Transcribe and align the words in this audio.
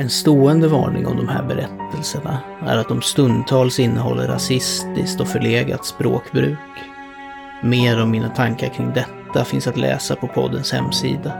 En 0.00 0.10
stående 0.10 0.68
varning 0.68 1.06
om 1.06 1.16
de 1.16 1.28
här 1.28 1.42
berättelserna 1.42 2.38
är 2.66 2.76
att 2.76 2.88
de 2.88 3.02
stundtals 3.02 3.78
innehåller 3.80 4.28
rasistiskt 4.28 5.20
och 5.20 5.28
förlegat 5.28 5.86
språkbruk. 5.86 6.58
Mer 7.62 8.02
om 8.02 8.10
mina 8.10 8.28
tankar 8.28 8.68
kring 8.68 8.92
detta 8.94 9.44
finns 9.44 9.66
att 9.66 9.76
läsa 9.76 10.16
på 10.16 10.26
poddens 10.26 10.72
hemsida. 10.72 11.32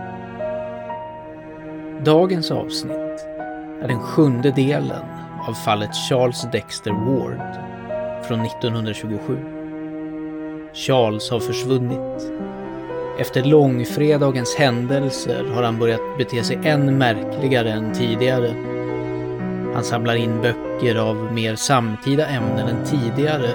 Dagens 2.04 2.50
avsnitt 2.50 3.26
är 3.82 3.88
den 3.88 4.00
sjunde 4.00 4.50
delen 4.50 5.04
av 5.48 5.52
fallet 5.54 5.94
Charles 6.08 6.46
Dexter 6.52 6.92
Ward 6.92 7.56
från 8.24 8.40
1927. 8.40 9.38
Charles 10.74 11.30
har 11.30 11.40
försvunnit. 11.40 12.32
Efter 13.18 13.44
långfredagens 13.44 14.54
händelser 14.54 15.44
har 15.54 15.62
han 15.62 15.78
börjat 15.78 16.18
bete 16.18 16.44
sig 16.44 16.58
än 16.64 16.98
märkligare 16.98 17.70
än 17.70 17.94
tidigare. 17.94 18.54
Han 19.74 19.84
samlar 19.84 20.14
in 20.14 20.40
böcker 20.42 20.96
av 20.96 21.32
mer 21.32 21.56
samtida 21.56 22.26
ämnen 22.26 22.68
än 22.68 22.84
tidigare 22.84 23.50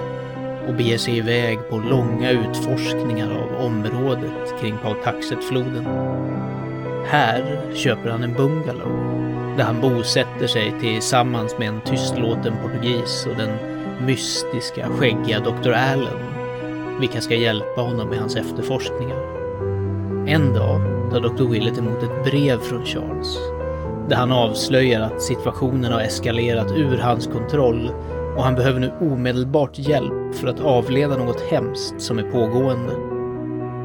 och 0.68 0.74
beger 0.74 0.98
sig 0.98 1.18
iväg 1.18 1.58
på 1.70 1.76
långa 1.76 2.30
utforskningar 2.30 3.30
av 3.30 3.66
området 3.66 4.60
kring 4.60 4.76
Pautaxetfloden. 4.82 5.86
Här 7.06 7.60
köper 7.74 8.10
han 8.10 8.22
en 8.22 8.34
bungalow 8.34 9.14
där 9.56 9.64
han 9.64 9.80
bosätter 9.80 10.46
sig 10.46 10.74
tillsammans 10.80 11.58
med 11.58 11.68
en 11.68 11.80
tystlåten 11.80 12.54
portugis 12.62 13.26
och 13.30 13.36
den 13.36 13.50
mystiska, 14.06 14.88
skäggiga 14.88 15.40
Dr. 15.40 15.72
Allen, 15.72 16.18
vilka 17.00 17.20
ska 17.20 17.34
hjälpa 17.34 17.80
honom 17.80 18.08
med 18.08 18.18
hans 18.18 18.36
efterforskningar. 18.36 19.33
En 20.26 20.54
dag 20.54 20.80
tar 21.10 21.20
Dr. 21.20 21.50
Willett 21.50 21.78
emot 21.78 22.02
ett 22.02 22.24
brev 22.24 22.58
från 22.58 22.84
Charles, 22.84 23.38
där 24.08 24.16
han 24.16 24.32
avslöjar 24.32 25.00
att 25.00 25.22
situationen 25.22 25.92
har 25.92 26.00
eskalerat 26.00 26.72
ur 26.72 26.98
hans 26.98 27.26
kontroll 27.26 27.90
och 28.36 28.42
han 28.42 28.54
behöver 28.54 28.80
nu 28.80 28.92
omedelbart 29.00 29.78
hjälp 29.78 30.34
för 30.34 30.48
att 30.48 30.60
avleda 30.60 31.16
något 31.16 31.40
hemskt 31.40 32.00
som 32.00 32.18
är 32.18 32.22
pågående. 32.22 32.96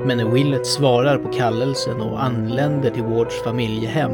Men 0.06 0.18
när 0.18 0.26
Willett 0.26 0.68
svarar 0.68 1.18
på 1.18 1.32
kallelsen 1.32 2.02
och 2.02 2.24
anländer 2.24 2.90
till 2.90 3.04
Wards 3.04 3.44
familjehem 3.44 4.14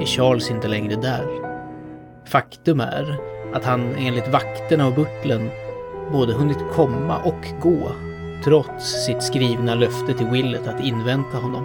är 0.00 0.06
Charles 0.06 0.50
inte 0.50 0.68
längre 0.68 0.96
där. 0.96 1.26
Faktum 2.24 2.80
är 2.80 3.16
att 3.54 3.64
han 3.64 3.94
enligt 3.98 4.32
vakterna 4.32 4.86
och 4.86 4.94
butlern 4.94 5.50
både 6.12 6.32
hunnit 6.32 6.64
komma 6.72 7.18
och 7.24 7.46
gå 7.62 7.92
trots 8.44 9.04
sitt 9.06 9.22
skrivna 9.22 9.74
löfte 9.74 10.14
till 10.14 10.26
Willett 10.26 10.68
att 10.68 10.84
invänta 10.84 11.38
honom. 11.38 11.64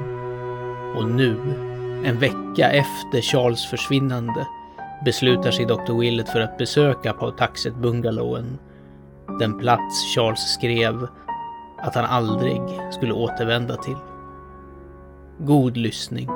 Och 0.95 1.09
nu, 1.09 1.38
en 2.03 2.20
vecka 2.20 2.72
efter 2.72 3.22
Charles 3.22 3.66
försvinnande, 3.66 4.47
beslutar 5.05 5.52
sig 5.52 5.66
Dr. 5.66 6.00
Willett 6.00 6.30
för 6.30 6.39
att 6.39 6.58
besöka 6.58 7.14
Pautaxet-bungalowen. 7.14 8.58
Den 9.39 9.59
plats 9.59 10.16
Charles 10.16 10.53
skrev 10.53 11.08
att 11.78 11.95
han 11.95 12.05
aldrig 12.05 12.61
skulle 12.92 13.14
återvända 13.14 13.75
till. 13.75 13.98
God 15.39 15.77
lyssning. 15.77 16.30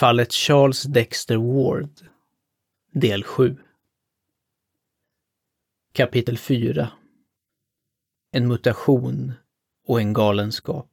Fallet 0.00 0.32
Charles 0.32 0.82
Dexter 0.82 1.36
Ward 1.36 1.90
Del 2.92 3.24
7 3.24 3.56
Kapitel 5.92 6.38
4 6.38 6.90
En 8.32 8.48
mutation 8.48 9.32
och 9.86 10.00
en 10.00 10.12
galenskap 10.12 10.90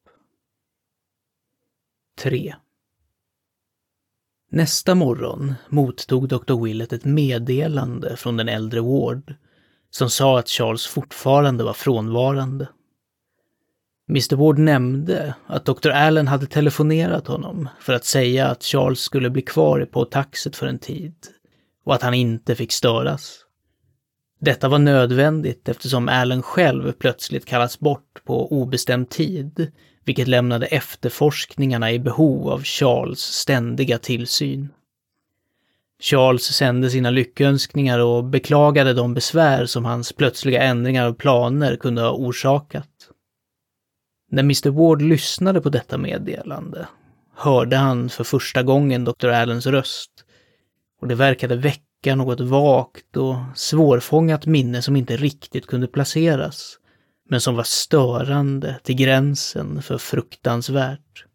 3 2.17 2.55
Nästa 4.49 4.95
morgon 4.95 5.53
mottog 5.69 6.27
Dr. 6.27 6.63
Willett 6.63 6.93
ett 6.93 7.05
meddelande 7.05 8.17
från 8.17 8.37
den 8.37 8.49
äldre 8.49 8.81
Ward 8.81 9.35
som 9.89 10.09
sa 10.09 10.39
att 10.39 10.49
Charles 10.49 10.87
fortfarande 10.87 11.63
var 11.63 11.73
frånvarande. 11.73 12.67
Mr 14.09 14.35
Ward 14.35 14.57
nämnde 14.57 15.35
att 15.47 15.65
Dr. 15.65 15.89
Allen 15.89 16.27
hade 16.27 16.45
telefonerat 16.45 17.27
honom 17.27 17.69
för 17.79 17.93
att 17.93 18.05
säga 18.05 18.47
att 18.47 18.63
Charles 18.63 18.99
skulle 18.99 19.29
bli 19.29 19.41
kvar 19.41 19.85
på 19.91 20.05
taxet 20.05 20.55
för 20.55 20.67
en 20.67 20.79
tid 20.79 21.15
och 21.83 21.95
att 21.95 22.01
han 22.01 22.13
inte 22.13 22.55
fick 22.55 22.71
störas. 22.71 23.39
Detta 24.39 24.69
var 24.69 24.79
nödvändigt 24.79 25.69
eftersom 25.69 26.09
Allen 26.09 26.41
själv 26.41 26.91
plötsligt 26.91 27.45
kallats 27.45 27.79
bort 27.79 28.21
på 28.25 28.51
obestämd 28.51 29.09
tid, 29.09 29.71
vilket 30.05 30.27
lämnade 30.27 30.65
efterforskningarna 30.65 31.91
i 31.91 31.99
behov 31.99 32.49
av 32.49 32.63
Charles 32.63 33.19
ständiga 33.19 33.97
tillsyn. 33.97 34.69
Charles 35.99 36.43
sände 36.43 36.89
sina 36.89 37.09
lyckönskningar 37.09 37.99
och 37.99 38.23
beklagade 38.23 38.93
de 38.93 39.13
besvär 39.13 39.65
som 39.65 39.85
hans 39.85 40.13
plötsliga 40.13 40.61
ändringar 40.61 41.05
av 41.05 41.13
planer 41.13 41.75
kunde 41.75 42.01
ha 42.01 42.11
orsakat. 42.11 43.06
När 44.29 44.43
Mr 44.43 44.69
Ward 44.69 45.01
lyssnade 45.01 45.61
på 45.61 45.69
detta 45.69 45.97
meddelande 45.97 46.87
hörde 47.35 47.75
han 47.75 48.09
för 48.09 48.23
första 48.23 48.63
gången 48.63 49.05
Dr. 49.05 49.27
Allens 49.27 49.65
röst 49.65 50.11
och 51.01 51.07
det 51.07 51.15
verkade 51.15 51.55
väcka 51.55 52.15
något 52.15 52.39
vagt 52.39 53.17
och 53.17 53.35
svårfångat 53.55 54.45
minne 54.45 54.81
som 54.81 54.95
inte 54.95 55.17
riktigt 55.17 55.67
kunde 55.67 55.87
placeras, 55.87 56.77
men 57.29 57.41
som 57.41 57.55
var 57.55 57.63
störande 57.63 58.79
till 58.83 58.95
gränsen 58.95 59.81
för 59.81 59.97
fruktansvärt. 59.97 61.25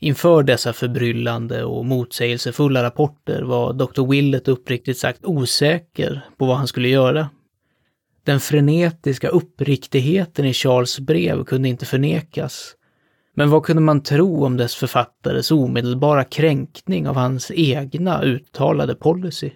Inför 0.00 0.42
dessa 0.42 0.72
förbryllande 0.72 1.64
och 1.64 1.84
motsägelsefulla 1.84 2.82
rapporter 2.82 3.42
var 3.42 3.72
Dr. 3.72 4.10
Willett 4.10 4.48
uppriktigt 4.48 4.98
sagt 4.98 5.24
osäker 5.24 6.26
på 6.38 6.46
vad 6.46 6.56
han 6.56 6.66
skulle 6.66 6.88
göra. 6.88 7.30
Den 8.24 8.40
frenetiska 8.40 9.28
uppriktigheten 9.28 10.44
i 10.44 10.52
Charles 10.52 11.00
brev 11.00 11.44
kunde 11.44 11.68
inte 11.68 11.86
förnekas. 11.86 12.74
Men 13.34 13.50
vad 13.50 13.62
kunde 13.62 13.82
man 13.82 14.02
tro 14.02 14.44
om 14.44 14.56
dess 14.56 14.74
författares 14.74 15.50
omedelbara 15.50 16.24
kränkning 16.24 17.08
av 17.08 17.16
hans 17.16 17.50
egna 17.54 18.22
uttalade 18.22 18.94
policy? 18.94 19.50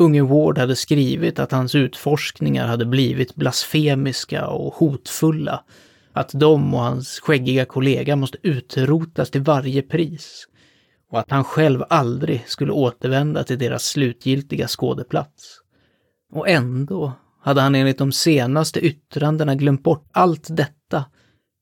Unge 0.00 0.22
Ward 0.22 0.58
hade 0.58 0.76
skrivit 0.76 1.38
att 1.38 1.52
hans 1.52 1.74
utforskningar 1.74 2.66
hade 2.66 2.84
blivit 2.84 3.34
blasfemiska 3.34 4.46
och 4.46 4.74
hotfulla, 4.74 5.64
att 6.12 6.30
de 6.32 6.74
och 6.74 6.80
hans 6.80 7.20
skäggiga 7.20 7.64
kollega 7.64 8.16
måste 8.16 8.38
utrotas 8.42 9.30
till 9.30 9.42
varje 9.42 9.82
pris 9.82 10.46
och 11.10 11.18
att 11.18 11.30
han 11.30 11.44
själv 11.44 11.84
aldrig 11.88 12.44
skulle 12.46 12.72
återvända 12.72 13.44
till 13.44 13.58
deras 13.58 13.84
slutgiltiga 13.84 14.68
skådeplats. 14.68 15.60
Och 16.32 16.48
ändå 16.48 17.12
hade 17.46 17.60
han 17.60 17.74
enligt 17.74 17.98
de 17.98 18.12
senaste 18.12 18.80
yttrandena 18.80 19.54
glömt 19.54 19.82
bort 19.82 20.08
allt 20.12 20.56
detta 20.56 21.04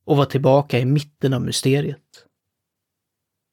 och 0.07 0.17
var 0.17 0.25
tillbaka 0.25 0.79
i 0.79 0.85
mitten 0.85 1.33
av 1.33 1.43
mysteriet. 1.43 1.99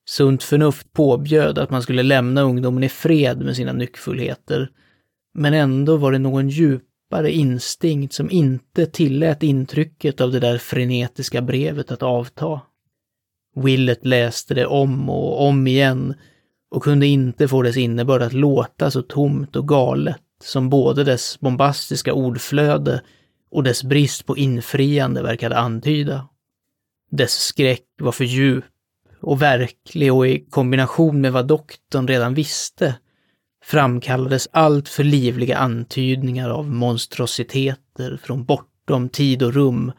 Sunt 0.09 0.43
förnuft 0.43 0.93
påbjöd 0.93 1.57
att 1.57 1.69
man 1.69 1.81
skulle 1.81 2.03
lämna 2.03 2.41
ungdomen 2.41 2.83
i 2.83 2.89
fred 2.89 3.41
med 3.41 3.55
sina 3.55 3.73
nyckfullheter, 3.73 4.71
men 5.33 5.53
ändå 5.53 5.97
var 5.97 6.11
det 6.11 6.19
någon 6.19 6.49
djupare 6.49 7.31
instinkt 7.31 8.13
som 8.13 8.31
inte 8.31 8.85
tillät 8.85 9.43
intrycket 9.43 10.21
av 10.21 10.31
det 10.31 10.39
där 10.39 10.57
frenetiska 10.57 11.41
brevet 11.41 11.91
att 11.91 12.03
avta. 12.03 12.61
Willet 13.55 14.05
läste 14.05 14.53
det 14.53 14.65
om 14.65 15.09
och 15.09 15.47
om 15.47 15.67
igen 15.67 16.13
och 16.75 16.83
kunde 16.83 17.07
inte 17.07 17.47
få 17.47 17.61
dess 17.61 17.77
innebörd 17.77 18.21
att 18.21 18.33
låta 18.33 18.91
så 18.91 19.01
tomt 19.01 19.55
och 19.55 19.67
galet 19.67 20.21
som 20.43 20.69
både 20.69 21.03
dess 21.03 21.39
bombastiska 21.39 22.13
ordflöde 22.13 23.01
och 23.51 23.63
dess 23.63 23.83
brist 23.83 24.25
på 24.25 24.37
infriande 24.37 25.21
verkade 25.21 25.57
antyda. 25.57 26.27
Dess 27.11 27.33
skräck 27.33 27.85
var 28.01 28.11
för 28.11 28.23
djup 28.23 28.65
och 29.21 29.41
verklig 29.41 30.13
och 30.13 30.27
i 30.27 30.45
kombination 30.49 31.21
med 31.21 31.33
vad 31.33 31.47
doktorn 31.47 32.07
redan 32.07 32.33
visste 32.33 32.95
framkallades 33.63 34.47
allt 34.51 34.89
för 34.89 35.03
livliga 35.03 35.57
antydningar 35.57 36.49
av 36.49 36.69
monstrositeter 36.69 38.17
från 38.23 38.45
bortom 38.45 39.09
tid 39.09 39.43
och 39.43 39.53
rum 39.53 39.91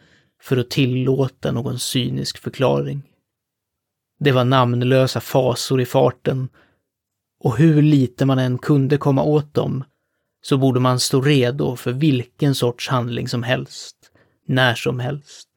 för 0.42 0.56
att 0.56 0.70
tillåta 0.70 1.52
någon 1.52 1.78
cynisk 1.78 2.38
förklaring. 2.38 3.02
Det 4.20 4.32
var 4.32 4.44
namnlösa 4.44 5.20
fasor 5.20 5.80
i 5.80 5.86
farten 5.86 6.48
och 7.44 7.56
hur 7.56 7.82
lite 7.82 8.24
man 8.26 8.38
än 8.38 8.58
kunde 8.58 8.98
komma 8.98 9.22
åt 9.22 9.54
dem 9.54 9.84
så 10.42 10.56
borde 10.56 10.80
man 10.80 11.00
stå 11.00 11.20
redo 11.20 11.76
för 11.76 11.92
vilken 11.92 12.54
sorts 12.54 12.88
handling 12.88 13.28
som 13.28 13.42
helst, 13.42 13.96
när 14.46 14.74
som 14.74 15.00
helst. 15.00 15.48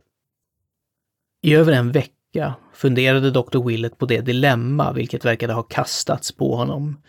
I 1.42 1.56
över 1.56 1.74
en 1.74 1.92
vecka 1.92 2.56
funderade 2.74 3.32
Dr. 3.32 3.68
Willett 3.68 3.98
på 3.98 4.06
det 4.06 4.22
dilemma 4.22 4.94
vilket 4.94 5.26
verkade 5.26 5.54
ha 5.54 5.64
kastats 5.64 6.32
på 6.32 6.56
honom 6.56 7.02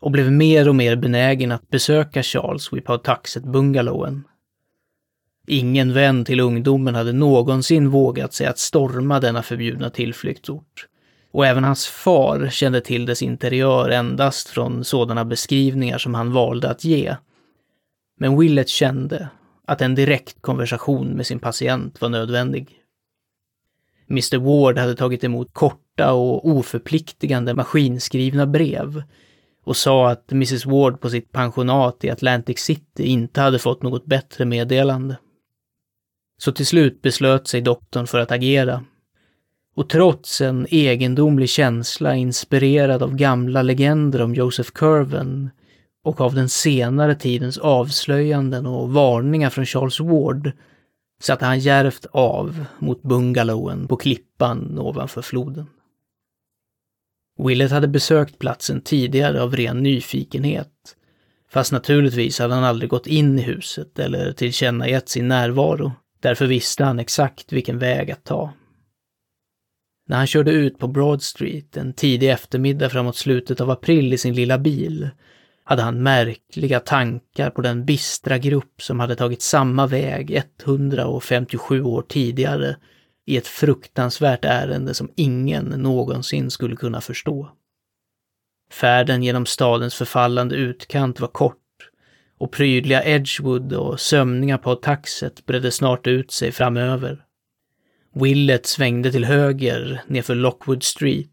och 0.00 0.10
blev 0.10 0.32
mer 0.32 0.68
och 0.68 0.74
mer 0.74 0.96
benägen 0.96 1.52
att 1.52 1.68
besöka 1.68 2.22
Charles 2.22 2.72
vid 2.72 2.84
Pawtuxet-bungalowen. 2.84 4.24
Ingen 5.46 5.92
vän 5.92 6.24
till 6.24 6.40
ungdomen 6.40 6.94
hade 6.94 7.12
någonsin 7.12 7.90
vågat 7.90 8.34
sig 8.34 8.46
att 8.46 8.58
storma 8.58 9.20
denna 9.20 9.42
förbjudna 9.42 9.90
tillflyktsort. 9.90 10.87
Och 11.32 11.46
även 11.46 11.64
hans 11.64 11.86
far 11.86 12.48
kände 12.50 12.80
till 12.80 13.06
dess 13.06 13.22
interiör 13.22 13.88
endast 13.90 14.48
från 14.48 14.84
sådana 14.84 15.24
beskrivningar 15.24 15.98
som 15.98 16.14
han 16.14 16.32
valde 16.32 16.70
att 16.70 16.84
ge. 16.84 17.16
Men 18.20 18.38
Willett 18.38 18.68
kände 18.68 19.28
att 19.66 19.82
en 19.82 19.94
direkt 19.94 20.42
konversation 20.42 21.08
med 21.08 21.26
sin 21.26 21.38
patient 21.38 22.00
var 22.00 22.08
nödvändig. 22.08 22.68
Mr 24.10 24.38
Ward 24.38 24.78
hade 24.78 24.94
tagit 24.94 25.24
emot 25.24 25.54
korta 25.54 26.12
och 26.12 26.48
oförpliktigande 26.48 27.54
maskinskrivna 27.54 28.46
brev 28.46 29.02
och 29.64 29.76
sa 29.76 30.10
att 30.10 30.32
Mrs 30.32 30.66
Ward 30.66 31.00
på 31.00 31.10
sitt 31.10 31.32
pensionat 31.32 32.04
i 32.04 32.10
Atlantic 32.10 32.58
City 32.58 33.02
inte 33.02 33.40
hade 33.40 33.58
fått 33.58 33.82
något 33.82 34.06
bättre 34.06 34.44
meddelande. 34.44 35.16
Så 36.38 36.52
till 36.52 36.66
slut 36.66 37.02
beslöt 37.02 37.48
sig 37.48 37.60
doktorn 37.60 38.06
för 38.06 38.18
att 38.18 38.32
agera. 38.32 38.84
Och 39.78 39.88
trots 39.88 40.40
en 40.40 40.66
egendomlig 40.70 41.48
känsla 41.48 42.14
inspirerad 42.14 43.02
av 43.02 43.14
gamla 43.16 43.62
legender 43.62 44.22
om 44.22 44.34
Joseph 44.34 44.70
Curven 44.70 45.50
och 46.04 46.20
av 46.20 46.34
den 46.34 46.48
senare 46.48 47.14
tidens 47.14 47.58
avslöjanden 47.58 48.66
och 48.66 48.92
varningar 48.92 49.50
från 49.50 49.66
Charles 49.66 50.00
Ward 50.00 50.52
satte 51.20 51.44
han 51.44 51.58
järvt 51.58 52.06
av 52.10 52.64
mot 52.78 53.02
bungalowen 53.02 53.88
på 53.88 53.96
klippan 53.96 54.78
ovanför 54.78 55.22
floden. 55.22 55.66
Willett 57.38 57.70
hade 57.70 57.88
besökt 57.88 58.38
platsen 58.38 58.80
tidigare 58.80 59.42
av 59.42 59.56
ren 59.56 59.82
nyfikenhet, 59.82 60.96
fast 61.50 61.72
naturligtvis 61.72 62.38
hade 62.38 62.54
han 62.54 62.64
aldrig 62.64 62.90
gått 62.90 63.06
in 63.06 63.38
i 63.38 63.42
huset 63.42 63.98
eller 63.98 64.32
tillkännagett 64.32 65.08
sin 65.08 65.28
närvaro. 65.28 65.92
Därför 66.20 66.46
visste 66.46 66.84
han 66.84 66.98
exakt 66.98 67.52
vilken 67.52 67.78
väg 67.78 68.10
att 68.10 68.24
ta. 68.24 68.52
När 70.08 70.16
han 70.16 70.26
körde 70.26 70.50
ut 70.50 70.78
på 70.78 70.88
Broad 70.88 71.22
Street 71.22 71.76
en 71.76 71.92
tidig 71.92 72.30
eftermiddag 72.30 72.90
framåt 72.90 73.16
slutet 73.16 73.60
av 73.60 73.70
april 73.70 74.12
i 74.12 74.18
sin 74.18 74.34
lilla 74.34 74.58
bil 74.58 75.08
hade 75.64 75.82
han 75.82 76.02
märkliga 76.02 76.80
tankar 76.80 77.50
på 77.50 77.62
den 77.62 77.84
bistra 77.84 78.38
grupp 78.38 78.82
som 78.82 79.00
hade 79.00 79.16
tagit 79.16 79.42
samma 79.42 79.86
väg 79.86 80.42
157 80.64 81.82
år 81.82 82.02
tidigare 82.02 82.76
i 83.26 83.36
ett 83.36 83.46
fruktansvärt 83.46 84.44
ärende 84.44 84.94
som 84.94 85.10
ingen 85.16 85.64
någonsin 85.64 86.50
skulle 86.50 86.76
kunna 86.76 87.00
förstå. 87.00 87.48
Färden 88.72 89.22
genom 89.22 89.46
stadens 89.46 89.94
förfallande 89.94 90.56
utkant 90.56 91.20
var 91.20 91.28
kort 91.28 91.56
och 92.38 92.52
prydliga 92.52 93.04
Edgewood 93.04 93.72
och 93.72 94.00
sömningar 94.00 94.58
på 94.58 94.74
taxet 94.74 95.46
bredde 95.46 95.70
snart 95.70 96.06
ut 96.06 96.30
sig 96.30 96.52
framöver. 96.52 97.24
Willett 98.14 98.66
svängde 98.66 99.12
till 99.12 99.24
höger 99.24 100.02
nerför 100.06 100.34
Lockwood 100.34 100.82
Street 100.82 101.28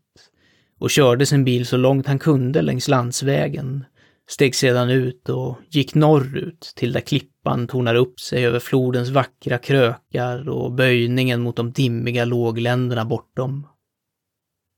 och 0.80 0.90
körde 0.90 1.26
sin 1.26 1.44
bil 1.44 1.66
så 1.66 1.78
långt 1.78 2.08
han 2.08 2.20
kunde 2.20 2.62
längs 2.62 2.88
landsvägen, 2.88 3.86
steg 4.30 4.56
sedan 4.56 4.90
ut 4.90 5.30
och 5.30 5.58
gick 5.70 5.96
norrut 5.96 6.74
till 6.76 6.92
där 6.94 7.02
klippan 7.02 7.68
tornar 7.68 7.96
upp 7.96 8.20
sig 8.20 8.46
över 8.46 8.60
flodens 8.60 9.10
vackra 9.10 9.58
krökar 9.58 10.50
och 10.50 10.72
böjningen 10.72 11.42
mot 11.42 11.56
de 11.56 11.72
dimmiga 11.72 12.26
lågländerna 12.26 13.06
bortom. 13.06 13.68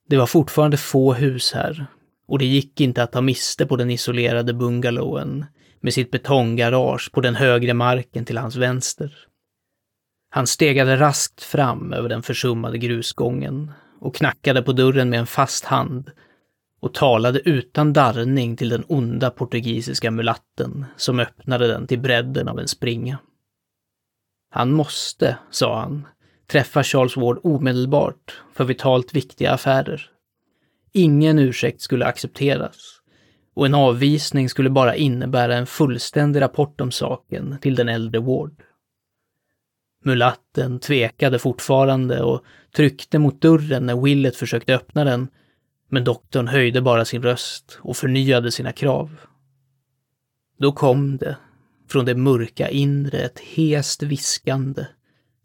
Det 0.10 0.18
var 0.18 0.26
fortfarande 0.26 0.78
få 0.78 1.14
hus 1.14 1.54
här 1.54 1.86
och 2.28 2.40
det 2.40 2.46
gick 2.46 2.82
inte 2.82 3.04
att 3.04 3.12
ta 3.12 3.22
miste 3.22 3.66
på 3.66 3.76
den 3.76 3.92
isolerade 3.92 4.54
bungalowen 4.54 5.46
med 5.82 5.94
sitt 5.94 6.12
betonggarage 6.12 7.12
på 7.12 7.22
den 7.22 7.36
högre 7.36 7.74
marken 7.74 8.26
till 8.26 8.38
hans 8.38 8.56
vänster. 8.56 9.27
Han 10.30 10.48
stegade 10.48 10.98
raskt 10.98 11.44
fram 11.44 11.94
över 11.94 12.10
den 12.10 12.24
försummade 12.24 12.78
grusgången 12.78 13.72
och 14.00 14.16
knackade 14.16 14.62
på 14.62 14.72
dörren 14.72 15.10
med 15.10 15.20
en 15.20 15.28
fast 15.28 15.66
hand 15.66 16.12
och 16.80 16.94
talade 16.94 17.50
utan 17.50 17.94
darrning 17.94 18.58
till 18.58 18.70
den 18.70 18.84
onda 18.88 19.30
portugisiska 19.30 20.12
mulatten 20.12 20.86
som 20.98 21.20
öppnade 21.20 21.68
den 21.68 21.88
till 21.88 22.00
bredden 22.00 22.48
av 22.48 22.60
en 22.60 22.68
springa. 22.68 23.18
Han 24.50 24.72
måste, 24.72 25.38
sa 25.50 25.80
han, 25.80 26.08
träffa 26.48 26.84
Charles 26.84 27.18
Ward 27.18 27.40
omedelbart 27.44 28.42
för 28.54 28.64
vitalt 28.64 29.14
viktiga 29.14 29.52
affärer. 29.52 30.10
Ingen 30.94 31.40
ursäkt 31.40 31.82
skulle 31.82 32.06
accepteras 32.06 33.02
och 33.56 33.66
en 33.66 33.74
avvisning 33.76 34.50
skulle 34.50 34.70
bara 34.70 34.96
innebära 34.96 35.56
en 35.56 35.66
fullständig 35.66 36.42
rapport 36.42 36.82
om 36.82 36.92
saken 36.92 37.58
till 37.62 37.76
den 37.76 37.90
äldre 37.90 38.20
Ward. 38.20 38.64
Mulatten 40.08 40.80
tvekade 40.80 41.40
fortfarande 41.40 42.22
och 42.24 42.44
tryckte 42.76 43.20
mot 43.20 43.42
dörren 43.42 43.86
när 43.86 44.02
Willet 44.02 44.36
försökte 44.36 44.76
öppna 44.76 45.04
den, 45.04 45.28
men 45.90 46.04
doktorn 46.04 46.48
höjde 46.48 46.82
bara 46.82 47.06
sin 47.06 47.24
röst 47.24 47.80
och 47.82 47.98
förnyade 47.98 48.52
sina 48.52 48.72
krav. 48.72 49.20
Då 50.60 50.72
kom 50.72 51.18
det, 51.18 51.38
från 51.90 52.06
det 52.06 52.16
mörka 52.16 52.70
inre, 52.70 53.18
ett 53.18 53.40
hest 53.40 54.04
viskande 54.04 54.86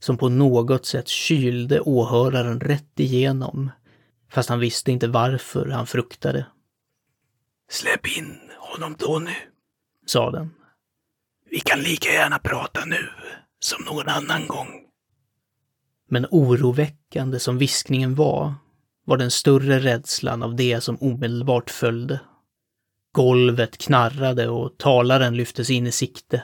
som 0.00 0.18
på 0.18 0.28
något 0.28 0.86
sätt 0.86 1.08
kylde 1.08 1.80
åhöraren 1.80 2.60
rätt 2.60 3.00
igenom, 3.00 3.70
fast 4.30 4.48
han 4.48 4.60
visste 4.60 4.92
inte 4.92 5.08
varför 5.08 5.66
han 5.66 5.86
fruktade. 5.86 6.46
Släpp 7.70 8.18
in 8.18 8.38
honom 8.58 8.96
då 8.98 9.18
nu, 9.18 9.34
sa 10.06 10.30
den. 10.30 10.50
Vi 11.50 11.60
kan 11.60 11.80
lika 11.80 12.08
gärna 12.08 12.38
prata 12.38 12.84
nu 12.84 13.08
som 13.64 13.84
någon 13.84 14.08
annan 14.08 14.46
gång. 14.46 14.68
Men 16.08 16.26
oroväckande 16.30 17.38
som 17.38 17.58
viskningen 17.58 18.14
var, 18.14 18.54
var 19.04 19.16
den 19.16 19.30
större 19.30 19.78
rädslan 19.78 20.42
av 20.42 20.56
det 20.56 20.80
som 20.80 20.96
omedelbart 21.00 21.70
följde. 21.70 22.20
Golvet 23.12 23.78
knarrade 23.78 24.48
och 24.48 24.78
talaren 24.78 25.36
lyftes 25.36 25.70
in 25.70 25.86
i 25.86 25.92
sikte. 25.92 26.42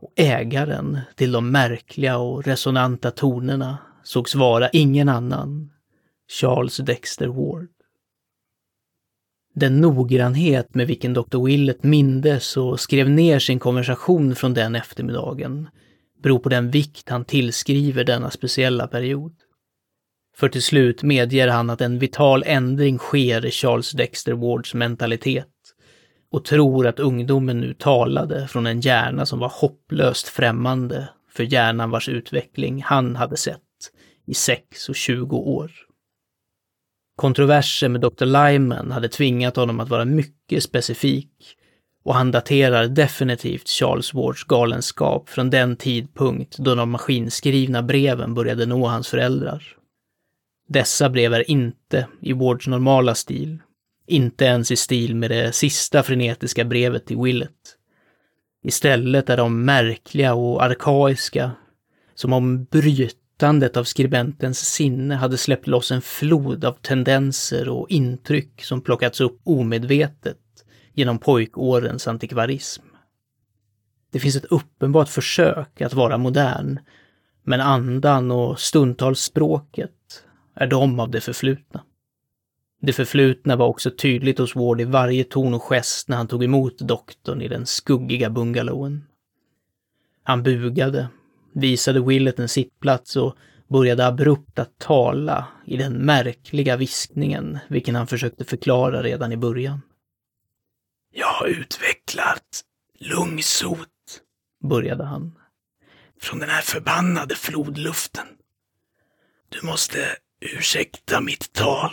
Och 0.00 0.12
ägaren 0.16 1.00
till 1.16 1.32
de 1.32 1.50
märkliga 1.50 2.18
och 2.18 2.44
resonanta 2.44 3.10
tonerna 3.10 3.78
sågs 4.02 4.34
vara 4.34 4.68
ingen 4.68 5.08
annan, 5.08 5.72
Charles 6.40 6.76
Dexter 6.76 7.26
Ward. 7.26 7.68
Den 9.54 9.80
noggrannhet 9.80 10.74
med 10.74 10.86
vilken 10.86 11.14
Dr. 11.14 11.44
Willett 11.44 11.82
mindes 11.82 12.56
och 12.56 12.80
skrev 12.80 13.10
ner 13.10 13.38
sin 13.38 13.58
konversation 13.58 14.34
från 14.34 14.54
den 14.54 14.74
eftermiddagen 14.74 15.68
beror 16.24 16.38
på 16.38 16.48
den 16.48 16.70
vikt 16.70 17.08
han 17.08 17.24
tillskriver 17.24 18.04
denna 18.04 18.30
speciella 18.30 18.86
period. 18.86 19.32
För 20.36 20.48
till 20.48 20.62
slut 20.62 21.02
medger 21.02 21.48
han 21.48 21.70
att 21.70 21.80
en 21.80 21.98
vital 21.98 22.42
ändring 22.46 22.98
sker 22.98 23.46
i 23.46 23.50
Charles 23.50 23.90
Dexter 23.90 24.32
Wards 24.32 24.74
mentalitet 24.74 25.48
och 26.30 26.44
tror 26.44 26.86
att 26.86 27.00
ungdomen 27.00 27.60
nu 27.60 27.74
talade 27.74 28.48
från 28.48 28.66
en 28.66 28.80
hjärna 28.80 29.26
som 29.26 29.38
var 29.38 29.48
hopplöst 29.48 30.28
främmande 30.28 31.08
för 31.30 31.44
hjärnan 31.44 31.90
vars 31.90 32.08
utveckling 32.08 32.82
han 32.82 33.16
hade 33.16 33.36
sett 33.36 33.60
i 34.26 34.34
6 34.34 34.88
och 34.88 34.96
20 34.96 35.36
år. 35.36 35.72
Kontroverser 37.16 37.88
med 37.88 38.00
Dr. 38.00 38.24
Lyman 38.24 38.90
hade 38.90 39.08
tvingat 39.08 39.56
honom 39.56 39.80
att 39.80 39.88
vara 39.88 40.04
mycket 40.04 40.62
specifik 40.62 41.56
och 42.04 42.14
han 42.14 42.30
daterar 42.30 42.88
definitivt 42.88 43.68
Charles 43.68 44.14
Wards 44.14 44.44
galenskap 44.44 45.28
från 45.28 45.50
den 45.50 45.76
tidpunkt 45.76 46.58
då 46.58 46.74
de 46.74 46.90
maskinskrivna 46.90 47.82
breven 47.82 48.34
började 48.34 48.66
nå 48.66 48.86
hans 48.86 49.08
föräldrar. 49.08 49.64
Dessa 50.68 51.10
brev 51.10 51.34
är 51.34 51.50
inte 51.50 52.06
i 52.20 52.32
Wards 52.32 52.66
normala 52.66 53.14
stil, 53.14 53.58
inte 54.06 54.44
ens 54.44 54.70
i 54.70 54.76
stil 54.76 55.16
med 55.16 55.30
det 55.30 55.52
sista 55.52 56.02
frenetiska 56.02 56.64
brevet 56.64 57.06
till 57.06 57.16
Willett. 57.16 57.76
Istället 58.62 59.30
är 59.30 59.36
de 59.36 59.64
märkliga 59.64 60.34
och 60.34 60.62
arkaiska, 60.62 61.50
som 62.14 62.32
om 62.32 62.64
brytandet 62.64 63.76
av 63.76 63.84
skribentens 63.84 64.58
sinne 64.58 65.14
hade 65.14 65.36
släppt 65.36 65.66
loss 65.66 65.92
en 65.92 66.02
flod 66.02 66.64
av 66.64 66.72
tendenser 66.72 67.68
och 67.68 67.90
intryck 67.90 68.64
som 68.64 68.80
plockats 68.80 69.20
upp 69.20 69.40
omedvetet 69.44 70.38
genom 70.94 71.18
pojkårens 71.18 72.08
antikvarism. 72.08 72.82
Det 74.10 74.20
finns 74.20 74.36
ett 74.36 74.44
uppenbart 74.44 75.08
försök 75.08 75.80
att 75.80 75.94
vara 75.94 76.18
modern, 76.18 76.78
men 77.42 77.60
andan 77.60 78.30
och 78.30 78.60
stundtals 78.60 79.20
språket 79.20 80.24
är 80.54 80.66
de 80.66 81.00
av 81.00 81.10
det 81.10 81.20
förflutna. 81.20 81.84
Det 82.80 82.92
förflutna 82.92 83.56
var 83.56 83.66
också 83.66 83.90
tydligt 83.90 84.38
hos 84.38 84.56
Ward 84.56 84.80
i 84.80 84.84
varje 84.84 85.24
ton 85.24 85.54
och 85.54 85.62
gest 85.62 86.08
när 86.08 86.16
han 86.16 86.28
tog 86.28 86.44
emot 86.44 86.78
doktorn 86.78 87.42
i 87.42 87.48
den 87.48 87.66
skuggiga 87.66 88.30
bungalowen. 88.30 89.04
Han 90.22 90.42
bugade, 90.42 91.08
visade 91.52 92.00
Willet 92.00 92.38
en 92.38 92.48
sittplats 92.48 93.16
och 93.16 93.36
började 93.68 94.06
abrupt 94.06 94.58
att 94.58 94.78
tala 94.78 95.46
i 95.66 95.76
den 95.76 95.92
märkliga 95.92 96.76
viskningen, 96.76 97.58
vilken 97.68 97.94
han 97.94 98.06
försökte 98.06 98.44
förklara 98.44 99.02
redan 99.02 99.32
i 99.32 99.36
början. 99.36 99.80
Jag 101.16 101.26
har 101.26 101.46
utvecklat 101.46 102.64
lungsot, 102.98 103.88
började 104.64 105.04
han. 105.04 105.38
Från 106.20 106.38
den 106.38 106.48
här 106.48 106.62
förbannade 106.62 107.34
flodluften. 107.34 108.26
Du 109.48 109.66
måste 109.66 109.98
ursäkta 110.40 111.20
mitt 111.20 111.52
tal. 111.52 111.92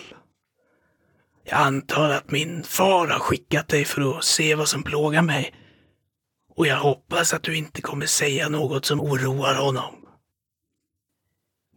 Jag 1.44 1.60
antar 1.60 2.10
att 2.10 2.32
min 2.32 2.64
far 2.64 3.08
har 3.08 3.20
skickat 3.20 3.68
dig 3.68 3.86
för 3.86 4.18
att 4.18 4.24
se 4.24 4.56
vad 4.56 4.68
som 4.68 4.84
plågar 4.84 5.22
mig. 5.22 5.54
Och 6.56 6.68
jag 6.68 6.78
hoppas 6.78 7.34
att 7.34 7.44
du 7.44 7.58
inte 7.58 7.82
kommer 7.82 8.06
säga 8.06 8.50
något 8.50 8.86
som 8.86 9.02
oroar 9.02 9.56
honom. 9.56 9.96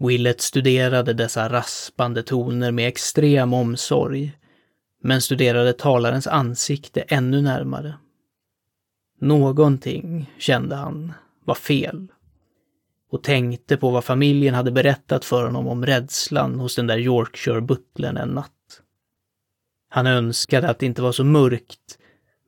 Willet 0.00 0.40
studerade 0.40 1.12
dessa 1.12 1.48
raspande 1.48 2.22
toner 2.22 2.72
med 2.72 2.88
extrem 2.88 3.52
omsorg, 3.52 4.38
men 5.06 5.20
studerade 5.20 5.73
talarens 5.73 6.26
ansikte 6.26 7.00
ännu 7.00 7.42
närmare. 7.42 7.94
Någonting, 9.20 10.30
kände 10.38 10.76
han, 10.76 11.12
var 11.44 11.54
fel. 11.54 12.06
Och 13.11 13.23
tänkte 13.23 13.76
på 13.76 13.90
vad 13.90 14.04
familjen 14.04 14.54
hade 14.54 14.73
berättat 14.73 15.25
för 15.25 15.44
honom 15.44 15.68
om 15.68 15.87
rädslan 15.87 16.61
hos 16.61 16.76
den 16.76 16.87
där 16.87 16.99
Yorkshire-butlern 16.99 18.16
en 18.16 18.28
natt. 18.28 18.50
Han 19.90 20.06
önskade 20.06 20.68
att 20.68 20.78
det 20.78 20.87
inte 20.87 21.02
var 21.02 21.12
så 21.12 21.25
mörkt, 21.25 21.99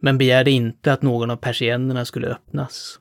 men 0.00 0.18
begärde 0.18 0.50
inte 0.50 0.92
att 0.92 1.02
någon 1.02 1.30
av 1.30 1.36
persiennerna 1.36 2.04
skulle 2.04 2.28
öppnas. 2.28 3.00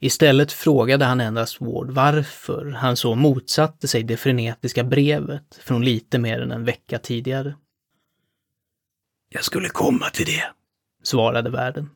Istället 0.00 0.52
frågade 0.52 1.04
han 1.04 1.20
endast 1.20 1.60
Ward 1.60 1.90
varför 1.90 2.70
han 2.70 2.96
så 2.96 3.14
motsatte 3.14 3.88
sig 3.88 4.02
det 4.02 4.16
frenetiska 4.16 4.84
brevet 4.84 5.54
från 5.60 5.84
lite 5.84 6.18
mer 6.18 6.40
än 6.40 6.52
en 6.52 6.64
vecka 6.64 6.98
tidigare. 6.98 7.54
Jag 9.28 9.44
skulle 9.44 9.68
komma 9.68 10.10
till 10.10 10.26
det, 10.26 10.44
svarade 11.02 11.50
värden. 11.50 11.90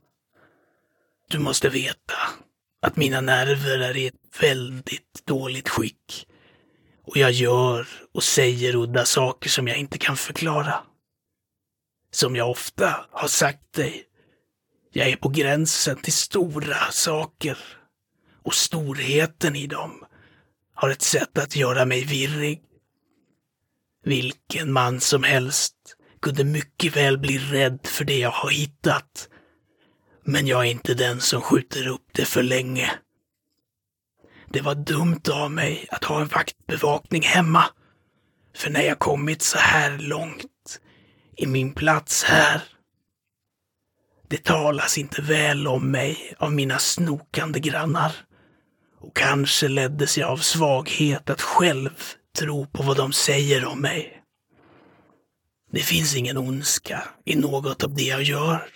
Du 1.29 1.39
måste 1.39 1.69
veta 1.69 2.15
att 2.83 2.97
mina 2.97 3.21
nerver 3.21 3.79
är 3.79 3.97
i 3.97 4.07
ett 4.07 4.43
väldigt 4.43 5.27
dåligt 5.27 5.69
skick 5.69 6.27
och 7.05 7.17
jag 7.17 7.33
gör 7.33 7.87
och 8.15 8.23
säger 8.23 8.75
udda 8.75 9.05
saker 9.05 9.51
som 9.51 9.69
jag 9.69 9.77
inte 9.77 9.99
kan 9.99 10.17
förklara. 10.17 10.75
Som 12.11 12.37
jag 12.37 12.51
ofta 12.51 13.07
har 13.11 13.29
sagt 13.29 13.73
dig, 13.73 14.05
jag 14.93 15.09
är 15.09 15.17
på 15.17 15.29
gränsen 15.29 15.97
till 15.97 16.13
stora 16.13 16.91
saker 16.91 17.59
och 18.43 18.55
storheten 18.55 19.57
i 19.57 19.67
dem 19.67 20.05
har 20.75 20.91
ett 20.91 21.03
sätt 21.03 21.39
att 21.39 21.57
göra 21.57 21.85
mig 21.85 22.05
virrig. 22.05 22.63
Vilken 24.05 24.73
man 24.73 25.01
som 25.01 25.23
helst 25.23 25.75
kunde 26.23 26.45
mycket 26.45 26.97
väl 26.97 27.19
bli 27.19 27.39
rädd 27.39 27.79
för 27.85 28.05
det 28.05 28.19
jag 28.19 28.31
har 28.31 28.51
hittat. 28.51 29.29
Men 30.25 30.47
jag 30.47 30.67
är 30.67 30.71
inte 30.71 30.95
den 30.95 31.21
som 31.21 31.41
skjuter 31.41 31.87
upp 31.87 32.09
det 32.13 32.25
för 32.25 32.43
länge. 32.43 32.93
Det 34.53 34.61
var 34.61 34.75
dumt 34.75 35.23
av 35.33 35.51
mig 35.51 35.87
att 35.91 36.05
ha 36.05 36.21
en 36.21 36.29
vaktbevakning 36.29 37.23
hemma. 37.23 37.65
För 38.57 38.71
när 38.71 38.83
jag 38.83 38.99
kommit 38.99 39.43
så 39.43 39.59
här 39.59 39.99
långt 39.99 40.81
i 41.37 41.47
min 41.47 41.75
plats 41.75 42.25
här 42.25 42.63
det 44.33 44.45
talas 44.45 44.99
inte 44.99 45.23
väl 45.23 45.67
om 45.67 45.91
mig 45.91 46.35
av 46.39 46.53
mina 46.53 46.79
snokande 46.79 47.61
grannar. 47.61 48.13
Och 49.01 49.17
kanske 49.17 49.69
leddes 49.69 50.19
jag 50.19 50.31
av 50.31 50.37
svaghet 50.37 51.31
att 51.31 51.41
själv 51.41 52.03
tro 52.39 52.67
på 52.67 52.83
vad 52.83 52.97
de 52.97 53.13
säger 53.13 53.65
om 53.65 53.81
mig. 53.81 54.22
Det 55.73 55.81
finns 55.81 56.17
ingen 56.17 56.37
ondska 56.37 57.03
i 57.25 57.37
något 57.37 57.85
av 57.85 57.95
det 57.95 58.03
jag 58.03 58.23
gör, 58.23 58.69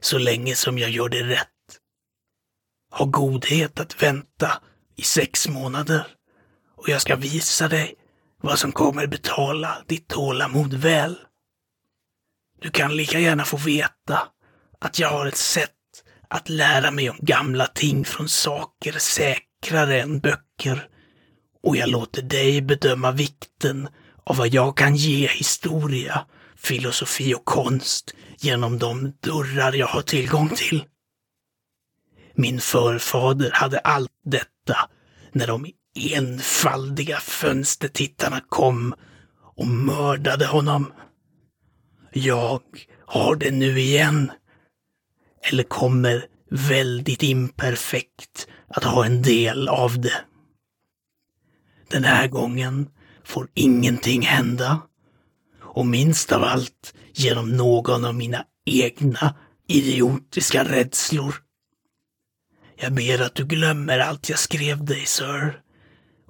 så 0.00 0.18
länge 0.18 0.54
som 0.54 0.78
jag 0.78 0.90
gör 0.90 1.08
det 1.08 1.22
rätt. 1.22 1.48
Ha 2.90 3.04
godhet 3.04 3.80
att 3.80 4.02
vänta 4.02 4.62
i 4.96 5.02
sex 5.02 5.48
månader 5.48 6.06
och 6.76 6.88
jag 6.88 7.02
ska 7.02 7.16
visa 7.16 7.68
dig 7.68 7.94
vad 8.42 8.58
som 8.58 8.72
kommer 8.72 9.06
betala 9.06 9.82
ditt 9.86 10.08
tålamod 10.08 10.74
väl. 10.74 11.18
Du 12.60 12.70
kan 12.70 12.96
lika 12.96 13.18
gärna 13.18 13.44
få 13.44 13.56
veta 13.56 14.28
att 14.78 14.98
jag 14.98 15.10
har 15.10 15.26
ett 15.26 15.36
sätt 15.36 15.70
att 16.28 16.48
lära 16.48 16.90
mig 16.90 17.10
om 17.10 17.16
gamla 17.20 17.66
ting 17.66 18.04
från 18.04 18.28
saker 18.28 18.92
säkrare 18.92 20.00
än 20.02 20.20
böcker. 20.20 20.88
Och 21.62 21.76
jag 21.76 21.88
låter 21.88 22.22
dig 22.22 22.62
bedöma 22.62 23.10
vikten 23.10 23.88
av 24.24 24.36
vad 24.36 24.48
jag 24.48 24.76
kan 24.76 24.96
ge 24.96 25.28
historia, 25.28 26.26
filosofi 26.56 27.34
och 27.34 27.44
konst 27.44 28.14
genom 28.38 28.78
de 28.78 29.12
dörrar 29.20 29.72
jag 29.72 29.86
har 29.86 30.02
tillgång 30.02 30.48
till. 30.48 30.84
Min 32.34 32.60
förfader 32.60 33.50
hade 33.50 33.78
allt 33.78 34.10
detta 34.24 34.76
när 35.32 35.46
de 35.46 35.66
enfaldiga 35.94 37.16
fönstertittarna 37.16 38.40
kom 38.48 38.94
och 39.56 39.66
mördade 39.66 40.46
honom. 40.46 40.92
Jag 42.12 42.62
har 43.06 43.36
det 43.36 43.50
nu 43.50 43.80
igen 43.80 44.32
eller 45.50 45.62
kommer 45.62 46.26
väldigt 46.50 47.22
imperfekt 47.22 48.48
att 48.68 48.84
ha 48.84 49.04
en 49.04 49.22
del 49.22 49.68
av 49.68 50.00
det. 50.00 50.24
Den 51.88 52.04
här 52.04 52.28
gången 52.28 52.88
får 53.32 53.48
ingenting 53.54 54.22
hända. 54.22 54.80
Och 55.60 55.86
minst 55.86 56.32
av 56.32 56.44
allt 56.44 56.94
genom 57.14 57.56
någon 57.56 58.04
av 58.04 58.14
mina 58.14 58.44
egna 58.66 59.34
idiotiska 59.68 60.64
rädslor. 60.64 61.34
Jag 62.76 62.92
ber 62.92 63.22
att 63.22 63.34
du 63.34 63.44
glömmer 63.44 63.98
allt 63.98 64.28
jag 64.28 64.38
skrev 64.38 64.84
dig, 64.84 65.06
sir. 65.06 65.60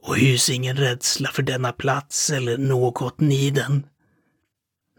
Och 0.03 0.17
hys 0.17 0.51
ingen 0.51 0.77
rädsla 0.77 1.31
för 1.31 1.43
denna 1.43 1.73
plats 1.73 2.31
eller 2.31 2.59
något 2.59 3.21
ni 3.21 3.51
den. 3.51 3.87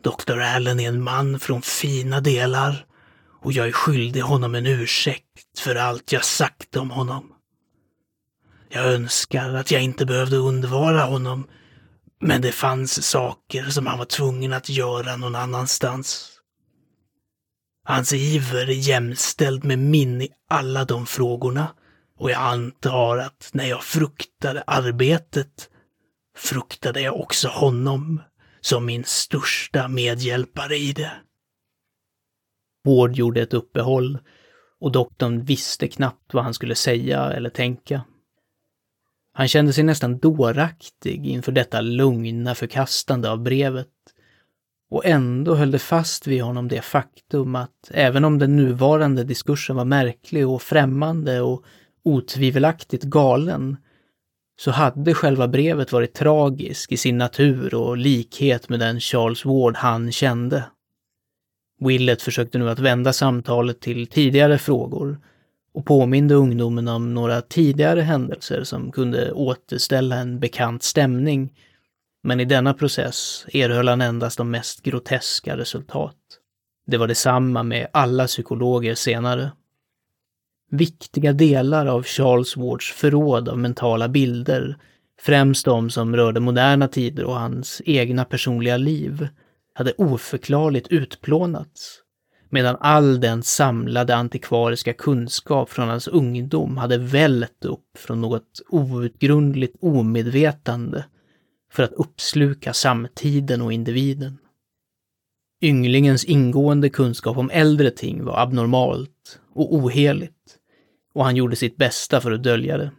Dr. 0.03 0.39
Allen 0.39 0.79
är 0.79 0.87
en 0.87 1.03
man 1.03 1.39
från 1.39 1.61
fina 1.61 2.21
delar 2.21 2.85
och 3.41 3.53
jag 3.53 3.67
är 3.67 3.71
skyldig 3.71 4.21
honom 4.21 4.55
en 4.55 4.67
ursäkt 4.67 5.59
för 5.59 5.75
allt 5.75 6.11
jag 6.11 6.25
sagt 6.25 6.75
om 6.75 6.91
honom. 6.91 7.33
Jag 8.69 8.85
önskar 8.85 9.53
att 9.53 9.71
jag 9.71 9.83
inte 9.83 10.05
behövde 10.05 10.37
undvara 10.37 11.03
honom, 11.03 11.47
men 12.25 12.41
det 12.41 12.51
fanns 12.51 13.05
saker 13.05 13.63
som 13.63 13.87
han 13.87 13.97
var 13.97 14.05
tvungen 14.05 14.53
att 14.53 14.69
göra 14.69 15.15
någon 15.15 15.35
annanstans. 15.35 16.29
Hans 17.85 18.13
iver 18.13 18.69
är 18.69 18.73
jämställd 18.73 19.63
med 19.63 19.79
min 19.79 20.21
i 20.21 20.29
alla 20.49 20.85
de 20.85 21.05
frågorna 21.05 21.67
och 22.17 22.31
jag 22.31 22.41
antar 22.41 23.17
att 23.17 23.49
när 23.53 23.65
jag 23.65 23.83
fruktade 23.83 24.63
arbetet 24.67 25.69
fruktade 26.37 27.01
jag 27.01 27.19
också 27.19 27.47
honom 27.47 28.21
som 28.61 28.85
min 28.85 29.03
största 29.03 29.87
medhjälpare 29.87 30.75
i 30.75 30.93
det. 30.93 31.11
Ward 32.85 33.15
gjorde 33.15 33.41
ett 33.41 33.53
uppehåll 33.53 34.17
och 34.79 34.91
doktorn 34.91 35.45
visste 35.45 35.87
knappt 35.87 36.33
vad 36.33 36.43
han 36.43 36.53
skulle 36.53 36.75
säga 36.75 37.31
eller 37.31 37.49
tänka. 37.49 38.01
Han 39.33 39.47
kände 39.47 39.73
sig 39.73 39.83
nästan 39.83 40.17
dåraktig 40.17 41.27
inför 41.27 41.51
detta 41.51 41.81
lugna 41.81 42.55
förkastande 42.55 43.29
av 43.29 43.41
brevet. 43.41 43.87
Och 44.91 45.05
ändå 45.05 45.55
höll 45.55 45.71
det 45.71 45.79
fast 45.79 46.27
vid 46.27 46.41
honom 46.41 46.67
det 46.67 46.81
faktum 46.81 47.55
att 47.55 47.91
även 47.91 48.25
om 48.25 48.39
den 48.39 48.55
nuvarande 48.55 49.23
diskursen 49.23 49.75
var 49.75 49.85
märklig 49.85 50.47
och 50.47 50.61
främmande 50.61 51.41
och 51.41 51.63
otvivelaktigt 52.03 53.03
galen, 53.03 53.77
så 54.59 54.71
hade 54.71 55.13
själva 55.13 55.47
brevet 55.47 55.91
varit 55.91 56.13
tragisk 56.13 56.91
i 56.91 56.97
sin 56.97 57.17
natur 57.17 57.75
och 57.75 57.97
likhet 57.97 58.69
med 58.69 58.79
den 58.79 58.99
Charles 58.99 59.45
Ward 59.45 59.75
han 59.75 60.11
kände. 60.11 60.63
Willet 61.79 62.21
försökte 62.21 62.57
nu 62.57 62.69
att 62.69 62.79
vända 62.79 63.13
samtalet 63.13 63.81
till 63.81 64.07
tidigare 64.07 64.57
frågor 64.57 65.19
och 65.73 65.85
påminde 65.85 66.35
ungdomen 66.35 66.87
om 66.87 67.13
några 67.13 67.41
tidigare 67.41 68.01
händelser 68.01 68.63
som 68.63 68.91
kunde 68.91 69.31
återställa 69.31 70.15
en 70.15 70.39
bekant 70.39 70.83
stämning. 70.83 71.53
Men 72.23 72.39
i 72.39 72.45
denna 72.45 72.73
process 72.73 73.45
erhöll 73.53 73.87
han 73.87 74.01
endast 74.01 74.37
de 74.37 74.51
mest 74.51 74.83
groteska 74.83 75.57
resultat. 75.57 76.17
Det 76.87 76.97
var 76.97 77.07
detsamma 77.07 77.63
med 77.63 77.87
alla 77.93 78.27
psykologer 78.27 78.95
senare. 78.95 79.51
Viktiga 80.71 81.33
delar 81.33 81.85
av 81.85 82.03
Charles 82.03 82.57
Wards 82.57 82.91
förråd 82.91 83.49
av 83.49 83.57
mentala 83.57 84.07
bilder, 84.07 84.77
främst 85.21 85.65
de 85.65 85.89
som 85.89 86.15
rörde 86.15 86.39
moderna 86.39 86.87
tider 86.87 87.23
och 87.23 87.39
hans 87.39 87.81
egna 87.85 88.25
personliga 88.25 88.77
liv, 88.77 89.27
hade 89.73 89.93
oförklarligt 89.97 90.87
utplånats, 90.87 92.02
medan 92.53 92.77
all 92.79 93.19
den 93.19 93.43
samlade 93.43 94.15
antikvariska 94.15 94.93
kunskap 94.93 95.69
från 95.69 95.89
hans 95.89 96.07
ungdom 96.07 96.77
hade 96.77 96.97
vällt 96.97 97.65
upp 97.65 97.97
från 97.97 98.21
något 98.21 98.61
outgrundligt 98.69 99.75
omedvetande 99.81 101.05
för 101.71 101.83
att 101.83 101.93
uppsluka 101.93 102.73
samtiden 102.73 103.61
och 103.61 103.73
individen. 103.73 104.37
Ynglingens 105.61 106.25
ingående 106.25 106.89
kunskap 106.89 107.37
om 107.37 107.49
äldre 107.49 107.91
ting 107.91 108.25
var 108.25 108.39
abnormalt 108.39 109.39
och 109.55 109.75
oheligt 109.75 110.57
och 111.13 111.25
han 111.25 111.35
gjorde 111.35 111.55
sitt 111.55 111.77
bästa 111.77 112.21
för 112.21 112.31
att 112.31 112.43
dölja 112.43 112.77
det. 112.77 112.91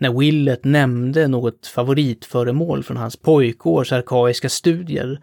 När 0.00 0.18
Willet 0.18 0.64
nämnde 0.64 1.28
något 1.28 1.66
favoritföremål 1.66 2.82
från 2.82 2.96
hans 2.96 3.16
pojkårs 3.16 3.92
arkaiska 3.92 4.48
studier 4.48 5.22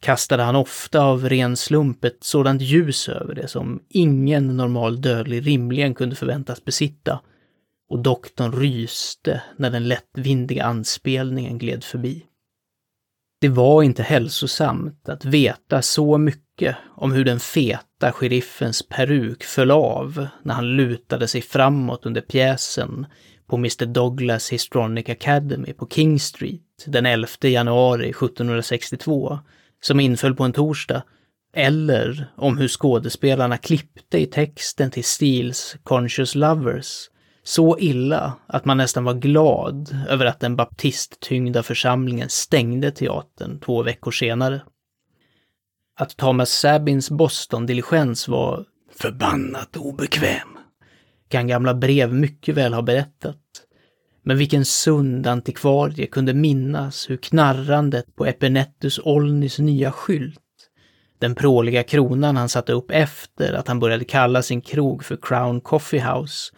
kastade 0.00 0.42
han 0.42 0.56
ofta 0.56 1.00
av 1.00 1.28
ren 1.28 1.56
slump 1.56 2.04
ett 2.04 2.24
sådant 2.24 2.62
ljus 2.62 3.08
över 3.08 3.34
det 3.34 3.48
som 3.48 3.80
ingen 3.88 4.56
normal 4.56 5.00
dödlig 5.00 5.46
rimligen 5.46 5.94
kunde 5.94 6.16
förväntas 6.16 6.64
besitta 6.64 7.20
och 7.88 8.02
doktorn 8.02 8.52
ryste 8.52 9.42
när 9.56 9.70
den 9.70 9.88
lättvindiga 9.88 10.64
anspelningen 10.64 11.58
gled 11.58 11.84
förbi. 11.84 12.26
Det 13.40 13.48
var 13.48 13.82
inte 13.82 14.02
hälsosamt 14.02 15.08
att 15.08 15.24
veta 15.24 15.82
så 15.82 16.18
mycket 16.18 16.76
om 16.96 17.12
hur 17.12 17.24
den 17.24 17.40
feta 17.40 18.12
sheriffens 18.12 18.88
peruk 18.88 19.44
föll 19.44 19.70
av 19.70 20.26
när 20.42 20.54
han 20.54 20.76
lutade 20.76 21.28
sig 21.28 21.42
framåt 21.42 22.06
under 22.06 22.20
pjäsen 22.20 23.06
på 23.46 23.56
Mr 23.56 23.86
Douglas 23.86 24.52
Histronic 24.52 25.08
Academy 25.08 25.72
på 25.72 25.88
King 25.88 26.20
Street 26.20 26.84
den 26.86 27.06
11 27.06 27.28
januari 27.40 28.10
1762, 28.10 29.38
som 29.80 30.00
inföll 30.00 30.34
på 30.34 30.44
en 30.44 30.52
torsdag, 30.52 31.02
eller 31.54 32.26
om 32.36 32.58
hur 32.58 32.68
skådespelarna 32.68 33.58
klippte 33.58 34.18
i 34.18 34.26
texten 34.26 34.90
till 34.90 35.04
Steels 35.04 35.76
Conscious 35.82 36.34
Lovers 36.34 37.08
så 37.42 37.78
illa 37.78 38.32
att 38.46 38.64
man 38.64 38.76
nästan 38.76 39.04
var 39.04 39.14
glad 39.14 39.96
över 40.08 40.26
att 40.26 40.40
den 40.40 40.56
baptisttyngda 40.56 41.62
församlingen 41.62 42.28
stängde 42.28 42.90
teatern 42.90 43.60
två 43.60 43.82
veckor 43.82 44.10
senare. 44.10 44.62
Att 45.98 46.16
Thomas 46.16 46.50
Sabins 46.50 47.10
Boston-diligens 47.10 48.28
var 48.28 48.64
förbannat 48.98 49.76
obekväm 49.76 50.58
kan 51.28 51.46
gamla 51.46 51.74
brev 51.74 52.14
mycket 52.14 52.54
väl 52.54 52.74
ha 52.74 52.82
berättat. 52.82 53.45
Men 54.28 54.36
vilken 54.36 54.64
sund 54.64 55.26
antikvarie 55.26 56.06
kunde 56.06 56.34
minnas 56.34 57.10
hur 57.10 57.16
knarrandet 57.16 58.16
på 58.16 58.26
Epinettus 58.26 58.98
Olnys 58.98 59.58
nya 59.58 59.92
skylt, 59.92 60.40
den 61.18 61.34
pråliga 61.34 61.82
kronan 61.82 62.36
han 62.36 62.48
satte 62.48 62.72
upp 62.72 62.90
efter 62.90 63.52
att 63.52 63.68
han 63.68 63.80
började 63.80 64.04
kalla 64.04 64.42
sin 64.42 64.60
krog 64.60 65.04
för 65.04 65.18
Crown 65.22 65.60
Coffee 65.60 66.00
House, 66.00 66.54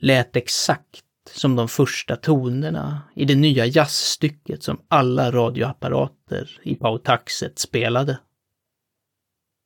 lät 0.00 0.36
exakt 0.36 1.04
som 1.34 1.56
de 1.56 1.68
första 1.68 2.16
tonerna 2.16 3.02
i 3.16 3.24
det 3.24 3.34
nya 3.34 3.66
jazzstycket 3.66 4.62
som 4.62 4.80
alla 4.88 5.30
radioapparater 5.30 6.60
i 6.62 6.74
Pautaxet 6.74 7.58
spelade. 7.58 8.18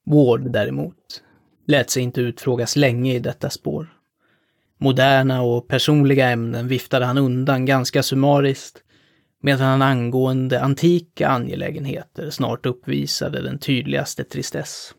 Ward 0.06 0.52
däremot 0.52 1.22
lät 1.66 1.90
sig 1.90 2.02
inte 2.02 2.20
utfrågas 2.20 2.76
länge 2.76 3.14
i 3.14 3.18
detta 3.18 3.50
spår. 3.50 3.93
Moderna 4.78 5.42
och 5.42 5.68
personliga 5.68 6.30
ämnen 6.30 6.68
viftade 6.68 7.04
han 7.04 7.18
undan 7.18 7.66
ganska 7.66 8.02
summariskt, 8.02 8.82
medan 9.42 9.66
han 9.66 9.82
angående 9.82 10.60
antika 10.60 11.28
angelägenheter 11.28 12.30
snart 12.30 12.66
uppvisade 12.66 13.42
den 13.42 13.58
tydligaste 13.58 14.24
tristess. 14.24 14.94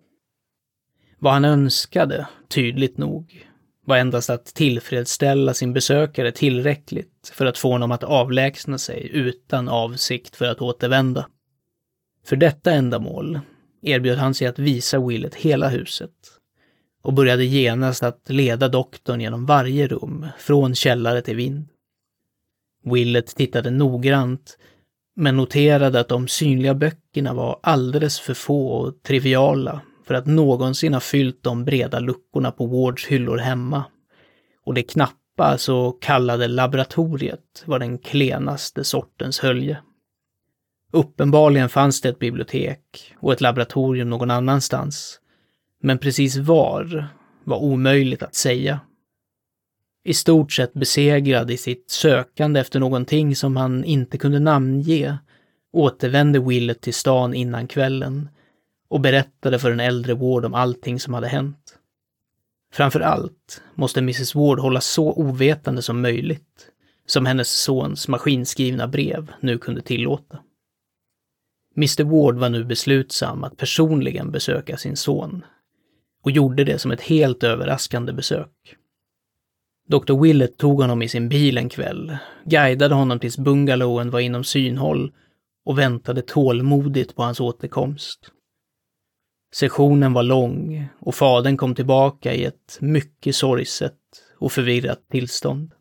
Vad 1.19 1.33
han 1.33 1.45
önskade, 1.45 2.27
tydligt 2.49 2.97
nog, 2.97 3.47
var 3.85 3.97
endast 3.97 4.29
att 4.29 4.45
tillfredsställa 4.45 5.53
sin 5.53 5.73
besökare 5.73 6.31
tillräckligt 6.31 7.31
för 7.33 7.45
att 7.45 7.57
få 7.57 7.71
honom 7.71 7.91
att 7.91 8.03
avlägsna 8.03 8.77
sig 8.77 9.09
utan 9.13 9.69
avsikt 9.69 10.35
för 10.35 10.45
att 10.45 10.61
återvända. 10.61 11.27
För 12.25 12.35
detta 12.35 12.71
ändamål 12.71 13.39
erbjöd 13.81 14.17
han 14.17 14.33
sig 14.33 14.47
att 14.47 14.59
visa 14.59 14.99
Willet 15.07 15.35
hela 15.35 15.69
huset 15.69 16.11
och 17.05 17.13
började 17.13 17.45
genast 17.45 18.03
att 18.03 18.29
leda 18.29 18.67
doktorn 18.67 19.21
genom 19.21 19.45
varje 19.45 19.87
rum, 19.87 20.27
från 20.37 20.75
källare 20.75 21.21
till 21.21 21.35
vind. 21.35 21.67
Willet 22.83 23.35
tittade 23.35 23.69
noggrant, 23.69 24.57
men 25.15 25.37
noterade 25.37 25.99
att 25.99 26.07
de 26.07 26.27
synliga 26.27 26.73
böckerna 26.73 27.33
var 27.33 27.59
alldeles 27.63 28.19
för 28.19 28.33
få 28.33 28.67
och 28.67 29.03
triviala 29.03 29.81
för 30.05 30.13
att 30.13 30.25
någonsin 30.25 30.93
ha 30.93 30.99
fyllt 30.99 31.43
de 31.43 31.65
breda 31.65 31.99
luckorna 31.99 32.51
på 32.51 32.65
Wards 32.65 33.05
hyllor 33.05 33.37
hemma. 33.37 33.83
Och 34.63 34.73
det 34.73 34.83
knappa 34.83 35.57
så 35.57 35.91
kallade 35.91 36.47
laboratoriet 36.47 37.63
var 37.65 37.79
den 37.79 37.97
klenaste 37.97 38.83
sortens 38.83 39.39
hölje. 39.39 39.77
Uppenbarligen 40.93 41.69
fanns 41.69 42.01
det 42.01 42.09
ett 42.09 42.19
bibliotek 42.19 43.15
och 43.19 43.33
ett 43.33 43.41
laboratorium 43.41 44.09
någon 44.09 44.31
annanstans. 44.31 45.19
Men 45.81 45.97
precis 45.97 46.37
var 46.37 47.07
var 47.43 47.57
omöjligt 47.57 48.23
att 48.23 48.35
säga. 48.35 48.79
I 50.03 50.13
stort 50.13 50.51
sett 50.51 50.73
besegrad 50.73 51.51
i 51.51 51.57
sitt 51.57 51.89
sökande 51.89 52.59
efter 52.59 52.79
någonting 52.79 53.35
som 53.35 53.55
han 53.55 53.83
inte 53.83 54.17
kunde 54.17 54.39
namnge 54.39 55.17
återvände 55.73 56.39
Willet 56.39 56.81
till 56.81 56.93
stan 56.93 57.33
innan 57.33 57.67
kvällen 57.67 58.29
och 58.89 59.01
berättade 59.01 59.59
för 59.59 59.69
den 59.69 59.79
äldre 59.79 60.13
Ward 60.13 60.45
om 60.45 60.53
allting 60.53 60.99
som 60.99 61.13
hade 61.13 61.27
hänt. 61.27 61.79
Framför 62.73 62.99
allt 62.99 63.61
måste 63.75 63.99
Mrs 63.99 64.35
Ward 64.35 64.59
hållas 64.59 64.85
så 64.85 65.13
ovetande 65.13 65.81
som 65.81 66.01
möjligt, 66.01 66.69
som 67.05 67.25
hennes 67.25 67.51
sons 67.61 68.07
maskinskrivna 68.07 68.87
brev 68.87 69.31
nu 69.39 69.57
kunde 69.57 69.81
tillåta. 69.81 70.39
Mr 71.77 72.03
Ward 72.03 72.35
var 72.35 72.49
nu 72.49 72.63
beslutsam 72.63 73.43
att 73.43 73.57
personligen 73.57 74.31
besöka 74.31 74.77
sin 74.77 74.95
son 74.95 75.45
och 76.25 76.31
gjorde 76.31 76.63
det 76.63 76.79
som 76.79 76.91
ett 76.91 77.01
helt 77.01 77.43
överraskande 77.43 78.13
besök. 78.13 78.75
Dr 79.87 80.21
Willett 80.21 80.57
tog 80.57 80.81
honom 80.81 81.01
i 81.01 81.07
sin 81.09 81.29
bil 81.29 81.57
en 81.57 81.69
kväll, 81.69 82.17
guidade 82.45 82.95
honom 82.95 83.19
tills 83.19 83.37
bungalowen 83.37 84.09
var 84.09 84.19
inom 84.19 84.43
synhåll 84.43 85.13
och 85.65 85.79
väntade 85.79 86.21
tålmodigt 86.21 87.15
på 87.15 87.23
hans 87.23 87.39
återkomst. 87.39 88.31
Sessionen 89.55 90.13
var 90.13 90.23
lång 90.23 90.87
och 90.99 91.15
fadern 91.15 91.57
kom 91.57 91.75
tillbaka 91.75 92.33
i 92.33 92.45
ett 92.45 92.77
mycket 92.81 93.35
sorgset 93.35 93.99
och 94.37 94.51
förvirrat 94.51 95.09
tillstånd. 95.11 95.73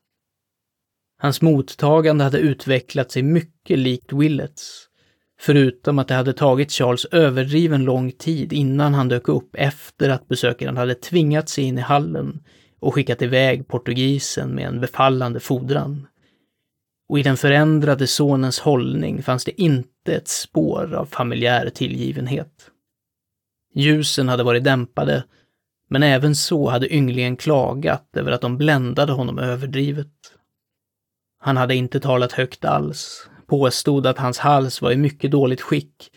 Hans 1.18 1.42
mottagande 1.42 2.24
hade 2.24 2.38
utvecklat 2.38 3.10
sig 3.10 3.22
mycket 3.22 3.78
likt 3.78 4.12
Willets, 4.12 4.88
förutom 5.40 5.98
att 5.98 6.08
det 6.08 6.14
hade 6.14 6.32
tagit 6.32 6.72
Charles 6.72 7.04
överdriven 7.04 7.84
lång 7.84 8.12
tid 8.12 8.52
innan 8.52 8.94
han 8.94 9.08
dök 9.08 9.28
upp 9.28 9.50
efter 9.54 10.10
att 10.10 10.28
besökaren 10.28 10.76
hade 10.76 10.94
tvingat 10.94 11.48
sig 11.48 11.64
in 11.64 11.78
i 11.78 11.80
hallen 11.80 12.40
och 12.80 12.94
skickat 12.94 13.22
iväg 13.22 13.68
portugisen 13.68 14.54
med 14.54 14.66
en 14.66 14.80
befallande 14.80 15.40
fordran. 15.40 16.06
Och 17.08 17.18
i 17.18 17.22
den 17.22 17.36
förändrade 17.36 18.06
sonens 18.06 18.60
hållning 18.60 19.22
fanns 19.22 19.44
det 19.44 19.60
inte 19.60 20.14
ett 20.14 20.28
spår 20.28 20.94
av 20.94 21.06
familjär 21.06 21.70
tillgivenhet. 21.70 22.70
Ljusen 23.74 24.28
hade 24.28 24.42
varit 24.42 24.64
dämpade, 24.64 25.24
men 25.90 26.02
även 26.02 26.34
så 26.34 26.70
hade 26.70 26.94
ynglingen 26.94 27.36
klagat 27.36 28.16
över 28.16 28.32
att 28.32 28.40
de 28.40 28.58
bländade 28.58 29.12
honom 29.12 29.38
överdrivet. 29.38 30.12
Han 31.38 31.56
hade 31.56 31.74
inte 31.74 32.00
talat 32.00 32.32
högt 32.32 32.64
alls, 32.64 33.28
påstod 33.46 34.06
att 34.06 34.18
hans 34.18 34.38
hals 34.38 34.82
var 34.82 34.92
i 34.92 34.96
mycket 34.96 35.30
dåligt 35.30 35.60
skick, 35.60 36.10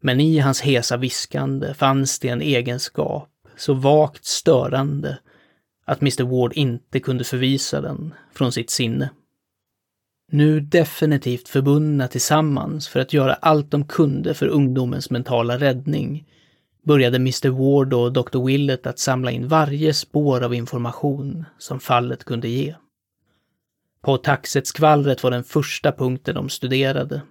men 0.00 0.20
i 0.20 0.38
hans 0.38 0.60
hesa 0.60 0.96
viskande 0.96 1.74
fanns 1.74 2.18
det 2.18 2.28
en 2.28 2.42
egenskap 2.42 3.30
så 3.56 3.74
vagt 3.74 4.24
störande 4.24 5.18
att 5.84 6.00
Mr 6.00 6.24
Ward 6.24 6.52
inte 6.52 7.00
kunde 7.00 7.24
förvisa 7.24 7.80
den 7.80 8.14
från 8.34 8.52
sitt 8.52 8.70
sinne. 8.70 9.10
Nu 10.32 10.60
definitivt 10.60 11.48
förbundna 11.48 12.08
tillsammans 12.08 12.88
för 12.88 13.00
att 13.00 13.12
göra 13.12 13.34
allt 13.34 13.70
de 13.70 13.86
kunde 13.86 14.34
för 14.34 14.46
ungdomens 14.46 15.10
mentala 15.10 15.58
räddning 15.58 16.26
började 16.84 17.16
Mr 17.16 17.48
Ward 17.48 17.94
och 17.94 18.12
Dr 18.12 18.46
Willett 18.46 18.86
att 18.86 18.98
samla 18.98 19.30
in 19.30 19.48
varje 19.48 19.94
spår 19.94 20.44
av 20.44 20.54
information 20.54 21.44
som 21.58 21.80
fallet 21.80 22.24
kunde 22.24 22.48
ge. 22.48 22.74
På 24.04 24.16
taxetskvallret 24.16 25.22
var 25.22 25.30
den 25.30 25.44
första 25.44 25.92
punkten 25.92 26.34
de 26.34 26.48
studerade. 26.48 27.22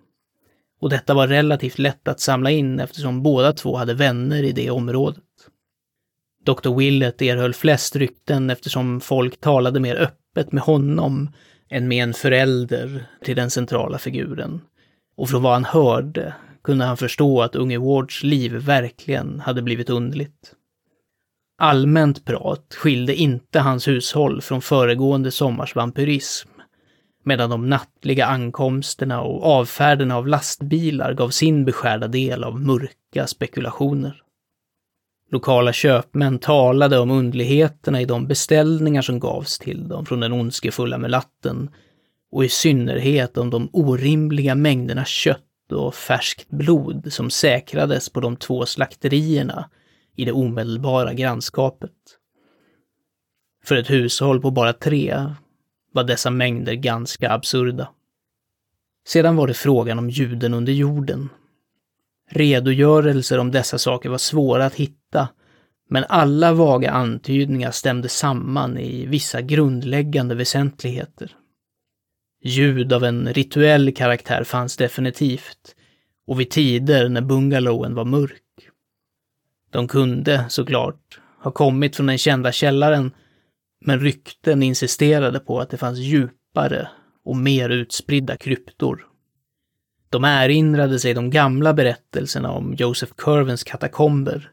och 0.79 0.89
detta 0.89 1.13
var 1.13 1.27
relativt 1.27 1.79
lätt 1.79 2.07
att 2.07 2.19
samla 2.19 2.51
in 2.51 2.79
eftersom 2.79 3.23
båda 3.23 3.53
två 3.53 3.77
hade 3.77 3.93
vänner 3.93 4.43
i 4.43 4.51
det 4.51 4.69
området. 4.69 5.23
Dr. 6.45 6.75
Willett 6.77 7.21
erhöll 7.21 7.53
flest 7.53 7.95
rykten 7.95 8.49
eftersom 8.49 9.01
folk 9.01 9.39
talade 9.39 9.79
mer 9.79 9.95
öppet 9.95 10.51
med 10.51 10.63
honom 10.63 11.29
än 11.69 11.87
med 11.87 12.03
en 12.03 12.13
förälder 12.13 13.05
till 13.23 13.35
den 13.35 13.49
centrala 13.49 13.97
figuren. 13.97 14.61
Och 15.17 15.29
från 15.29 15.43
vad 15.43 15.53
han 15.53 15.65
hörde 15.65 16.33
kunde 16.63 16.85
han 16.85 16.97
förstå 16.97 17.41
att 17.41 17.55
unge 17.55 17.77
Wards 17.77 18.23
liv 18.23 18.53
verkligen 18.53 19.39
hade 19.39 19.61
blivit 19.61 19.89
underligt. 19.89 20.53
Allmänt 21.57 22.25
prat 22.25 22.75
skilde 22.77 23.15
inte 23.15 23.59
hans 23.59 23.87
hushåll 23.87 24.41
från 24.41 24.61
föregående 24.61 25.31
sommars 25.31 25.75
vampyrism, 25.75 26.49
medan 27.23 27.49
de 27.49 27.69
nattliga 27.69 28.25
ankomsterna 28.25 29.21
och 29.21 29.45
avfärderna 29.45 30.17
av 30.17 30.27
lastbilar 30.27 31.13
gav 31.13 31.29
sin 31.29 31.65
beskärda 31.65 32.07
del 32.07 32.43
av 32.43 32.61
mörka 32.61 33.27
spekulationer. 33.27 34.23
Lokala 35.31 35.73
köpmän 35.73 36.39
talade 36.39 36.99
om 36.99 37.11
underligheterna 37.11 38.01
i 38.01 38.05
de 38.05 38.27
beställningar 38.27 39.01
som 39.01 39.19
gavs 39.19 39.59
till 39.59 39.87
dem 39.87 40.05
från 40.05 40.19
den 40.19 40.33
ondskefulla 40.33 40.97
mulatten 40.97 41.69
och 42.31 42.45
i 42.45 42.49
synnerhet 42.49 43.37
om 43.37 43.49
de 43.49 43.69
orimliga 43.73 44.55
mängderna 44.55 45.05
kött 45.05 45.71
och 45.71 45.95
färskt 45.95 46.49
blod 46.49 47.13
som 47.13 47.29
säkrades 47.29 48.09
på 48.09 48.19
de 48.19 48.35
två 48.35 48.65
slakterierna 48.65 49.69
i 50.15 50.25
det 50.25 50.31
omedelbara 50.31 51.13
grannskapet. 51.13 51.91
För 53.65 53.75
ett 53.75 53.89
hushåll 53.89 54.41
på 54.41 54.51
bara 54.51 54.73
tre 54.73 55.25
var 55.93 56.03
dessa 56.03 56.29
mängder 56.29 56.73
ganska 56.73 57.31
absurda. 57.31 57.89
Sedan 59.07 59.35
var 59.35 59.47
det 59.47 59.53
frågan 59.53 59.99
om 59.99 60.09
ljuden 60.09 60.53
under 60.53 60.73
jorden. 60.73 61.29
Redogörelser 62.29 63.37
om 63.37 63.51
dessa 63.51 63.77
saker 63.77 64.09
var 64.09 64.17
svåra 64.17 64.65
att 64.65 64.75
hitta, 64.75 65.29
men 65.89 66.05
alla 66.09 66.53
vaga 66.53 66.91
antydningar 66.91 67.71
stämde 67.71 68.09
samman 68.09 68.77
i 68.77 69.05
vissa 69.05 69.41
grundläggande 69.41 70.35
väsentligheter. 70.35 71.35
Ljud 72.43 72.93
av 72.93 73.03
en 73.03 73.33
rituell 73.33 73.93
karaktär 73.93 74.43
fanns 74.43 74.77
definitivt, 74.77 75.75
och 76.27 76.39
vid 76.39 76.49
tider 76.49 77.09
när 77.09 77.21
bungalowen 77.21 77.95
var 77.95 78.05
mörk. 78.05 78.41
De 79.71 79.87
kunde, 79.87 80.45
såklart, 80.49 81.19
ha 81.39 81.51
kommit 81.51 81.95
från 81.95 82.05
den 82.05 82.17
kända 82.17 82.51
källaren, 82.51 83.11
men 83.85 83.99
rykten 83.99 84.63
insisterade 84.63 85.39
på 85.39 85.59
att 85.59 85.69
det 85.69 85.77
fanns 85.77 85.99
djupare 85.99 86.89
och 87.25 87.35
mer 87.35 87.69
utspridda 87.69 88.37
kryptor. 88.37 89.07
De 90.09 90.23
erinrade 90.23 90.99
sig 90.99 91.13
de 91.13 91.29
gamla 91.29 91.73
berättelserna 91.73 92.51
om 92.51 92.73
Joseph 92.77 93.13
Curvens 93.17 93.63
katakomber 93.63 94.51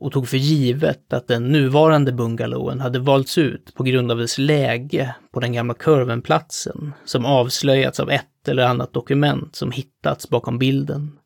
och 0.00 0.12
tog 0.12 0.28
för 0.28 0.36
givet 0.36 1.12
att 1.12 1.28
den 1.28 1.48
nuvarande 1.48 2.12
bungalowen 2.12 2.80
hade 2.80 2.98
valts 2.98 3.38
ut 3.38 3.74
på 3.74 3.82
grund 3.82 4.10
av 4.10 4.18
dess 4.18 4.38
läge 4.38 5.14
på 5.32 5.40
den 5.40 5.52
gamla 5.52 5.74
Curvenplatsen 5.74 6.92
som 7.04 7.24
avslöjats 7.24 8.00
av 8.00 8.10
ett 8.10 8.48
eller 8.48 8.66
annat 8.66 8.92
dokument 8.92 9.56
som 9.56 9.72
hittats 9.72 10.28
bakom 10.28 10.58
bilden. 10.58 11.18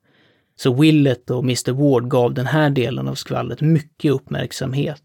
Så 0.57 0.75
Willett 0.75 1.31
och 1.31 1.45
Mr 1.45 1.73
Ward 1.73 2.11
gav 2.11 2.35
den 2.35 2.47
här 2.47 2.71
delen 2.71 3.09
av 3.09 3.15
skvallret 3.15 3.61
mycket 3.61 4.13
uppmärksamhet 4.13 5.03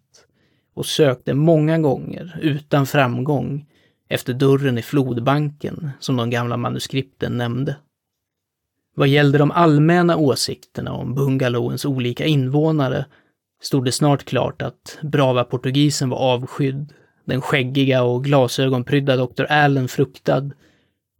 och 0.77 0.85
sökte 0.85 1.33
många 1.33 1.79
gånger, 1.79 2.39
utan 2.41 2.85
framgång, 2.85 3.65
efter 4.09 4.33
dörren 4.33 4.77
i 4.77 4.81
flodbanken 4.81 5.89
som 5.99 6.17
de 6.17 6.29
gamla 6.29 6.57
manuskripten 6.57 7.37
nämnde. 7.37 7.75
Vad 8.95 9.07
gällde 9.07 9.37
de 9.37 9.51
allmänna 9.51 10.17
åsikterna 10.17 10.93
om 10.93 11.15
bungalowens 11.15 11.85
olika 11.85 12.25
invånare 12.25 13.05
stod 13.61 13.85
det 13.85 13.91
snart 13.91 14.23
klart 14.23 14.61
att 14.61 14.97
brava 15.01 15.43
portugisen 15.43 16.09
var 16.09 16.17
avskydd, 16.17 16.93
den 17.25 17.41
skäggiga 17.41 18.03
och 18.03 18.23
glasögonprydda 18.23 19.15
doktor 19.15 19.45
Allen 19.45 19.87
fruktad 19.87 20.51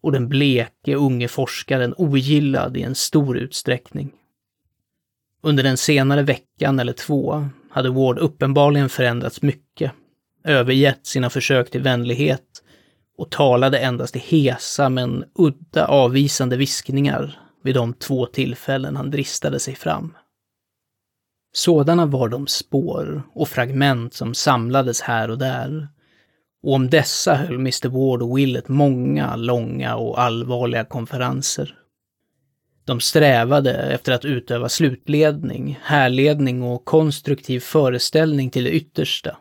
och 0.02 0.12
den 0.12 0.30
bleke 0.30 0.96
unge 0.96 1.28
forskaren 1.28 1.94
ogillad 1.98 2.78
i 2.78 2.82
en 2.82 2.96
stor 2.96 3.38
utsträckning. 3.38 4.12
Under 5.42 5.64
den 5.64 5.78
senare 5.78 6.24
veckan 6.24 6.80
eller 6.80 6.94
två 6.94 7.50
hade 7.72 7.90
Ward 7.90 8.20
uppenbarligen 8.20 8.90
förändrats 8.90 9.42
mycket, 9.42 9.92
övergett 10.44 11.06
sina 11.06 11.30
försök 11.30 11.72
till 11.72 11.82
vänlighet 11.82 12.64
och 13.18 13.32
talade 13.32 13.80
endast 13.80 14.16
i 14.16 14.20
hesa 14.20 14.90
men 14.90 15.26
udda 15.36 15.88
avvisande 15.88 16.58
viskningar 16.58 17.40
vid 17.64 17.76
de 17.76 17.94
två 17.94 18.26
tillfällen 18.26 18.96
han 18.96 19.12
dristade 19.12 19.60
sig 19.60 19.76
fram. 19.76 20.14
Sådana 21.54 22.06
var 22.06 22.30
de 22.30 22.48
spår 22.48 23.24
och 23.34 23.48
fragment 23.48 24.14
som 24.14 24.34
samlades 24.34 25.02
här 25.02 25.32
och 25.32 25.38
där. 25.38 25.88
Och 26.64 26.74
om 26.74 26.90
dessa 26.90 27.36
höll 27.36 27.56
Mr 27.56 27.88
Ward 27.90 28.22
och 28.22 28.38
Willett 28.38 28.68
många 28.68 29.36
långa 29.36 29.96
och 29.96 30.22
allvarliga 30.22 30.86
konferenser. 30.86 31.76
De 32.88 33.00
strävade 33.00 33.74
efter 33.74 34.12
att 34.12 34.26
utöva 34.26 34.70
slutledning, 34.70 35.80
härledning 35.84 36.64
och 36.64 36.86
konstruktiv 36.86 37.60
föreställning 37.60 38.50
till 38.50 38.64
det 38.64 38.72
yttersta 38.72 39.38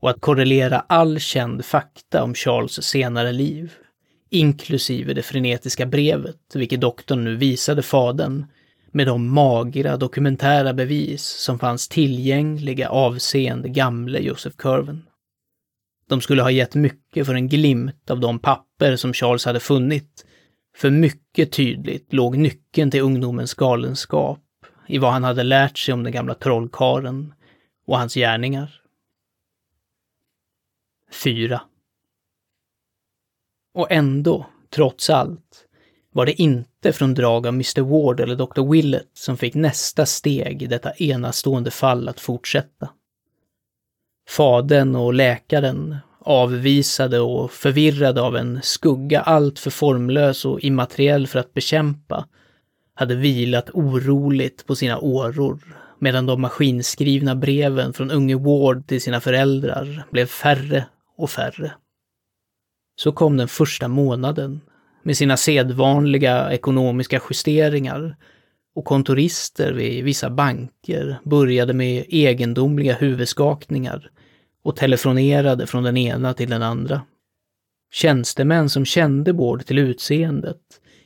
och 0.00 0.10
att 0.10 0.20
korrelera 0.20 0.84
all 0.88 1.20
känd 1.20 1.64
fakta 1.64 2.22
om 2.22 2.34
Charles 2.34 2.82
senare 2.82 3.32
liv, 3.32 3.72
inklusive 4.30 5.14
det 5.14 5.22
frenetiska 5.22 5.86
brevet, 5.86 6.36
vilket 6.54 6.80
doktorn 6.80 7.24
nu 7.24 7.36
visade 7.36 7.82
fadern, 7.82 8.46
med 8.92 9.06
de 9.06 9.28
magra 9.28 9.96
dokumentära 9.96 10.72
bevis 10.72 11.24
som 11.24 11.58
fanns 11.58 11.88
tillgängliga 11.88 12.88
avseende 12.88 13.68
gamle 13.68 14.18
Joseph 14.18 14.56
Curven. 14.56 15.02
De 16.08 16.20
skulle 16.20 16.42
ha 16.42 16.50
gett 16.50 16.74
mycket 16.74 17.26
för 17.26 17.34
en 17.34 17.48
glimt 17.48 18.10
av 18.10 18.20
de 18.20 18.38
papper 18.38 18.96
som 18.96 19.12
Charles 19.12 19.44
hade 19.44 19.60
funnit, 19.60 20.23
för 20.76 20.90
mycket 20.90 21.52
tydligt 21.52 22.12
låg 22.12 22.36
nyckeln 22.36 22.90
till 22.90 23.02
ungdomens 23.02 23.54
galenskap 23.54 24.40
i 24.86 24.98
vad 24.98 25.12
han 25.12 25.24
hade 25.24 25.42
lärt 25.42 25.78
sig 25.78 25.94
om 25.94 26.02
den 26.02 26.12
gamla 26.12 26.34
trollkaren 26.34 27.34
och 27.86 27.98
hans 27.98 28.14
gärningar. 28.14 28.80
4. 31.24 31.62
Och 33.74 33.92
ändå, 33.92 34.46
trots 34.70 35.10
allt, 35.10 35.66
var 36.12 36.26
det 36.26 36.42
inte 36.42 36.92
från 36.92 37.14
drag 37.14 37.46
av 37.46 37.54
Mr 37.54 37.80
Ward 37.80 38.20
eller 38.20 38.36
Dr 38.36 38.70
Willett 38.70 39.10
som 39.12 39.36
fick 39.36 39.54
nästa 39.54 40.06
steg 40.06 40.62
i 40.62 40.66
detta 40.66 40.92
enastående 40.92 41.70
fall 41.70 42.08
att 42.08 42.20
fortsätta. 42.20 42.90
Fadern 44.28 44.96
och 44.96 45.14
läkaren, 45.14 45.96
avvisade 46.24 47.20
och 47.20 47.50
förvirrade 47.50 48.22
av 48.22 48.36
en 48.36 48.60
skugga 48.62 49.20
alltför 49.20 49.70
formlös 49.70 50.44
och 50.44 50.60
immateriell 50.60 51.26
för 51.26 51.38
att 51.38 51.54
bekämpa, 51.54 52.28
hade 52.94 53.14
vilat 53.14 53.70
oroligt 53.70 54.66
på 54.66 54.76
sina 54.76 54.98
åror 54.98 55.58
medan 55.98 56.26
de 56.26 56.40
maskinskrivna 56.40 57.34
breven 57.34 57.92
från 57.92 58.10
unge 58.10 58.36
Ward 58.36 58.86
till 58.86 59.00
sina 59.00 59.20
föräldrar 59.20 60.06
blev 60.10 60.26
färre 60.26 60.86
och 61.16 61.30
färre. 61.30 61.72
Så 62.96 63.12
kom 63.12 63.36
den 63.36 63.48
första 63.48 63.88
månaden 63.88 64.60
med 65.02 65.16
sina 65.16 65.36
sedvanliga 65.36 66.52
ekonomiska 66.52 67.20
justeringar 67.30 68.16
och 68.74 68.84
kontorister 68.84 69.72
vid 69.72 70.04
vissa 70.04 70.30
banker 70.30 71.20
började 71.24 71.72
med 71.72 72.04
egendomliga 72.08 72.94
huvudskakningar 72.94 74.10
och 74.64 74.76
telefonerade 74.76 75.66
från 75.66 75.82
den 75.82 75.96
ena 75.96 76.34
till 76.34 76.50
den 76.50 76.62
andra. 76.62 77.02
Tjänstemän 77.92 78.68
som 78.68 78.84
kände 78.84 79.32
Bård 79.32 79.66
till 79.66 79.78
utseendet 79.78 80.60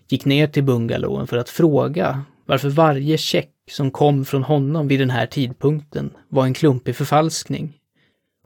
gick 0.09 0.25
ner 0.25 0.47
till 0.47 0.65
bungalowen 0.65 1.27
för 1.27 1.37
att 1.37 1.49
fråga 1.49 2.25
varför 2.47 2.69
varje 2.69 3.19
check 3.19 3.53
som 3.71 3.91
kom 3.91 4.25
från 4.25 4.43
honom 4.43 4.89
vid 4.89 5.01
den 5.01 5.11
här 5.11 5.27
tidpunkten 5.27 6.11
var 6.29 6.45
en 6.45 6.55
klumpig 6.55 6.97
förfalskning 6.97 7.79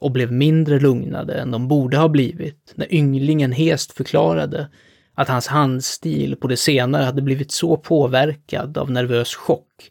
och 0.01 0.11
blev 0.11 0.33
mindre 0.33 0.81
lugnade 0.81 1.35
än 1.35 1.51
de 1.51 1.69
borde 1.69 1.97
ha 1.97 2.09
blivit 2.09 2.73
när 2.75 2.95
ynglingen 2.95 3.53
hest 3.53 3.93
förklarade 3.93 4.69
att 5.15 5.29
hans 5.29 5.47
handstil 5.47 6.37
på 6.37 6.49
det 6.49 6.57
senare 6.57 7.05
hade 7.05 7.23
blivit 7.23 7.53
så 7.53 7.77
påverkad 7.77 8.79
av 8.79 8.91
nervös 8.91 9.35
chock 9.35 9.91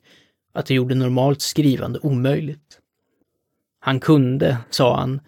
att 0.53 0.65
det 0.65 0.73
gjorde 0.73 0.95
normalt 0.95 1.41
skrivande 1.41 1.99
omöjligt. 1.99 2.80
Han 3.83 3.99
kunde, 3.99 4.57
sa 4.69 4.97
han, 4.99 5.21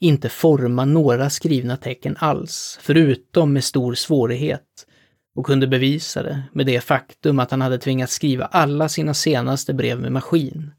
inte 0.00 0.28
forma 0.28 0.84
några 0.84 1.30
skrivna 1.30 1.76
tecken 1.76 2.16
alls, 2.18 2.78
förutom 2.82 3.52
med 3.52 3.64
stor 3.64 3.94
svårighet, 3.94 4.86
och 5.34 5.46
kunde 5.46 5.66
bevisa 5.66 6.22
det 6.22 6.42
med 6.52 6.66
det 6.66 6.80
faktum 6.80 7.38
att 7.38 7.50
han 7.50 7.60
hade 7.60 7.78
tvingats 7.78 8.12
skriva 8.12 8.44
alla 8.44 8.88
sina 8.88 9.14
senaste 9.14 9.74
brev 9.74 10.00
med 10.00 10.12
maskin, 10.12 10.70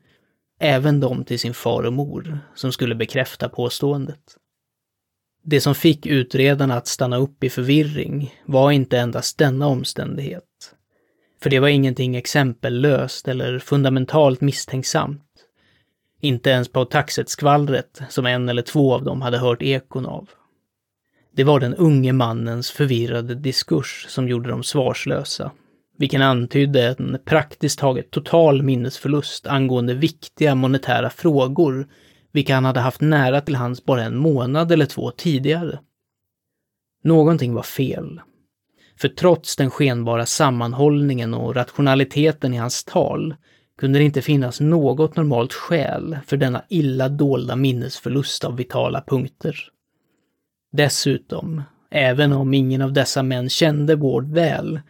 även 0.59 0.99
de 0.99 1.23
till 1.25 1.39
sin 1.39 1.53
far 1.53 1.83
och 1.83 1.93
mor, 1.93 2.39
som 2.55 2.71
skulle 2.71 2.95
bekräfta 2.95 3.49
påståendet. 3.49 4.37
Det 5.43 5.61
som 5.61 5.75
fick 5.75 6.05
utredarna 6.05 6.77
att 6.77 6.87
stanna 6.87 7.17
upp 7.17 7.43
i 7.43 7.49
förvirring 7.49 8.35
var 8.45 8.71
inte 8.71 8.99
endast 8.99 9.37
denna 9.37 9.67
omständighet. 9.67 10.43
För 11.41 11.49
det 11.49 11.59
var 11.59 11.67
ingenting 11.67 12.15
exempellöst 12.15 13.27
eller 13.27 13.59
fundamentalt 13.59 14.41
misstänksamt. 14.41 15.32
Inte 16.23 16.49
ens 16.49 16.69
på 16.69 16.85
taxet-skvallret 16.85 18.01
som 18.09 18.25
en 18.25 18.49
eller 18.49 18.61
två 18.61 18.93
av 18.93 19.03
dem 19.03 19.21
hade 19.21 19.37
hört 19.37 19.61
ekon 19.61 20.05
av. 20.05 20.29
Det 21.35 21.43
var 21.43 21.59
den 21.59 21.75
unge 21.75 22.13
mannens 22.13 22.71
förvirrade 22.71 23.35
diskurs 23.35 24.05
som 24.09 24.27
gjorde 24.27 24.49
dem 24.49 24.63
svarslösa, 24.63 25.51
vilken 25.97 26.21
antydde 26.21 26.87
en 26.87 27.17
praktiskt 27.25 27.79
taget 27.79 28.11
total 28.11 28.63
minnesförlust 28.63 29.47
angående 29.47 29.93
viktiga 29.93 30.55
monetära 30.55 31.09
frågor, 31.09 31.87
vilka 32.31 32.55
han 32.55 32.65
hade 32.65 32.79
haft 32.79 33.01
nära 33.01 33.41
till 33.41 33.55
hands 33.55 33.85
bara 33.85 34.03
en 34.03 34.17
månad 34.17 34.71
eller 34.71 34.85
två 34.85 35.11
tidigare. 35.11 35.79
Någonting 37.03 37.53
var 37.53 37.63
fel. 37.63 38.21
För 38.97 39.07
trots 39.07 39.55
den 39.55 39.71
skenbara 39.71 40.25
sammanhållningen 40.25 41.33
och 41.33 41.55
rationaliteten 41.55 42.53
i 42.53 42.57
hans 42.57 42.83
tal 42.83 43.35
kunde 43.77 43.99
det 43.99 44.05
inte 44.05 44.21
finnas 44.21 44.59
något 44.59 45.15
normalt 45.15 45.53
skäl 45.53 46.17
för 46.25 46.37
denna 46.37 46.63
illa 46.69 47.09
dolda 47.09 47.55
minnesförlust 47.55 48.43
av 48.43 48.57
vitala 48.57 49.03
punkter. 49.07 49.55
Dessutom, 50.71 51.61
även 51.91 52.33
om 52.33 52.53
ingen 52.53 52.81
av 52.81 52.93
dessa 52.93 53.23
män 53.23 53.49
kände 53.49 53.95
Ward 53.95 54.31
väl, 54.31 54.81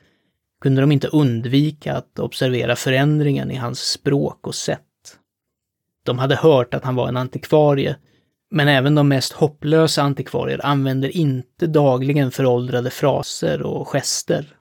kunde 0.61 0.81
de 0.81 0.91
inte 0.91 1.07
undvika 1.07 1.95
att 1.95 2.19
observera 2.19 2.75
förändringen 2.75 3.51
i 3.51 3.55
hans 3.55 3.79
språk 3.79 4.47
och 4.47 4.55
sätt. 4.55 4.79
De 6.05 6.19
hade 6.19 6.35
hört 6.35 6.73
att 6.73 6.83
han 6.83 6.95
var 6.95 7.07
en 7.07 7.17
antikvarie, 7.17 7.95
men 8.51 8.67
även 8.67 8.95
de 8.95 9.07
mest 9.07 9.33
hopplösa 9.33 10.01
antikvarier 10.01 10.65
använder 10.65 11.17
inte 11.17 11.67
dagligen 11.67 12.31
föråldrade 12.31 12.89
fraser 12.89 13.61
och 13.61 13.87
gester. 13.87 14.57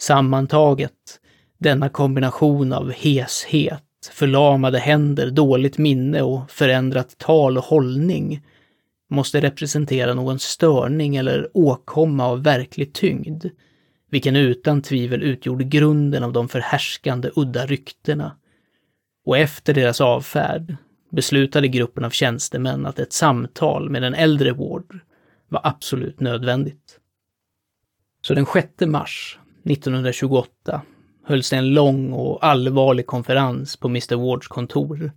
Sammantaget, 0.00 1.19
denna 1.60 1.88
kombination 1.88 2.72
av 2.72 2.92
heshet, 2.92 4.10
förlamade 4.12 4.78
händer, 4.78 5.30
dåligt 5.30 5.78
minne 5.78 6.22
och 6.22 6.50
förändrat 6.50 7.18
tal 7.18 7.58
och 7.58 7.64
hållning 7.64 8.46
måste 9.10 9.40
representera 9.40 10.14
någon 10.14 10.38
störning 10.38 11.16
eller 11.16 11.48
åkomma 11.54 12.26
av 12.26 12.42
verklig 12.42 12.92
tyngd, 12.92 13.44
vilken 14.10 14.36
utan 14.36 14.82
tvivel 14.82 15.22
utgjorde 15.22 15.64
grunden 15.64 16.22
av 16.22 16.32
de 16.32 16.48
förhärskande 16.48 17.30
udda 17.36 17.66
ryktena. 17.66 18.36
Och 19.24 19.38
efter 19.38 19.74
deras 19.74 20.00
avfärd 20.00 20.76
beslutade 21.10 21.68
gruppen 21.68 22.04
av 22.04 22.10
tjänstemän 22.10 22.86
att 22.86 22.98
ett 22.98 23.12
samtal 23.12 23.90
med 23.90 24.02
den 24.02 24.14
äldre 24.14 24.52
Ward 24.52 24.98
var 25.48 25.60
absolut 25.64 26.20
nödvändigt. 26.20 26.98
Så 28.22 28.34
den 28.34 28.46
6 28.46 28.68
mars 28.80 29.38
1928 29.64 30.82
hölls 31.30 31.50
det 31.50 31.56
en 31.56 31.74
lång 31.74 32.12
och 32.12 32.44
allvarlig 32.46 33.06
konferens 33.06 33.76
på 33.76 33.88
Mr 33.88 34.16
Wards 34.16 34.48
kontor 34.48 35.12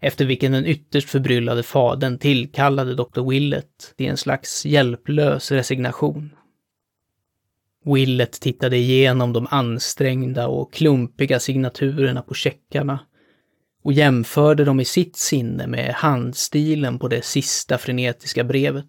efter 0.00 0.24
vilken 0.24 0.52
den 0.52 0.66
ytterst 0.66 1.10
förbryllade 1.10 1.62
fadern 1.62 2.18
tillkallade 2.18 2.94
Dr. 2.94 3.30
Willett 3.30 3.94
i 3.96 4.06
en 4.06 4.16
slags 4.16 4.66
hjälplös 4.66 5.52
resignation. 5.52 6.30
Willett 7.84 8.32
tittade 8.32 8.76
igenom 8.76 9.32
de 9.32 9.46
ansträngda 9.50 10.48
och 10.48 10.72
klumpiga 10.72 11.40
signaturerna 11.40 12.22
på 12.22 12.34
checkarna 12.34 12.98
och 13.82 13.92
jämförde 13.92 14.64
dem 14.64 14.80
i 14.80 14.84
sitt 14.84 15.16
sinne 15.16 15.66
med 15.66 15.94
handstilen 15.94 16.98
på 16.98 17.08
det 17.08 17.24
sista 17.24 17.78
frenetiska 17.78 18.44
brevet. 18.44 18.86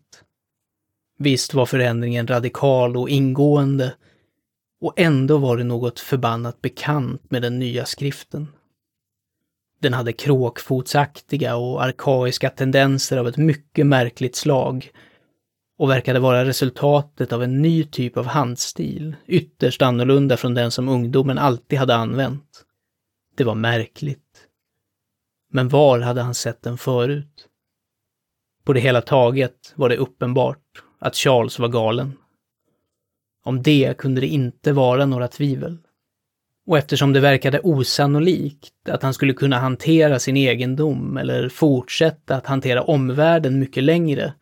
Visst 1.18 1.54
var 1.54 1.66
förändringen 1.66 2.28
radikal 2.28 2.98
och 2.98 3.10
ingående, 3.10 3.94
och 4.82 4.94
ändå 4.96 5.38
var 5.38 5.58
det 5.58 5.64
något 5.64 6.00
förbannat 6.00 6.62
bekant 6.62 7.32
med 7.32 7.42
den 7.42 7.60
nya 7.60 7.86
skriften. 7.86 8.48
Den 9.80 9.94
hade 9.94 10.14
kråkfotsaktiga 10.14 11.56
och 11.56 11.84
arkaiska 11.84 12.50
tendenser 12.50 13.18
av 13.18 13.28
ett 13.28 13.38
mycket 13.38 13.88
märkligt 13.88 14.36
slag 14.36 14.92
och 15.78 15.90
verkade 15.90 16.20
vara 16.20 16.46
resultatet 16.46 17.34
av 17.34 17.44
en 17.44 17.62
ny 17.62 17.84
typ 17.84 18.18
av 18.18 18.26
handstil, 18.26 19.16
ytterst 19.28 19.82
annorlunda 19.82 20.38
från 20.38 20.54
den 20.54 20.72
som 20.72 20.90
ungdomen 20.90 21.38
alltid 21.38 21.80
hade 21.80 21.96
använt. 21.96 22.66
Det 23.38 23.44
var 23.44 23.56
märkligt. 23.56 24.48
Men 25.52 25.70
var 25.70 26.00
hade 26.00 26.22
han 26.22 26.34
sett 26.34 26.62
den 26.62 26.78
förut? 26.78 27.48
På 28.64 28.74
det 28.74 28.80
hela 28.80 29.02
taget 29.02 29.74
var 29.76 29.90
det 29.90 29.98
uppenbart 29.98 30.84
att 31.00 31.16
Charles 31.16 31.60
var 31.60 31.68
galen. 31.68 32.18
Om 33.44 33.64
det 33.64 33.98
kunde 33.98 34.22
det 34.22 34.28
inte 34.28 34.72
vara 34.74 35.06
några 35.06 35.28
tvivel. 35.28 35.78
Och 36.68 36.78
eftersom 36.78 37.14
det 37.14 37.20
verkade 37.20 37.60
osannolikt 37.60 38.90
att 38.90 39.04
han 39.04 39.14
skulle 39.14 39.34
kunna 39.34 39.60
hantera 39.60 40.20
sin 40.20 40.38
egendom 40.38 41.18
eller 41.18 41.50
fortsätta 41.50 42.36
att 42.36 42.48
hantera 42.48 42.84
omvärlden 42.84 43.60
mycket 43.60 43.84
längre, 43.84 44.34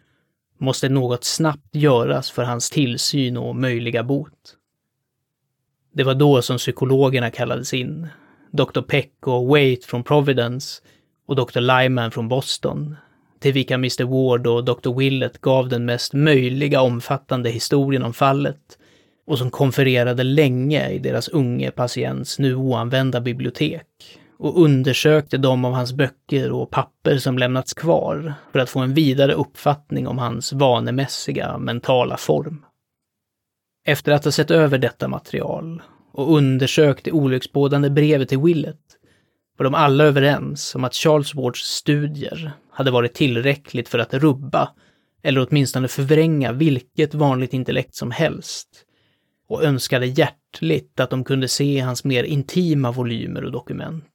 måste 0.58 0.90
något 0.90 1.24
snabbt 1.24 1.76
göras 1.76 2.32
för 2.32 2.44
hans 2.44 2.70
tillsyn 2.70 3.38
och 3.38 3.56
möjliga 3.56 4.04
bot. 4.04 4.56
Det 5.94 6.04
var 6.04 6.16
då 6.16 6.42
som 6.42 6.58
psykologerna 6.58 7.32
kallades 7.32 7.74
in. 7.74 8.08
Dr. 8.52 8.82
Peck 8.82 9.28
och 9.28 9.48
Waite 9.48 9.88
från 9.88 10.04
Providence 10.04 10.82
och 11.26 11.36
Dr. 11.36 11.60
Lyman 11.60 12.12
från 12.12 12.28
Boston, 12.28 12.96
till 13.40 13.54
vilka 13.54 13.74
Mr. 13.74 14.04
Ward 14.04 14.48
och 14.48 14.66
Dr. 14.66 14.94
Willett 14.98 15.42
gav 15.42 15.70
den 15.70 15.86
mest 15.86 16.14
möjliga 16.14 16.82
omfattande 16.82 17.50
historien 17.50 18.04
om 18.04 18.14
fallet 18.14 18.79
och 19.30 19.38
som 19.38 19.52
konfererade 19.52 20.24
länge 20.24 20.90
i 20.90 21.00
deras 21.00 21.28
unge 21.28 21.72
patients 21.72 22.40
nu 22.40 22.56
oanvända 22.56 23.22
bibliotek 23.22 23.86
och 24.38 24.64
undersökte 24.64 25.38
de 25.38 25.66
av 25.66 25.74
hans 25.74 25.94
böcker 25.94 26.52
och 26.52 26.70
papper 26.70 27.18
som 27.18 27.38
lämnats 27.38 27.74
kvar 27.74 28.34
för 28.52 28.60
att 28.60 28.70
få 28.70 28.80
en 28.80 28.94
vidare 28.94 29.34
uppfattning 29.34 30.08
om 30.08 30.18
hans 30.18 30.54
vanemässiga 30.54 31.58
mentala 31.58 32.18
form. 32.18 32.66
Efter 33.86 34.12
att 34.12 34.26
ha 34.26 34.32
sett 34.32 34.52
över 34.52 34.78
detta 34.78 35.08
material 35.08 35.82
och 36.12 36.36
undersökt 36.38 37.06
det 37.06 37.12
olycksbådande 37.12 37.90
brevet 37.90 38.30
till 38.30 38.40
Willett 38.40 38.98
var 39.58 39.64
de 39.64 39.76
alla 39.76 40.04
överens 40.04 40.76
om 40.76 40.84
att 40.84 40.94
Charles 40.94 41.36
Wards 41.36 41.62
studier 41.62 42.52
hade 42.72 42.92
varit 42.92 43.14
tillräckligt 43.14 43.90
för 43.90 44.00
att 44.00 44.14
rubba 44.14 44.70
eller 45.24 45.48
åtminstone 45.50 45.88
förvränga 45.88 46.52
vilket 46.52 47.14
vanligt 47.14 47.54
intellekt 47.54 47.96
som 47.96 48.12
helst 48.12 48.86
och 49.50 49.64
önskade 49.64 50.06
hjärtligt 50.06 51.00
att 51.00 51.10
de 51.10 51.24
kunde 51.24 51.48
se 51.48 51.80
hans 51.80 52.04
mer 52.04 52.24
intima 52.24 52.92
volymer 52.92 53.44
och 53.44 53.52
dokument. 53.52 54.06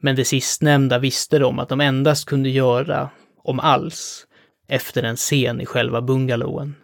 Men 0.00 0.16
det 0.16 0.24
sistnämnda 0.24 0.98
visste 0.98 1.38
de 1.38 1.58
att 1.58 1.68
de 1.68 1.80
endast 1.80 2.24
kunde 2.24 2.48
göra, 2.48 3.10
om 3.44 3.60
alls, 3.60 4.26
efter 4.68 5.02
en 5.02 5.16
scen 5.16 5.60
i 5.60 5.66
själva 5.66 6.02
bungalowen. 6.02 6.74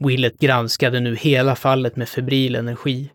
Willett 0.00 0.38
granskade 0.38 1.00
nu 1.00 1.16
hela 1.16 1.56
fallet 1.56 1.96
med 1.96 2.08
febril 2.08 2.54
energi. 2.54 3.10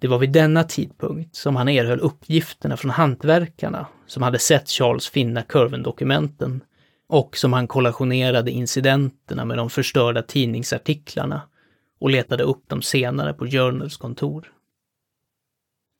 Det 0.00 0.08
var 0.08 0.18
vid 0.18 0.32
denna 0.32 0.64
tidpunkt 0.64 1.36
som 1.36 1.56
han 1.56 1.68
erhöll 1.68 2.00
uppgifterna 2.00 2.76
från 2.76 2.90
hantverkarna 2.90 3.86
som 4.06 4.22
hade 4.22 4.38
sett 4.38 4.68
Charles 4.68 5.08
finna 5.08 5.42
kurvendokumenten 5.42 6.60
och 7.08 7.36
som 7.36 7.52
han 7.52 7.68
kollationerade 7.68 8.50
incidenterna 8.50 9.44
med 9.44 9.56
de 9.56 9.70
förstörda 9.70 10.22
tidningsartiklarna 10.22 11.42
och 11.98 12.10
letade 12.10 12.44
upp 12.44 12.68
dem 12.68 12.82
senare 12.82 13.32
på 13.32 13.46
Journals 13.46 13.96
kontor. 13.96 14.52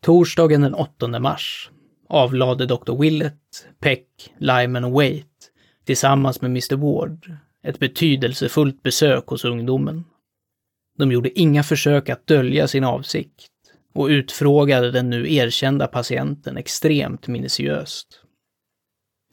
Torsdagen 0.02 0.60
den 0.60 0.74
8 0.74 1.18
mars 1.18 1.70
avlade 2.08 2.66
Dr. 2.66 2.96
Willett, 3.00 3.68
Peck, 3.80 4.34
Lyman 4.38 4.84
och 4.84 4.92
Waite 4.92 5.26
tillsammans 5.84 6.40
med 6.40 6.50
Mr. 6.50 6.76
Ward 6.76 7.36
ett 7.62 7.78
betydelsefullt 7.78 8.82
besök 8.82 9.26
hos 9.26 9.44
ungdomen. 9.44 10.04
De 10.98 11.12
gjorde 11.12 11.40
inga 11.40 11.62
försök 11.62 12.08
att 12.08 12.26
dölja 12.26 12.68
sin 12.68 12.84
avsikt 12.84 13.50
och 13.94 14.06
utfrågade 14.06 14.90
den 14.90 15.10
nu 15.10 15.34
erkända 15.34 15.86
patienten 15.86 16.56
extremt 16.56 17.28
minutiöst. 17.28 18.20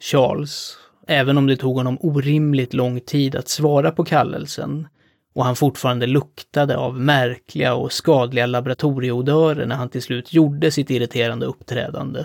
Charles, 0.02 0.76
även 1.06 1.38
om 1.38 1.46
det 1.46 1.56
tog 1.56 1.76
honom 1.76 1.98
orimligt 2.00 2.74
lång 2.74 3.00
tid 3.00 3.36
att 3.36 3.48
svara 3.48 3.90
på 3.90 4.04
kallelsen, 4.04 4.88
och 5.34 5.44
han 5.44 5.56
fortfarande 5.56 6.06
luktade 6.06 6.76
av 6.76 7.00
märkliga 7.00 7.74
och 7.74 7.92
skadliga 7.92 8.46
laboratorieodörer 8.46 9.66
när 9.66 9.76
han 9.76 9.88
till 9.88 10.02
slut 10.02 10.32
gjorde 10.32 10.70
sitt 10.70 10.90
irriterande 10.90 11.46
uppträdande, 11.46 12.24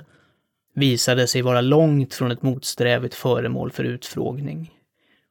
visade 0.75 1.27
sig 1.27 1.41
vara 1.41 1.61
långt 1.61 2.13
från 2.13 2.31
ett 2.31 2.41
motsträvigt 2.41 3.15
föremål 3.15 3.71
för 3.71 3.83
utfrågning. 3.83 4.71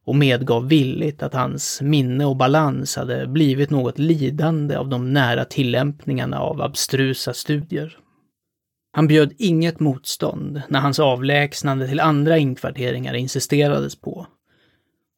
Och 0.05 0.17
medgav 0.17 0.69
villigt 0.69 1.23
att 1.23 1.35
hans 1.35 1.81
minne 1.83 2.25
och 2.25 2.37
balans 2.37 2.97
hade 2.97 3.27
blivit 3.27 3.71
något 3.71 3.99
lidande 3.99 4.77
av 4.77 4.89
de 4.89 5.13
nära 5.13 5.45
tillämpningarna 5.45 6.41
av 6.41 6.63
abstrusa 6.63 7.35
studier. 7.35 7.99
Han 8.93 9.07
bjöd 9.07 9.33
inget 9.39 9.81
motstånd 9.81 10.63
när 10.69 10.81
hans 10.81 10.99
avlägsnande 10.99 11.89
till 11.89 12.01
andra 12.01 12.39
inkvarteringar 12.39 13.15
insisterades 13.15 14.01
på 14.01 14.27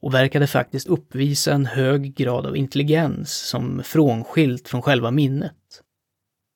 och 0.03 0.15
verkade 0.15 0.47
faktiskt 0.47 0.87
uppvisa 0.87 1.53
en 1.53 1.67
hög 1.67 2.15
grad 2.15 2.47
av 2.47 2.57
intelligens 2.57 3.33
som 3.33 3.83
frånskilt 3.85 4.69
från 4.69 4.83
själva 4.83 5.11
minnet. 5.11 5.53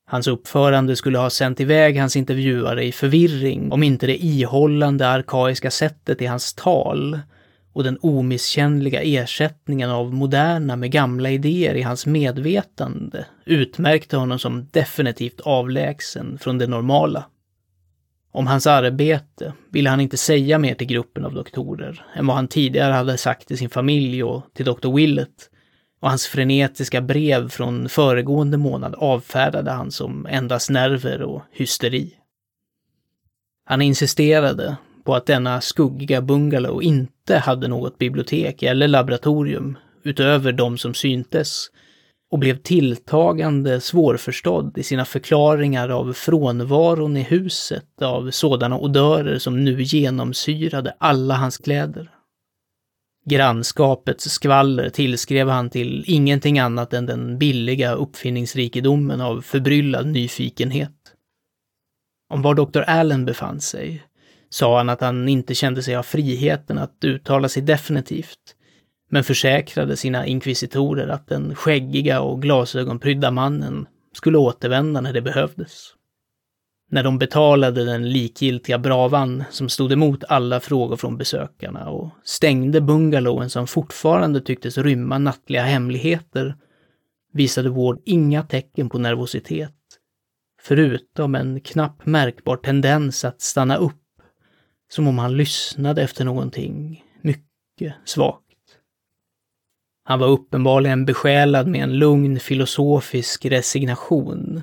Hans 0.07 0.26
uppförande 0.26 0.96
skulle 0.96 1.18
ha 1.18 1.30
sänt 1.30 1.61
iväg 1.61 1.98
hans 1.98 2.16
intervjuare 2.16 2.85
i 2.85 2.92
förvirring 2.92 3.72
om 3.72 3.83
inte 3.83 4.07
det 4.07 4.24
ihållande 4.24 5.09
arkaiska 5.09 5.70
sättet 5.70 6.22
i 6.22 6.26
hans 6.26 6.54
tal 6.54 7.18
och 7.72 7.85
den 7.85 7.98
omisskännliga 8.00 9.02
ersättningen 9.02 9.90
av 9.90 10.14
moderna 10.14 10.76
med 10.76 10.90
gamla 10.90 11.30
idéer 11.30 11.74
i 11.74 11.83
hans 11.83 12.07
medvetande 12.07 13.26
utmärkte 13.44 14.16
honom 14.16 14.38
som 14.38 14.68
definitivt 14.70 15.40
avlägsen 15.40 16.38
från 16.38 16.59
det 16.59 16.66
normala. 16.66 17.24
Om 18.35 18.47
hans 18.47 18.66
arbete 18.66 19.53
ville 19.70 19.90
han 19.90 20.01
inte 20.01 20.16
säga 20.16 20.59
mer 20.59 20.75
till 20.75 20.87
gruppen 20.87 21.25
av 21.25 21.35
doktorer 21.35 22.07
än 22.14 22.27
vad 22.27 22.37
han 22.37 22.49
tidigare 22.49 22.92
hade 22.92 23.16
sagt 23.16 23.49
till 23.49 23.59
sin 23.59 23.70
familj 23.70 24.25
och 24.25 24.42
till 24.55 24.64
Dr. 24.64 24.92
Willett. 24.97 25.51
Och 26.01 26.09
hans 26.09 26.27
frenetiska 26.27 27.01
brev 27.01 27.49
från 27.49 27.88
föregående 27.88 28.57
månad 28.57 28.94
avfärdade 28.94 29.70
han 29.70 29.90
som 29.90 30.27
endast 30.27 30.70
nerver 30.70 31.23
och 31.23 31.42
hysteri. 31.53 32.14
Han 33.64 33.83
insisterade 33.83 34.77
på 35.05 35.14
att 35.14 35.27
denna 35.27 35.61
skuggiga 35.61 36.23
bungalow 36.23 36.83
inte 36.83 37.38
hade 37.38 37.68
något 37.68 37.99
bibliotek 37.99 38.62
eller 38.62 38.88
laboratorium 38.88 39.79
utöver 40.03 40.53
de 40.53 40.79
som 40.79 40.94
syntes 40.94 41.66
och 42.35 42.40
blev 42.40 42.57
tilltagande 42.57 43.81
svårförstådd 43.81 44.79
i 44.79 44.83
sina 44.83 45.05
förklaringar 45.05 45.88
av 45.88 46.12
frånvaron 46.12 47.16
i 47.16 47.23
huset 47.23 48.03
av 48.03 48.31
sådana 48.31 48.79
odörer 48.79 49.38
som 49.38 49.64
nu 49.64 49.83
genomsyrade 49.83 50.97
alla 50.99 51.35
hans 51.35 51.59
kläder. 51.59 52.11
Grannskapets 53.27 54.25
skvaller 54.25 54.90
tillskrev 54.90 55.49
han 55.49 55.70
till 55.70 56.05
ingenting 56.07 56.59
annat 56.59 56.92
än 56.92 57.07
den 57.07 57.38
billiga 57.38 57.92
uppfinningsrikedomen 57.92 59.20
av 59.20 59.40
förbryllad 59.40 60.07
nyfikenhet. 60.07 60.97
Om 62.33 62.42
var 62.42 62.55
Dr. 62.55 62.81
Allen 62.81 63.25
befann 63.25 63.61
sig 63.61 64.03
sa 64.51 64.77
han 64.77 64.88
att 64.88 65.01
han 65.01 65.29
inte 65.29 65.55
kände 65.55 65.83
sig 65.83 65.94
ha 65.94 66.03
friheten 66.03 66.79
att 66.79 67.05
uttala 67.05 67.49
sig 67.49 67.62
definitivt, 67.62 68.57
men 69.14 69.24
försäkrade 69.24 69.96
sina 69.96 70.27
inkvisitorer 70.27 71.09
att 71.09 71.29
den 71.29 71.55
skäggiga 71.55 72.20
och 72.20 72.42
glasögonprydda 72.42 73.31
mannen 73.31 73.87
skulle 74.12 74.38
återvända 74.38 75.00
när 75.00 75.12
det 75.12 75.22
behövdes. 75.22 75.94
När 76.90 77.03
de 77.03 77.18
betalade 77.18 77.85
den 77.85 78.12
likgiltiga 78.12 78.79
bravan 78.79 79.44
som 79.50 79.68
stod 79.68 79.92
emot 79.92 80.24
alla 80.29 80.61
frågor 80.61 80.96
från 80.96 81.16
besökarna 81.16 81.90
och 81.90 82.11
stängde 82.24 82.81
bungalowen 82.81 83.50
som 83.50 83.66
fortfarande 83.66 84.40
tycktes 84.40 84.79
rymma 84.79 85.18
nattliga 85.18 85.62
hemligheter 85.62 86.57
visade 87.33 87.68
Ward 87.68 88.00
inga 88.05 88.42
tecken 88.42 88.88
på 88.88 88.98
nervositet, 88.98 89.74
förutom 90.62 91.35
en 91.35 91.61
knappt 91.61 92.07
märkbar 92.07 92.57
tendens 92.57 93.24
att 93.24 93.40
stanna 93.40 93.77
upp, 93.77 94.03
som 94.88 95.09
om 95.09 95.18
han 95.18 95.37
lyssnade 95.37 96.03
efter 96.03 96.24
någonting 96.24 97.05
mycket 97.22 97.94
svagt. 98.05 98.43
Han 100.05 100.19
var 100.19 100.29
uppenbarligen 100.29 101.05
besjälad 101.05 101.69
med 101.69 101.83
en 101.83 101.99
lugn 101.99 102.40
filosofisk 102.40 103.45
resignation. 103.45 104.62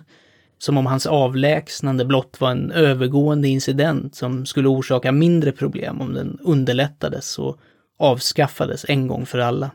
Som 0.58 0.78
om 0.78 0.86
hans 0.86 1.06
avlägsnande 1.06 2.06
blott 2.06 2.42
var 2.42 2.52
en 2.52 2.72
övergående 2.72 3.48
incident 3.48 4.16
som 4.16 4.46
skulle 4.46 4.68
orsaka 4.68 5.12
mindre 5.12 5.52
problem 5.52 6.02
om 6.02 6.14
den 6.14 6.40
underlättades 6.42 7.40
och 7.40 7.60
avskaffades 8.00 8.86
en 8.88 9.08
gång 9.08 9.26
för 9.26 9.40
alla. 9.40 9.72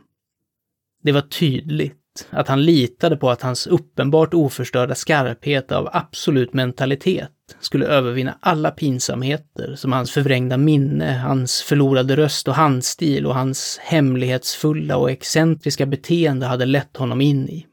Det 1.03 1.13
var 1.13 1.21
tydligt 1.21 2.06
att 2.31 2.49
han 2.49 2.65
litade 2.65 3.17
på 3.17 3.31
att 3.31 3.43
hans 3.43 3.67
uppenbart 3.67 4.35
oförstörda 4.35 4.95
skarphet 4.95 5.73
av 5.73 5.89
absolut 5.93 6.53
mentalitet 6.53 7.31
skulle 7.61 7.87
övervinna 7.87 8.39
alla 8.41 8.71
pinsamheter 8.71 9.75
som 9.75 9.93
hans 9.93 10.11
förvrängda 10.11 10.57
minne, 10.57 11.13
hans 11.13 11.63
förlorade 11.63 12.17
röst 12.17 12.49
och 12.49 12.55
handstil 12.55 13.27
och 13.27 13.35
hans 13.35 13.79
hemlighetsfulla 13.83 14.97
och 14.97 15.11
excentriska 15.11 15.87
beteende 15.87 16.47
hade 16.47 16.67
lett 16.67 16.97
honom 16.97 17.21
in 17.21 17.49
i. 17.49 17.67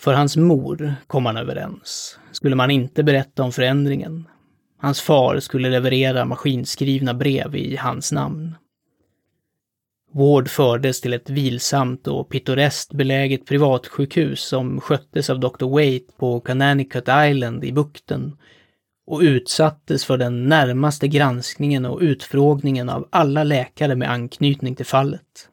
För 0.00 0.14
hans 0.14 0.36
mor 0.36 0.94
kom 1.06 1.26
han 1.26 1.36
överens. 1.36 2.18
Skulle 2.32 2.56
man 2.56 2.70
inte 2.70 3.02
berätta 3.02 3.42
om 3.42 3.52
förändringen. 3.52 4.28
Hans 4.78 5.00
far 5.00 5.40
skulle 5.40 5.70
leverera 5.70 6.24
maskinskrivna 6.24 7.14
brev 7.14 7.56
i 7.56 7.76
hans 7.76 8.12
namn. 8.12 8.54
Ward 10.12 10.48
fördes 10.48 11.00
till 11.00 11.12
ett 11.12 11.30
vilsamt 11.30 12.06
och 12.06 12.28
pittoreskt 12.28 12.92
beläget 12.92 13.46
privatsjukhus 13.46 14.40
som 14.40 14.80
sköttes 14.80 15.30
av 15.30 15.40
Dr. 15.40 15.66
Waite 15.66 16.12
på 16.18 16.40
Connecticut 16.40 17.08
Island 17.08 17.64
i 17.64 17.72
bukten 17.72 18.36
och 19.06 19.20
utsattes 19.20 20.04
för 20.04 20.16
den 20.16 20.48
närmaste 20.48 21.08
granskningen 21.08 21.86
och 21.86 22.00
utfrågningen 22.00 22.88
av 22.88 23.08
alla 23.10 23.44
läkare 23.44 23.94
med 23.94 24.10
anknytning 24.10 24.76
till 24.76 24.86
fallet. 24.86 25.48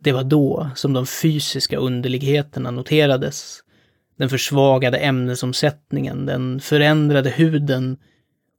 Det 0.00 0.12
var 0.12 0.24
då 0.24 0.70
som 0.74 0.92
de 0.92 1.06
fysiska 1.06 1.76
underligheterna 1.76 2.70
noterades. 2.70 3.62
Den 4.18 4.28
försvagade 4.28 4.98
ämnesomsättningen, 4.98 6.26
den 6.26 6.60
förändrade 6.60 7.30
huden 7.30 7.96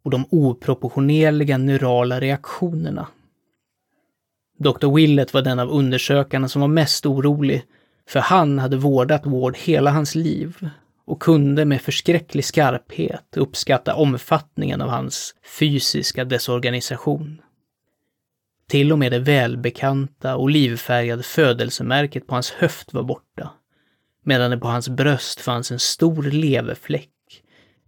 och 0.03 0.11
de 0.11 0.25
oproportionerliga 0.29 1.57
neurala 1.57 2.19
reaktionerna. 2.19 3.07
Dr. 4.57 4.95
Willett 4.95 5.33
var 5.33 5.41
den 5.41 5.59
av 5.59 5.69
undersökarna 5.69 6.49
som 6.49 6.61
var 6.61 6.67
mest 6.67 7.05
orolig, 7.05 7.63
för 8.09 8.19
han 8.19 8.59
hade 8.59 8.77
vårdat 8.77 9.25
Ward 9.25 9.57
hela 9.57 9.91
hans 9.91 10.15
liv 10.15 10.69
och 11.05 11.21
kunde 11.21 11.65
med 11.65 11.81
förskräcklig 11.81 12.45
skarphet 12.45 13.37
uppskatta 13.37 13.95
omfattningen 13.95 14.81
av 14.81 14.89
hans 14.89 15.35
fysiska 15.59 16.25
desorganisation. 16.25 17.41
Till 18.69 18.91
och 18.91 18.99
med 18.99 19.11
det 19.11 19.19
välbekanta 19.19 20.37
olivfärgade 20.37 21.23
födelsemärket 21.23 22.27
på 22.27 22.35
hans 22.35 22.51
höft 22.51 22.93
var 22.93 23.03
borta, 23.03 23.49
medan 24.23 24.51
det 24.51 24.57
på 24.57 24.67
hans 24.67 24.89
bröst 24.89 25.39
fanns 25.41 25.71
en 25.71 25.79
stor 25.79 26.23
leverfläck, 26.23 27.09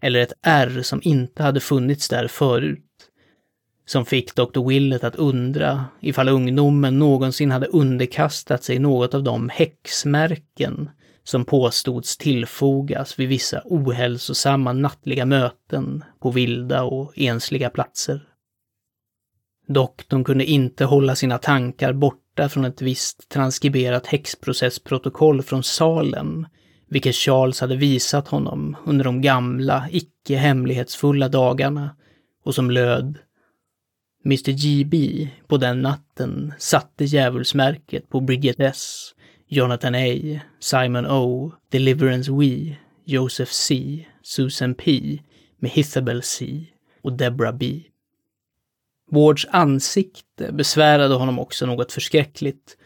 eller 0.02 0.20
ett 0.20 0.34
ärr 0.42 0.82
som 0.82 1.02
inte 1.04 1.44
hade 1.44 1.60
funnits 1.60 2.10
där 2.10 2.28
förut 2.28 2.89
som 3.90 4.06
fick 4.06 4.36
Dr. 4.36 4.68
Willett 4.68 5.04
att 5.04 5.16
undra 5.16 5.86
ifall 6.00 6.30
ungdomen 6.30 7.00
någonsin 7.00 7.52
hade 7.52 7.68
underkastat 7.68 8.64
sig 8.64 8.80
något 8.80 9.14
av 9.14 9.24
de 9.24 9.50
häxmärken 9.50 10.90
som 11.24 11.46
påstods 11.46 12.18
tillfogas 12.18 13.20
vid 13.20 13.30
vissa 13.30 13.62
ohälsosamma 13.66 14.74
nattliga 14.74 15.26
möten 15.26 16.04
på 16.20 16.32
vilda 16.32 16.84
och 16.84 17.14
ensliga 17.16 17.70
platser. 17.70 18.22
Doktorn 19.68 20.24
kunde 20.24 20.46
inte 20.46 20.86
hålla 20.86 21.16
sina 21.16 21.38
tankar 21.38 21.94
borta 21.94 22.50
från 22.50 22.66
ett 22.66 22.82
visst 22.82 23.30
transkriberat 23.30 24.08
häxprocessprotokoll 24.08 25.42
från 25.42 25.64
Salem, 25.64 26.48
vilket 26.90 27.16
Charles 27.16 27.62
hade 27.62 27.76
visat 27.76 28.28
honom 28.28 28.76
under 28.86 29.06
de 29.06 29.22
gamla, 29.22 29.88
icke 29.92 30.36
hemlighetsfulla 30.36 31.30
dagarna 31.30 31.96
och 32.44 32.56
som 32.56 32.72
löd 32.72 33.18
Mr 34.26 34.52
GB 34.52 35.28
på 35.48 35.58
den 35.58 35.82
natten 35.82 36.54
satte 36.58 37.06
djävulsmärket 37.06 38.10
på 38.10 38.20
Brigitte 38.20 38.66
S, 38.66 39.14
Jonathan 39.48 39.96
A, 39.96 40.40
Simon 40.60 41.06
O, 41.06 41.54
Deliverance 41.72 42.32
We, 42.32 42.76
Joseph 43.06 43.52
C, 43.52 44.06
Susan 44.22 44.76
P, 44.76 45.20
Mehisabel 45.60 46.24
C 46.24 46.66
och 47.02 47.14
Deborah 47.14 47.56
B. 47.56 47.82
Wards 49.12 49.48
ansikte 49.50 50.52
besvärade 50.52 51.16
honom 51.16 51.40
också 51.40 51.66
något 51.66 51.92
förskräckligt, 51.92 52.78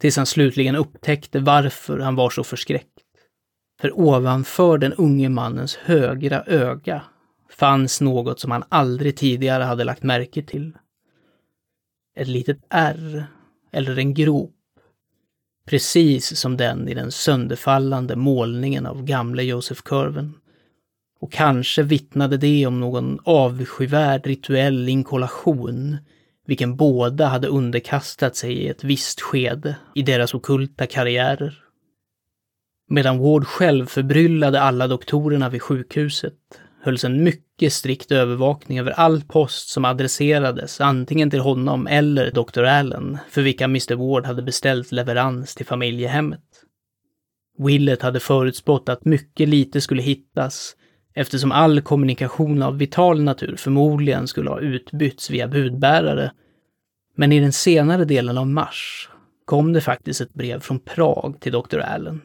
tills 0.00 0.16
han 0.16 0.26
slutligen 0.26 0.76
upptäckte 0.76 1.40
varför 1.40 1.98
han 1.98 2.14
var 2.14 2.30
så 2.30 2.44
förskräckt. 2.44 2.88
För 3.80 3.98
ovanför 3.98 4.78
den 4.78 4.92
unge 4.92 5.28
mannens 5.28 5.76
högra 5.76 6.42
öga 6.42 7.02
fanns 7.54 8.00
något 8.00 8.40
som 8.40 8.50
han 8.50 8.64
aldrig 8.68 9.16
tidigare 9.16 9.62
hade 9.62 9.84
lagt 9.84 10.02
märke 10.02 10.42
till. 10.42 10.72
Ett 12.16 12.28
litet 12.28 12.58
ärr, 12.70 13.26
eller 13.72 13.98
en 13.98 14.14
grop, 14.14 14.54
precis 15.66 16.38
som 16.38 16.56
den 16.56 16.88
i 16.88 16.94
den 16.94 17.12
sönderfallande 17.12 18.16
målningen 18.16 18.86
av 18.86 19.04
gamle 19.04 19.42
Josef 19.42 19.82
Curven. 19.82 20.34
Och 21.20 21.32
kanske 21.32 21.82
vittnade 21.82 22.36
det 22.36 22.66
om 22.66 22.80
någon 22.80 23.18
avskyvärd 23.24 24.26
rituell 24.26 24.88
inkollation, 24.88 25.96
vilken 26.46 26.76
båda 26.76 27.26
hade 27.26 27.48
underkastat 27.48 28.36
sig 28.36 28.52
i 28.52 28.68
ett 28.68 28.84
visst 28.84 29.20
skede 29.20 29.76
i 29.94 30.02
deras 30.02 30.34
okulta 30.34 30.86
karriärer. 30.86 31.58
Medan 32.88 33.18
Ward 33.18 33.46
själv 33.46 33.86
förbryllade 33.86 34.60
alla 34.60 34.88
doktorerna 34.88 35.48
vid 35.48 35.62
sjukhuset 35.62 36.38
hölls 36.82 37.04
en 37.04 37.22
mycket 37.22 37.72
strikt 37.72 38.12
övervakning 38.12 38.78
över 38.78 38.90
all 38.90 39.22
post 39.22 39.68
som 39.68 39.84
adresserades 39.84 40.80
antingen 40.80 41.30
till 41.30 41.40
honom 41.40 41.86
eller 41.86 42.30
Dr. 42.30 42.64
Allen, 42.64 43.18
för 43.30 43.42
vilka 43.42 43.64
Mr. 43.64 43.94
Ward 43.94 44.26
hade 44.26 44.42
beställt 44.42 44.92
leverans 44.92 45.54
till 45.54 45.66
familjehemmet. 45.66 46.44
Willett 47.58 48.02
hade 48.02 48.20
förutspått 48.20 48.88
att 48.88 49.04
mycket 49.04 49.48
lite 49.48 49.80
skulle 49.80 50.02
hittas 50.02 50.76
eftersom 51.14 51.52
all 51.52 51.80
kommunikation 51.80 52.62
av 52.62 52.78
vital 52.78 53.22
natur 53.22 53.56
förmodligen 53.56 54.28
skulle 54.28 54.50
ha 54.50 54.60
utbytts 54.60 55.30
via 55.30 55.48
budbärare. 55.48 56.32
Men 57.16 57.32
i 57.32 57.40
den 57.40 57.52
senare 57.52 58.04
delen 58.04 58.38
av 58.38 58.46
mars 58.46 59.08
kom 59.44 59.72
det 59.72 59.80
faktiskt 59.80 60.20
ett 60.20 60.34
brev 60.34 60.60
från 60.60 60.80
Prag 60.80 61.40
till 61.40 61.52
Dr. 61.52 61.78
Allen 61.78 62.20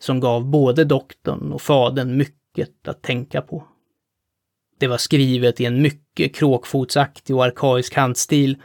som 0.00 0.20
gav 0.20 0.44
både 0.44 0.84
doktorn 0.84 1.52
och 1.52 1.62
fadern 1.62 2.16
mycket 2.16 2.88
att 2.88 3.02
tänka 3.02 3.42
på. 3.42 3.64
Det 4.80 4.86
var 4.86 4.96
skrivet 4.96 5.60
i 5.60 5.64
en 5.64 5.82
mycket 5.82 6.34
kråkfotsaktig 6.34 7.36
och 7.36 7.44
arkaisk 7.44 7.94
handstil 7.94 8.56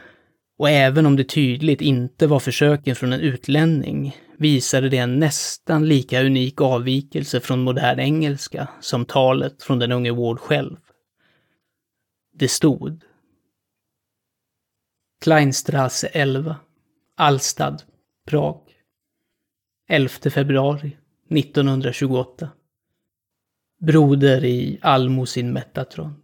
och 0.58 0.70
även 0.70 1.06
om 1.06 1.16
det 1.16 1.24
tydligt 1.24 1.80
inte 1.80 2.26
var 2.26 2.40
försöken 2.40 2.96
från 2.96 3.12
en 3.12 3.20
utlänning 3.20 4.16
visade 4.38 4.88
det 4.88 4.98
en 4.98 5.18
nästan 5.18 5.88
lika 5.88 6.22
unik 6.22 6.60
avvikelse 6.60 7.40
från 7.40 7.62
modern 7.62 8.00
engelska 8.00 8.68
som 8.80 9.04
talet 9.04 9.62
från 9.62 9.78
den 9.78 9.92
unge 9.92 10.12
Ward 10.12 10.38
själv. 10.38 10.76
Det 12.34 12.48
stod 12.48 13.02
Kleinstrasse 15.24 16.06
11, 16.06 16.56
Alstad, 17.16 17.76
Prag. 18.28 18.60
11 19.88 20.10
februari 20.30 20.96
1928. 21.30 22.50
Broder 23.78 24.44
i 24.44 24.78
Almosin 24.82 25.52
Metatron. 25.52 26.14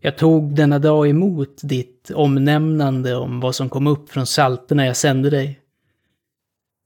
Jag 0.00 0.18
tog 0.18 0.54
denna 0.54 0.78
dag 0.78 1.08
emot 1.08 1.60
ditt 1.62 2.10
omnämnande 2.14 3.16
om 3.16 3.40
vad 3.40 3.54
som 3.54 3.68
kom 3.68 3.86
upp 3.86 4.10
från 4.10 4.26
salterna 4.26 4.86
jag 4.86 4.96
sände 4.96 5.30
dig. 5.30 5.60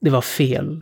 Det 0.01 0.11
var 0.11 0.20
fel 0.20 0.80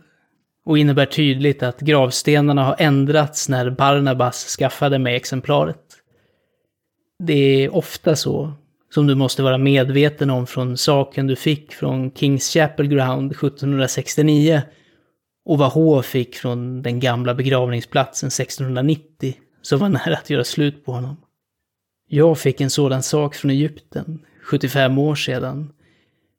och 0.65 0.77
innebär 0.77 1.05
tydligt 1.05 1.63
att 1.63 1.79
gravstenarna 1.79 2.63
har 2.63 2.75
ändrats 2.79 3.49
när 3.49 3.69
Barnabas 3.69 4.55
skaffade 4.57 4.99
mig 4.99 5.15
exemplaret. 5.15 5.83
Det 7.19 7.33
är 7.33 7.75
ofta 7.75 8.15
så, 8.15 8.53
som 8.93 9.07
du 9.07 9.15
måste 9.15 9.43
vara 9.43 9.57
medveten 9.57 10.29
om 10.29 10.47
från 10.47 10.77
saken 10.77 11.27
du 11.27 11.35
fick 11.35 11.73
från 11.73 12.11
Kings 12.11 12.53
Chapel 12.53 12.87
Ground 12.87 13.31
1769 13.31 14.61
och 15.45 15.57
vad 15.57 15.71
H 15.71 16.01
fick 16.01 16.35
från 16.35 16.81
den 16.81 16.99
gamla 16.99 17.33
begravningsplatsen 17.33 18.27
1690, 18.27 19.35
som 19.61 19.79
var 19.79 19.89
nära 19.89 20.17
att 20.17 20.29
göra 20.29 20.43
slut 20.43 20.85
på 20.85 20.91
honom. 20.91 21.17
Jag 22.07 22.39
fick 22.39 22.61
en 22.61 22.69
sådan 22.69 23.03
sak 23.03 23.35
från 23.35 23.51
Egypten, 23.51 24.25
75 24.43 24.97
år 24.97 25.15
sedan, 25.15 25.73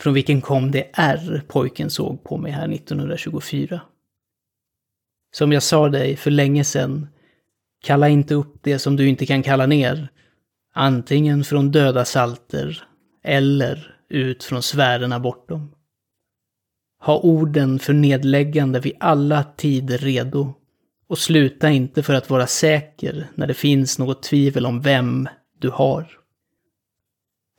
från 0.01 0.15
vilken 0.15 0.41
kom 0.41 0.71
det 0.71 0.91
R 0.93 1.43
pojken 1.49 1.91
såg 1.91 2.25
på 2.25 2.37
mig 2.37 2.53
här 2.53 2.73
1924. 2.73 3.81
Som 5.35 5.53
jag 5.53 5.63
sa 5.63 5.89
dig 5.89 6.17
för 6.17 6.31
länge 6.31 6.65
sedan, 6.65 7.09
kalla 7.85 8.09
inte 8.09 8.35
upp 8.35 8.55
det 8.63 8.79
som 8.79 8.97
du 8.97 9.09
inte 9.09 9.27
kan 9.27 9.43
kalla 9.43 9.67
ner, 9.67 10.09
antingen 10.75 11.45
från 11.45 11.71
döda 11.71 12.05
salter 12.05 12.85
eller 13.25 13.97
ut 14.09 14.45
från 14.45 14.63
sfärerna 14.63 15.21
bortom. 15.21 15.75
Ha 17.05 17.19
orden 17.19 17.79
för 17.79 17.93
nedläggande 17.93 18.81
vid 18.81 18.97
alla 19.01 19.45
tider 19.57 19.99
redo 19.99 20.55
och 21.09 21.19
sluta 21.19 21.71
inte 21.71 22.03
för 22.03 22.15
att 22.15 22.31
vara 22.31 22.47
säker 22.47 23.27
när 23.35 23.47
det 23.47 23.55
finns 23.55 23.99
något 23.99 24.23
tvivel 24.23 24.67
om 24.67 24.81
vem 24.81 25.29
du 25.59 25.71
har. 25.71 26.07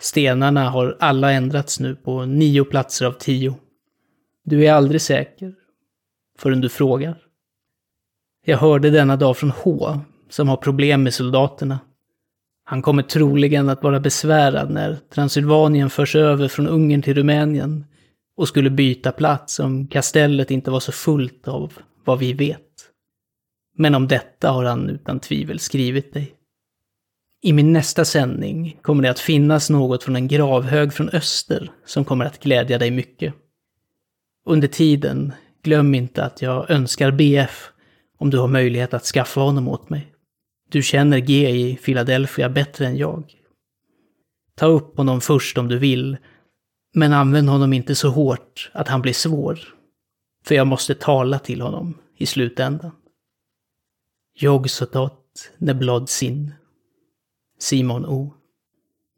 Stenarna 0.01 0.69
har 0.69 0.97
alla 0.99 1.31
ändrats 1.31 1.79
nu 1.79 1.95
på 1.95 2.25
nio 2.25 2.63
platser 2.63 3.05
av 3.05 3.11
tio. 3.11 3.55
Du 4.43 4.65
är 4.65 4.73
aldrig 4.73 5.01
säker 5.01 5.53
förrän 6.37 6.61
du 6.61 6.69
frågar. 6.69 7.17
Jag 8.45 8.57
hörde 8.57 8.89
denna 8.89 9.15
dag 9.15 9.37
från 9.37 9.51
H, 9.51 9.99
som 10.29 10.49
har 10.49 10.57
problem 10.57 11.03
med 11.03 11.13
soldaterna. 11.13 11.79
Han 12.63 12.81
kommer 12.81 13.03
troligen 13.03 13.69
att 13.69 13.83
vara 13.83 13.99
besvärad 13.99 14.71
när 14.71 14.97
Transylvanien 15.13 15.89
förs 15.89 16.15
över 16.15 16.47
från 16.47 16.67
Ungern 16.67 17.01
till 17.01 17.13
Rumänien 17.13 17.85
och 18.37 18.47
skulle 18.47 18.69
byta 18.69 19.11
plats 19.11 19.59
om 19.59 19.87
kastellet 19.87 20.51
inte 20.51 20.71
var 20.71 20.79
så 20.79 20.91
fullt 20.91 21.47
av 21.47 21.73
vad 22.03 22.19
vi 22.19 22.33
vet. 22.33 22.59
Men 23.77 23.95
om 23.95 24.07
detta 24.07 24.51
har 24.51 24.65
han 24.65 24.89
utan 24.89 25.19
tvivel 25.19 25.59
skrivit 25.59 26.13
dig. 26.13 26.35
I 27.41 27.53
min 27.53 27.73
nästa 27.73 28.05
sändning 28.05 28.79
kommer 28.81 29.03
det 29.03 29.09
att 29.09 29.19
finnas 29.19 29.69
något 29.69 30.03
från 30.03 30.15
en 30.15 30.27
gravhög 30.27 30.93
från 30.93 31.09
öster 31.09 31.71
som 31.85 32.05
kommer 32.05 32.25
att 32.25 32.43
glädja 32.43 32.77
dig 32.77 32.91
mycket. 32.91 33.33
Under 34.45 34.67
tiden, 34.67 35.33
glöm 35.63 35.95
inte 35.95 36.23
att 36.23 36.41
jag 36.41 36.69
önskar 36.69 37.11
BF 37.11 37.71
om 38.17 38.29
du 38.29 38.37
har 38.37 38.47
möjlighet 38.47 38.93
att 38.93 39.03
skaffa 39.03 39.41
honom 39.41 39.67
åt 39.67 39.89
mig. 39.89 40.13
Du 40.69 40.83
känner 40.83 41.17
G 41.17 41.49
i 41.49 41.75
Philadelphia 41.75 42.49
bättre 42.49 42.85
än 42.85 42.97
jag. 42.97 43.33
Ta 44.55 44.65
upp 44.65 44.97
honom 44.97 45.21
först 45.21 45.57
om 45.57 45.67
du 45.67 45.77
vill, 45.77 46.17
men 46.93 47.13
använd 47.13 47.49
honom 47.49 47.73
inte 47.73 47.95
så 47.95 48.09
hårt 48.09 48.71
att 48.73 48.87
han 48.87 49.01
blir 49.01 49.13
svår. 49.13 49.59
För 50.45 50.55
jag 50.55 50.67
måste 50.67 50.95
tala 50.95 51.39
till 51.39 51.61
honom 51.61 51.97
i 52.17 52.25
slutändan. 52.25 52.91
Jag 54.33 54.69
sotat 54.69 55.51
neblad 55.57 56.09
sin. 56.09 56.53
Simon 57.59 58.05
O. 58.05 58.33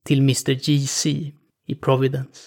Till 0.03 0.19
Mr 0.19 0.53
GC 0.53 1.33
i 1.67 1.75
Providence. 1.75 2.41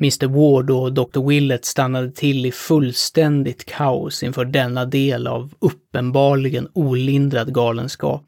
Mr 0.00 0.26
Ward 0.26 0.70
och 0.70 0.92
Dr 0.92 1.28
Willett 1.28 1.64
stannade 1.64 2.10
till 2.10 2.46
i 2.46 2.52
fullständigt 2.52 3.64
kaos 3.64 4.22
inför 4.22 4.44
denna 4.44 4.84
del 4.84 5.26
av 5.26 5.54
uppenbarligen 5.58 6.68
olindrad 6.72 7.54
galenskap. 7.54 8.24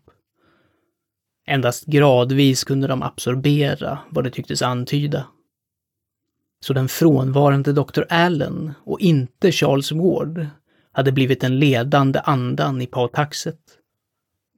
Endast 1.47 1.87
gradvis 1.87 2.65
kunde 2.65 2.87
de 2.87 3.03
absorbera 3.03 3.99
vad 4.11 4.25
det 4.25 4.31
tycktes 4.31 4.63
antyda. 4.63 5.27
Så 6.67 6.73
den 6.73 6.89
frånvarande 6.89 7.73
Dr 7.73 8.03
Allen 8.09 8.73
och 8.85 9.01
inte 9.01 9.53
Charles 9.53 9.93
Ward 9.93 10.47
hade 10.93 11.13
blivit 11.13 11.41
den 11.41 11.59
ledande 11.59 12.21
andan 12.25 12.83
i 12.83 12.87
pautaxet. 12.87 13.59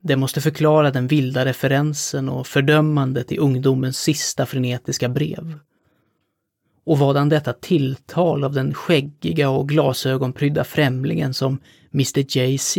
Det 0.02 0.16
måste 0.16 0.40
förklara 0.40 0.90
den 0.90 1.06
vilda 1.06 1.44
referensen 1.44 2.28
och 2.28 2.46
fördömandet 2.46 3.32
i 3.32 3.38
ungdomens 3.38 3.98
sista 3.98 4.46
frenetiska 4.46 5.08
brev. 5.08 5.58
Och 6.84 6.98
vadan 6.98 7.28
detta 7.28 7.52
tilltal 7.52 8.44
av 8.44 8.52
den 8.52 8.74
skäggiga 8.74 9.50
och 9.50 9.68
glasögonprydda 9.68 10.64
främlingen 10.64 11.34
som 11.34 11.58
Mr 11.94 12.38
JC. 12.38 12.74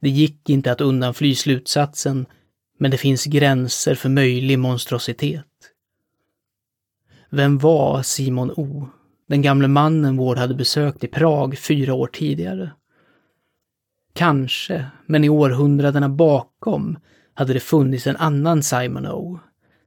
Det 0.00 0.10
gick 0.10 0.50
inte 0.50 0.72
att 0.72 0.80
undanfly 0.80 1.34
slutsatsen, 1.34 2.26
men 2.78 2.90
det 2.90 2.98
finns 2.98 3.24
gränser 3.24 3.94
för 3.94 4.08
möjlig 4.08 4.58
monstrositet. 4.58 5.44
Vem 7.32 7.58
var 7.58 8.02
Simon 8.02 8.50
O? 8.50 8.88
Den 9.28 9.42
gamle 9.42 9.68
mannen 9.68 10.16
Ward 10.16 10.38
hade 10.38 10.54
besökt 10.54 11.04
i 11.04 11.06
Prag 11.06 11.58
fyra 11.58 11.94
år 11.94 12.06
tidigare. 12.06 12.70
Kanske, 14.14 14.86
men 15.06 15.24
i 15.24 15.28
århundradena 15.28 16.08
bakom 16.08 16.98
hade 17.34 17.52
det 17.52 17.60
funnits 17.60 18.06
en 18.06 18.16
annan 18.16 18.62
Simon 18.62 19.06
O. 19.06 19.38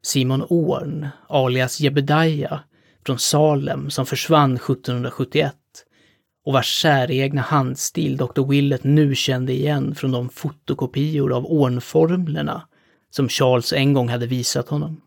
Simon 0.01 0.43
Orn, 0.49 1.07
alias 1.29 1.79
Jebedaja, 1.79 2.59
från 3.05 3.19
Salem 3.19 3.89
som 3.89 4.05
försvann 4.05 4.55
1771 4.55 5.55
och 6.45 6.53
vars 6.53 6.81
säregna 6.81 7.41
handstil 7.41 8.17
Dr. 8.17 8.47
Willett 8.47 8.83
nu 8.83 9.15
kände 9.15 9.53
igen 9.53 9.95
från 9.95 10.11
de 10.11 10.29
fotokopior 10.29 11.33
av 11.33 11.45
ornformlerna 11.45 12.67
som 13.09 13.29
Charles 13.29 13.73
en 13.73 13.93
gång 13.93 14.09
hade 14.09 14.27
visat 14.27 14.69
honom. 14.69 15.01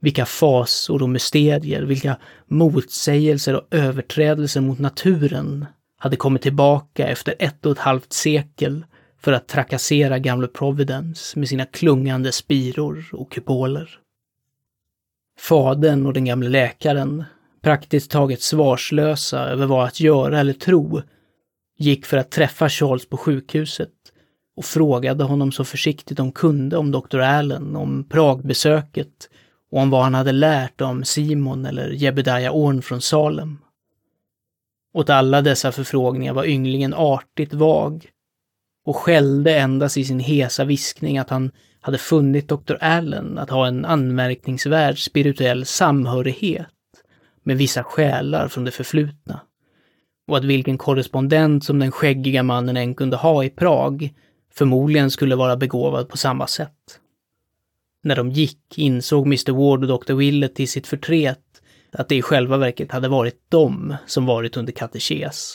Vilka 0.00 0.26
fasor 0.26 1.02
och 1.02 1.08
mysterier, 1.08 1.82
vilka 1.82 2.16
motsägelser 2.46 3.54
och 3.54 3.66
överträdelser 3.70 4.60
mot 4.60 4.78
naturen 4.78 5.66
hade 5.98 6.16
kommit 6.16 6.42
tillbaka 6.42 7.08
efter 7.08 7.34
ett 7.38 7.66
och 7.66 7.72
ett 7.72 7.78
halvt 7.78 8.12
sekel 8.12 8.84
för 9.20 9.32
att 9.32 9.48
trakassera 9.48 10.18
gamle 10.18 10.46
Providence 10.46 11.38
med 11.38 11.48
sina 11.48 11.66
klungande 11.66 12.32
spiror 12.32 13.04
och 13.12 13.32
kupoler. 13.32 13.98
Fadern 15.38 16.06
och 16.06 16.12
den 16.12 16.24
gamle 16.24 16.48
läkaren, 16.48 17.24
praktiskt 17.62 18.10
taget 18.10 18.42
svarslösa 18.42 19.48
över 19.48 19.66
vad 19.66 19.86
att 19.86 20.00
göra 20.00 20.40
eller 20.40 20.52
tro, 20.52 21.02
gick 21.78 22.06
för 22.06 22.16
att 22.16 22.30
träffa 22.30 22.68
Charles 22.68 23.08
på 23.08 23.16
sjukhuset 23.16 23.90
och 24.56 24.64
frågade 24.64 25.24
honom 25.24 25.52
så 25.52 25.64
försiktigt 25.64 26.16
de 26.16 26.32
kunde 26.32 26.76
om 26.76 26.90
Dr. 26.90 27.18
Allen, 27.18 27.76
om 27.76 28.08
Pragbesöket 28.08 29.28
och 29.70 29.80
om 29.80 29.90
vad 29.90 30.02
han 30.02 30.14
hade 30.14 30.32
lärt 30.32 30.80
om 30.80 31.04
Simon 31.04 31.66
eller 31.66 31.88
Jebedaja 31.88 32.52
Orn 32.52 32.82
från 32.82 33.00
Salem. 33.00 33.58
Åt 34.94 35.10
alla 35.10 35.42
dessa 35.42 35.72
förfrågningar 35.72 36.32
var 36.32 36.44
ynglingen 36.44 36.94
artigt 36.94 37.54
vag 37.54 38.06
och 38.84 38.96
skällde 38.96 39.58
endast 39.58 39.96
i 39.96 40.04
sin 40.04 40.20
hesa 40.20 40.64
viskning 40.64 41.18
att 41.18 41.30
han 41.30 41.50
hade 41.80 41.98
funnit 41.98 42.48
Dr. 42.48 42.74
Allen 42.80 43.38
att 43.38 43.50
ha 43.50 43.66
en 43.66 43.84
anmärkningsvärd 43.84 45.04
spirituell 45.04 45.64
samhörighet 45.66 46.66
med 47.42 47.56
vissa 47.56 47.84
själar 47.84 48.48
från 48.48 48.64
det 48.64 48.70
förflutna 48.70 49.40
och 50.28 50.36
att 50.36 50.44
vilken 50.44 50.78
korrespondent 50.78 51.64
som 51.64 51.78
den 51.78 51.92
skäggiga 51.92 52.42
mannen 52.42 52.76
än 52.76 52.94
kunde 52.94 53.16
ha 53.16 53.44
i 53.44 53.50
Prag 53.50 54.14
förmodligen 54.54 55.10
skulle 55.10 55.36
vara 55.36 55.56
begåvad 55.56 56.08
på 56.08 56.16
samma 56.16 56.46
sätt. 56.46 57.00
När 58.02 58.16
de 58.16 58.30
gick 58.30 58.78
insåg 58.78 59.26
Mr 59.26 59.52
Ward 59.52 59.90
och 59.90 60.04
Dr 60.04 60.14
Willett 60.14 60.54
till 60.54 60.68
sitt 60.68 60.86
förtret 60.86 61.62
att 61.92 62.08
det 62.08 62.16
i 62.16 62.22
själva 62.22 62.56
verket 62.56 62.92
hade 62.92 63.08
varit 63.08 63.40
de 63.48 63.96
som 64.06 64.26
varit 64.26 64.56
under 64.56 64.72
katekes. 64.72 65.54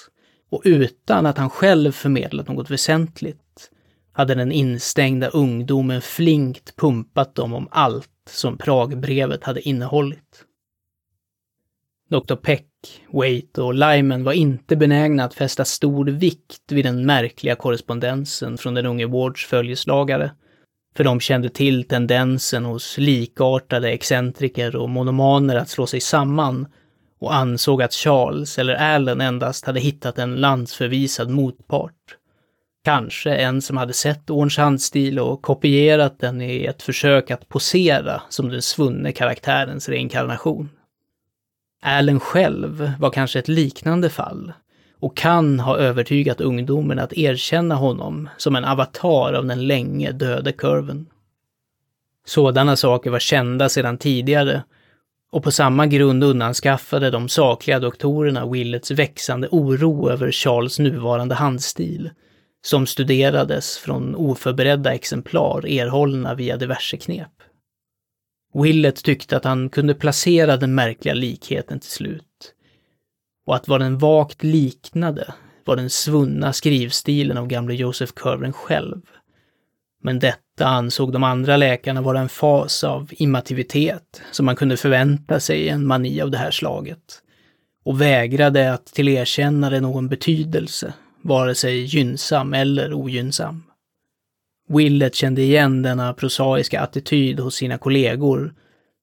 Och 0.50 0.62
utan 0.66 1.26
att 1.26 1.38
han 1.38 1.50
själv 1.50 1.92
förmedlat 1.92 2.48
något 2.48 2.70
väsentligt 2.70 3.72
hade 4.12 4.36
den 4.36 4.52
instängda 4.52 5.28
ungdomen 5.28 6.02
flinkt 6.02 6.76
pumpat 6.76 7.36
dem 7.36 7.54
om 7.54 7.68
allt 7.72 8.10
som 8.30 8.58
Pragbrevet 8.58 9.44
hade 9.44 9.62
innehållit. 9.62 10.46
Dr 12.10 12.36
Peck, 12.36 12.68
Waite 13.14 13.62
och 13.62 13.74
Lyman 13.74 14.24
var 14.24 14.34
inte 14.34 14.76
benägna 14.76 15.24
att 15.24 15.34
fästa 15.34 15.66
stor 15.66 16.06
vikt 16.06 16.72
vid 16.72 16.86
den 16.86 17.06
märkliga 17.06 17.56
korrespondensen 17.56 18.58
från 18.58 18.74
den 18.74 18.86
unge 18.86 19.06
Wards 19.06 19.46
följeslagare, 19.46 20.32
för 20.96 21.04
de 21.04 21.20
kände 21.20 21.50
till 21.50 21.84
tendensen 21.84 22.66
hos 22.66 22.98
likartade 22.98 23.92
excentriker 23.92 24.76
och 24.76 24.90
monomaner 24.90 25.56
att 25.56 25.70
slå 25.70 25.88
sig 25.88 26.02
samman 26.02 26.68
och 27.20 27.36
ansåg 27.36 27.82
att 27.82 27.94
Charles 27.94 28.60
eller 28.60 28.76
Allen 28.76 29.22
endast 29.22 29.66
hade 29.66 29.80
hittat 29.80 30.20
en 30.20 30.36
landsförvisad 30.36 31.30
motpart. 31.30 32.18
Kanske 32.84 33.36
en 33.36 33.62
som 33.62 33.78
hade 33.78 33.94
sett 33.94 34.30
Orns 34.30 34.58
handstil 34.58 35.20
och 35.20 35.42
kopierat 35.42 36.20
den 36.20 36.42
i 36.42 36.66
ett 36.66 36.84
försök 36.84 37.32
att 37.32 37.50
posera 37.50 38.22
som 38.30 38.50
den 38.50 38.62
svunne 38.62 39.12
karaktärens 39.12 39.90
reinkarnation. 39.90 40.70
Allen 41.82 42.20
själv 42.20 42.94
var 43.00 43.10
kanske 43.12 43.40
ett 43.40 43.48
liknande 43.48 44.10
fall 44.10 44.54
och 45.00 45.18
kan 45.18 45.60
ha 45.60 45.78
övertygat 45.78 46.42
ungdomen 46.42 47.00
att 47.00 47.14
erkänna 47.14 47.76
honom 47.76 48.30
som 48.38 48.56
en 48.56 48.66
avatar 48.66 49.34
av 49.34 49.46
den 49.46 49.68
länge 49.68 50.12
döde 50.12 50.52
kurven. 50.52 51.06
Sådana 52.26 52.76
saker 52.76 53.10
var 53.10 53.20
kända 53.20 53.70
sedan 53.70 53.98
tidigare 53.98 54.64
och 55.32 55.44
på 55.44 55.52
samma 55.52 55.88
grund 55.88 56.24
undanskaffade 56.24 57.12
de 57.12 57.30
sakliga 57.30 57.80
doktorerna 57.80 58.46
Willets 58.46 58.92
växande 58.92 59.48
oro 59.52 60.10
över 60.10 60.32
Charles 60.32 60.80
nuvarande 60.80 61.36
handstil, 61.36 62.10
som 62.66 62.88
studerades 62.88 63.78
från 63.78 64.16
oförberedda 64.16 64.94
exemplar 64.94 65.68
erhållna 65.68 66.34
via 66.34 66.58
diverse 66.58 66.98
knep. 66.98 67.32
Willett 68.54 69.04
tyckte 69.04 69.38
att 69.38 69.44
han 69.44 69.70
kunde 69.70 69.94
placera 69.94 70.58
den 70.58 70.76
märkliga 70.76 71.14
likheten 71.14 71.80
till 71.80 71.92
slut. 71.92 72.54
Och 73.46 73.56
att 73.56 73.68
vad 73.68 73.82
den 73.82 73.98
vagt 73.98 74.44
liknade 74.44 75.34
var 75.66 75.76
den 75.76 75.90
svunna 75.90 76.54
skrivstilen 76.54 77.38
av 77.38 77.48
gamle 77.48 77.74
Joseph 77.74 78.14
Curwen 78.16 78.54
själv. 78.54 79.02
Men 80.02 80.20
detta 80.20 80.66
ansåg 80.66 81.12
de 81.12 81.24
andra 81.24 81.58
läkarna 81.58 82.02
vara 82.02 82.20
en 82.20 82.30
fas 82.30 82.84
av 82.84 83.10
immativitet 83.12 84.22
som 84.32 84.46
man 84.46 84.56
kunde 84.56 84.78
förvänta 84.78 85.40
sig 85.40 85.60
i 85.60 85.70
en 85.70 85.88
mani 85.88 86.22
av 86.22 86.32
det 86.32 86.38
här 86.38 86.52
slaget. 86.52 87.22
Och 87.86 88.02
vägrade 88.02 88.74
att 88.74 88.86
tillerkänna 88.86 89.70
det 89.70 89.82
någon 89.82 90.08
betydelse, 90.08 90.94
vare 91.22 91.56
sig 91.56 91.80
gynnsam 91.80 92.54
eller 92.54 92.94
ogynnsam. 92.94 93.64
Willett 94.68 95.16
kände 95.16 95.42
igen 95.42 95.82
denna 95.82 96.14
prosaiska 96.14 96.82
attityd 96.82 97.40
hos 97.40 97.56
sina 97.56 97.78
kollegor 97.78 98.54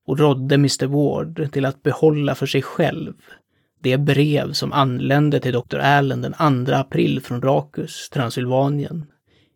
och 0.06 0.18
rådde 0.18 0.54
Mr 0.54 0.86
Ward 0.86 1.52
till 1.52 1.64
att 1.64 1.82
behålla 1.82 2.34
för 2.34 2.46
sig 2.46 2.62
själv 2.62 3.14
det 3.82 3.98
brev 3.98 4.52
som 4.52 4.72
anlände 4.72 5.40
till 5.40 5.52
Dr. 5.52 5.78
Allen 5.78 6.22
den 6.22 6.66
2 6.66 6.72
april 6.72 7.20
från 7.20 7.42
Rakus, 7.42 8.10
Transylvanien, 8.10 9.06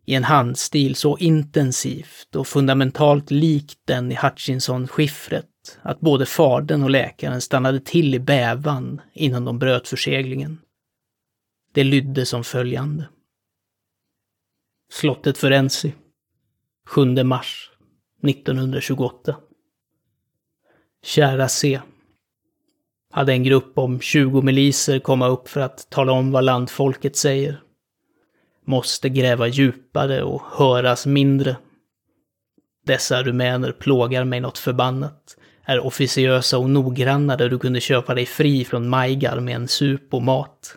i 0.04 0.14
en 0.14 0.24
handstil 0.24 0.94
så 0.94 1.18
intensivt 1.18 2.36
och 2.36 2.46
fundamentalt 2.46 3.30
likt 3.30 3.78
den 3.84 4.12
i 4.12 4.14
Hutchinson-skiffret 4.14 5.44
att 5.82 6.00
både 6.00 6.26
fadern 6.26 6.82
och 6.82 6.90
läkaren 6.90 7.40
stannade 7.40 7.80
till 7.80 8.14
i 8.14 8.18
bävan 8.18 9.00
innan 9.12 9.44
de 9.44 9.58
bröt 9.58 9.88
förseglingen. 9.88 10.60
Det 11.72 11.84
lydde 11.84 12.26
som 12.26 12.44
följande. 12.44 13.08
Slottet 14.92 15.38
Ferenzi. 15.38 15.94
7 16.88 17.24
mars 17.24 17.70
1928. 18.22 19.36
Kära 21.02 21.48
C. 21.48 21.80
Hade 23.16 23.32
en 23.32 23.42
grupp 23.42 23.78
om 23.78 24.00
20 24.00 24.42
miliser 24.42 24.98
komma 24.98 25.28
upp 25.28 25.48
för 25.48 25.60
att 25.60 25.90
tala 25.90 26.12
om 26.12 26.32
vad 26.32 26.44
landfolket 26.44 27.16
säger. 27.16 27.60
Måste 28.64 29.08
gräva 29.08 29.46
djupare 29.46 30.22
och 30.22 30.42
höras 30.52 31.06
mindre. 31.06 31.56
Dessa 32.86 33.22
rumäner 33.22 33.72
plågar 33.72 34.24
mig 34.24 34.40
något 34.40 34.58
förbannat. 34.58 35.36
Är 35.64 35.86
officiösa 35.86 36.58
och 36.58 36.70
noggranna 36.70 37.36
där 37.36 37.48
du 37.48 37.58
kunde 37.58 37.80
köpa 37.80 38.14
dig 38.14 38.26
fri 38.26 38.64
från 38.64 38.88
Majgar 38.88 39.40
med 39.40 39.56
en 39.56 39.68
sup 39.68 40.14
och 40.14 40.22
mat. 40.22 40.76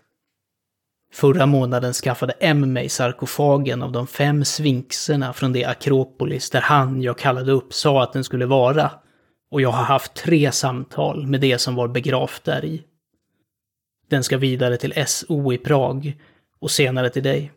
Förra 1.13 1.45
månaden 1.45 1.93
skaffade 1.93 2.33
M 2.39 2.73
mig 2.73 2.89
sarkofagen 2.89 3.83
av 3.83 3.91
de 3.91 4.07
fem 4.07 4.45
sfinxerna 4.45 5.33
från 5.33 5.53
det 5.53 5.65
Akropolis 5.65 6.49
där 6.49 6.61
han 6.61 7.01
jag 7.01 7.17
kallade 7.17 7.51
upp 7.51 7.73
sa 7.73 8.03
att 8.03 8.13
den 8.13 8.23
skulle 8.23 8.45
vara. 8.45 8.91
Och 9.51 9.61
jag 9.61 9.71
har 9.71 9.83
haft 9.83 10.13
tre 10.13 10.51
samtal 10.51 11.27
med 11.27 11.41
det 11.41 11.57
som 11.57 11.75
var 11.75 11.87
begravt 11.87 12.43
där 12.43 12.65
i. 12.65 12.83
Den 14.09 14.23
ska 14.23 14.37
vidare 14.37 14.77
till 14.77 15.03
SO 15.07 15.53
i 15.53 15.57
Prag 15.57 16.17
och 16.59 16.71
senare 16.71 17.09
till 17.09 17.23
dig. 17.23 17.51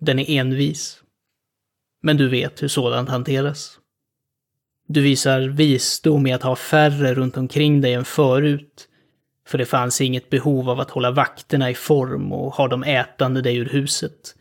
Den 0.00 0.18
är 0.18 0.30
envis. 0.30 1.02
Men 2.02 2.16
du 2.16 2.28
vet 2.28 2.62
hur 2.62 2.68
sådant 2.68 3.08
hanteras. 3.08 3.78
Du 4.88 5.02
visar 5.02 5.40
visdom 5.40 6.26
i 6.26 6.32
att 6.32 6.42
ha 6.42 6.56
färre 6.56 7.14
runt 7.14 7.36
omkring 7.36 7.80
dig 7.80 7.94
än 7.94 8.04
förut 8.04 8.88
för 9.50 9.58
det 9.58 9.66
fanns 9.66 10.00
inget 10.00 10.30
behov 10.30 10.70
av 10.70 10.80
att 10.80 10.90
hålla 10.90 11.10
vakterna 11.10 11.70
i 11.70 11.74
form 11.74 12.32
och 12.32 12.54
ha 12.54 12.68
dem 12.68 12.82
ätande 12.82 13.42
dig 13.42 13.56
ur 13.56 13.68
huset. 13.68 14.34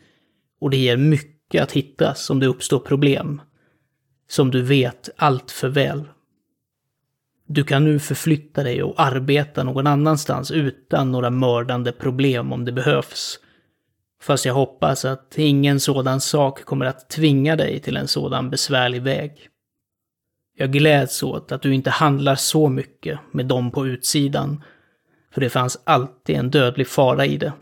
Och 0.61 0.69
det 0.69 0.77
ger 0.77 0.97
mycket 0.97 1.63
att 1.63 1.71
hittas 1.71 2.29
om 2.29 2.39
det 2.39 2.47
uppstår 2.47 2.79
problem. 2.79 3.41
Som 4.27 4.51
du 4.51 4.61
vet 4.61 5.09
allt 5.15 5.51
för 5.51 5.69
väl. 5.69 6.03
Du 7.51 7.63
kan 7.63 7.83
nu 7.83 7.99
förflytta 7.99 8.63
dig 8.63 8.83
och 8.83 9.01
arbeta 9.01 9.63
någon 9.63 9.87
annanstans 9.87 10.51
utan 10.51 11.11
några 11.11 11.29
mördande 11.29 11.91
problem 11.91 12.53
om 12.53 12.65
det 12.65 12.71
behövs. 12.71 13.39
Fast 14.21 14.45
jag 14.45 14.53
hoppas 14.53 15.05
att 15.05 15.37
ingen 15.37 15.79
sådan 15.79 16.21
sak 16.21 16.63
kommer 16.63 16.85
att 16.85 17.09
tvinga 17.09 17.55
dig 17.55 17.79
till 17.79 17.97
en 17.97 18.07
sådan 18.07 18.49
besvärlig 18.49 19.01
väg. 19.01 19.47
Jag 20.57 20.71
gläds 20.71 21.23
åt 21.23 21.51
att 21.51 21.61
du 21.61 21.73
inte 21.73 21.89
handlar 21.89 22.35
så 22.35 22.69
mycket 22.69 23.19
med 23.31 23.45
dem 23.45 23.71
på 23.71 23.87
utsidan 23.87 24.63
för 25.33 25.41
det 25.41 25.49
fanns 25.49 25.81
alltid 25.83 26.35
en 26.35 26.49
dödlig 26.49 26.87
fara 26.87 27.25
i 27.25 27.37
det. 27.37 27.53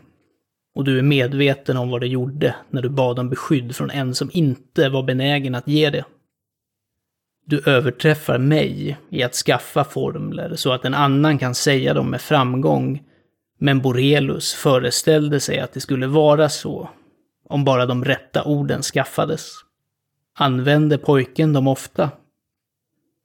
Och 0.74 0.84
du 0.84 0.98
är 0.98 1.02
medveten 1.02 1.76
om 1.76 1.90
vad 1.90 2.00
du 2.00 2.06
gjorde 2.06 2.54
när 2.70 2.82
du 2.82 2.88
bad 2.88 3.18
om 3.18 3.28
beskydd 3.30 3.76
från 3.76 3.90
en 3.90 4.14
som 4.14 4.30
inte 4.32 4.88
var 4.88 5.02
benägen 5.02 5.54
att 5.54 5.68
ge 5.68 5.90
det. 5.90 6.04
Du 7.48 7.62
överträffar 7.66 8.38
mig 8.38 8.98
i 9.10 9.22
att 9.22 9.34
skaffa 9.34 9.84
formler 9.84 10.56
så 10.56 10.72
att 10.72 10.84
en 10.84 10.94
annan 10.94 11.38
kan 11.38 11.54
säga 11.54 11.94
dem 11.94 12.10
med 12.10 12.20
framgång. 12.20 13.02
Men 13.58 13.80
Borelius 13.80 14.54
föreställde 14.54 15.40
sig 15.40 15.60
att 15.60 15.72
det 15.72 15.80
skulle 15.80 16.06
vara 16.06 16.48
så, 16.48 16.90
om 17.48 17.64
bara 17.64 17.86
de 17.86 18.04
rätta 18.04 18.44
orden 18.44 18.82
skaffades. 18.82 19.50
Använde 20.38 20.98
pojken 20.98 21.52
dem 21.52 21.66
ofta? 21.66 22.10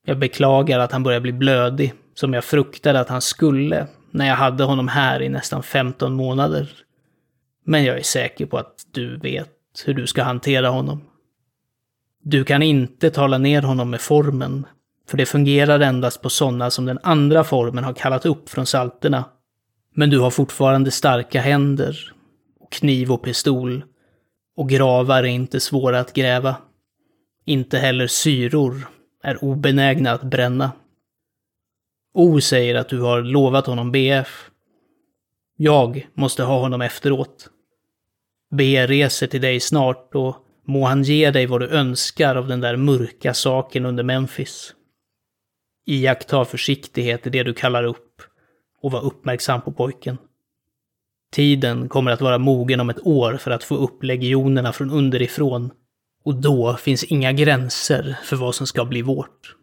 Jag 0.05 0.19
beklagar 0.19 0.79
att 0.79 0.91
han 0.91 1.03
börjar 1.03 1.19
bli 1.19 1.33
blödig, 1.33 1.93
som 2.13 2.33
jag 2.33 2.43
fruktade 2.43 2.99
att 2.99 3.09
han 3.09 3.21
skulle 3.21 3.87
när 4.11 4.27
jag 4.27 4.35
hade 4.35 4.63
honom 4.63 4.87
här 4.87 5.21
i 5.21 5.29
nästan 5.29 5.63
15 5.63 6.13
månader. 6.13 6.69
Men 7.65 7.83
jag 7.83 7.97
är 7.97 8.03
säker 8.03 8.45
på 8.45 8.57
att 8.57 8.75
du 8.91 9.17
vet 9.17 9.49
hur 9.85 9.93
du 9.93 10.07
ska 10.07 10.23
hantera 10.23 10.69
honom. 10.69 11.01
Du 12.25 12.43
kan 12.43 12.61
inte 12.61 13.09
tala 13.11 13.37
ner 13.37 13.61
honom 13.61 13.89
med 13.89 14.01
formen, 14.01 14.65
för 15.09 15.17
det 15.17 15.25
fungerar 15.25 15.79
endast 15.79 16.21
på 16.21 16.29
sådana 16.29 16.69
som 16.69 16.85
den 16.85 16.99
andra 17.03 17.43
formen 17.43 17.83
har 17.83 17.93
kallat 17.93 18.25
upp 18.25 18.49
från 18.49 18.65
salterna. 18.65 19.25
Men 19.95 20.09
du 20.09 20.19
har 20.19 20.29
fortfarande 20.29 20.91
starka 20.91 21.41
händer, 21.41 22.13
och 22.59 22.71
kniv 22.71 23.11
och 23.11 23.23
pistol, 23.23 23.83
och 24.55 24.69
gravar 24.69 25.23
är 25.23 25.27
inte 25.27 25.59
svåra 25.59 25.99
att 25.99 26.13
gräva. 26.13 26.55
Inte 27.45 27.77
heller 27.77 28.07
syror 28.07 28.87
är 29.23 29.43
obenägna 29.43 30.11
att 30.11 30.23
bränna. 30.23 30.71
O 32.13 32.41
säger 32.41 32.75
att 32.75 32.89
du 32.89 33.01
har 33.01 33.21
lovat 33.21 33.65
honom 33.65 33.91
BF. 33.91 34.49
Jag 35.57 36.07
måste 36.13 36.43
ha 36.43 36.59
honom 36.59 36.81
efteråt. 36.81 37.49
B 38.51 38.87
reser 38.87 39.27
till 39.27 39.41
dig 39.41 39.59
snart 39.59 40.15
och 40.15 40.42
må 40.65 40.85
han 40.85 41.03
ge 41.03 41.31
dig 41.31 41.45
vad 41.45 41.61
du 41.61 41.67
önskar 41.67 42.35
av 42.35 42.47
den 42.47 42.61
där 42.61 42.75
mörka 42.75 43.33
saken 43.33 43.85
under 43.85 44.03
Memphis. 44.03 44.73
Iaktta 45.85 46.45
försiktighet 46.45 47.27
i 47.27 47.29
det 47.29 47.43
du 47.43 47.53
kallar 47.53 47.83
upp 47.83 48.21
och 48.81 48.91
var 48.91 49.05
uppmärksam 49.05 49.61
på 49.61 49.71
pojken. 49.71 50.17
Tiden 51.33 51.89
kommer 51.89 52.11
att 52.11 52.21
vara 52.21 52.37
mogen 52.37 52.79
om 52.79 52.89
ett 52.89 53.07
år 53.07 53.37
för 53.37 53.51
att 53.51 53.63
få 53.63 53.75
upp 53.75 54.03
legionerna 54.03 54.73
från 54.73 54.91
underifrån. 54.91 55.71
Och 56.25 56.35
då 56.35 56.75
finns 56.75 57.03
inga 57.03 57.31
gränser 57.31 58.19
för 58.23 58.35
vad 58.35 58.55
som 58.55 58.67
ska 58.67 58.85
bli 58.85 59.01
vårt. 59.01 59.55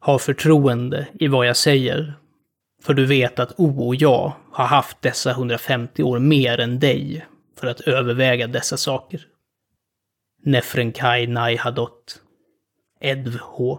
Ha 0.00 0.18
förtroende 0.18 1.08
i 1.12 1.28
vad 1.28 1.46
jag 1.46 1.56
säger. 1.56 2.14
För 2.82 2.94
du 2.94 3.06
vet 3.06 3.38
att 3.38 3.54
O 3.56 3.86
och 3.86 3.94
jag 3.94 4.32
har 4.52 4.66
haft 4.66 5.02
dessa 5.02 5.30
150 5.30 6.02
år 6.02 6.18
mer 6.18 6.60
än 6.60 6.80
dig 6.80 7.26
för 7.58 7.66
att 7.66 7.80
överväga 7.80 8.46
dessa 8.46 8.76
saker. 8.76 9.26
Nefrenkai 10.44 11.26
Naihadot. 11.26 12.22
Edv 13.00 13.36
H. 13.40 13.78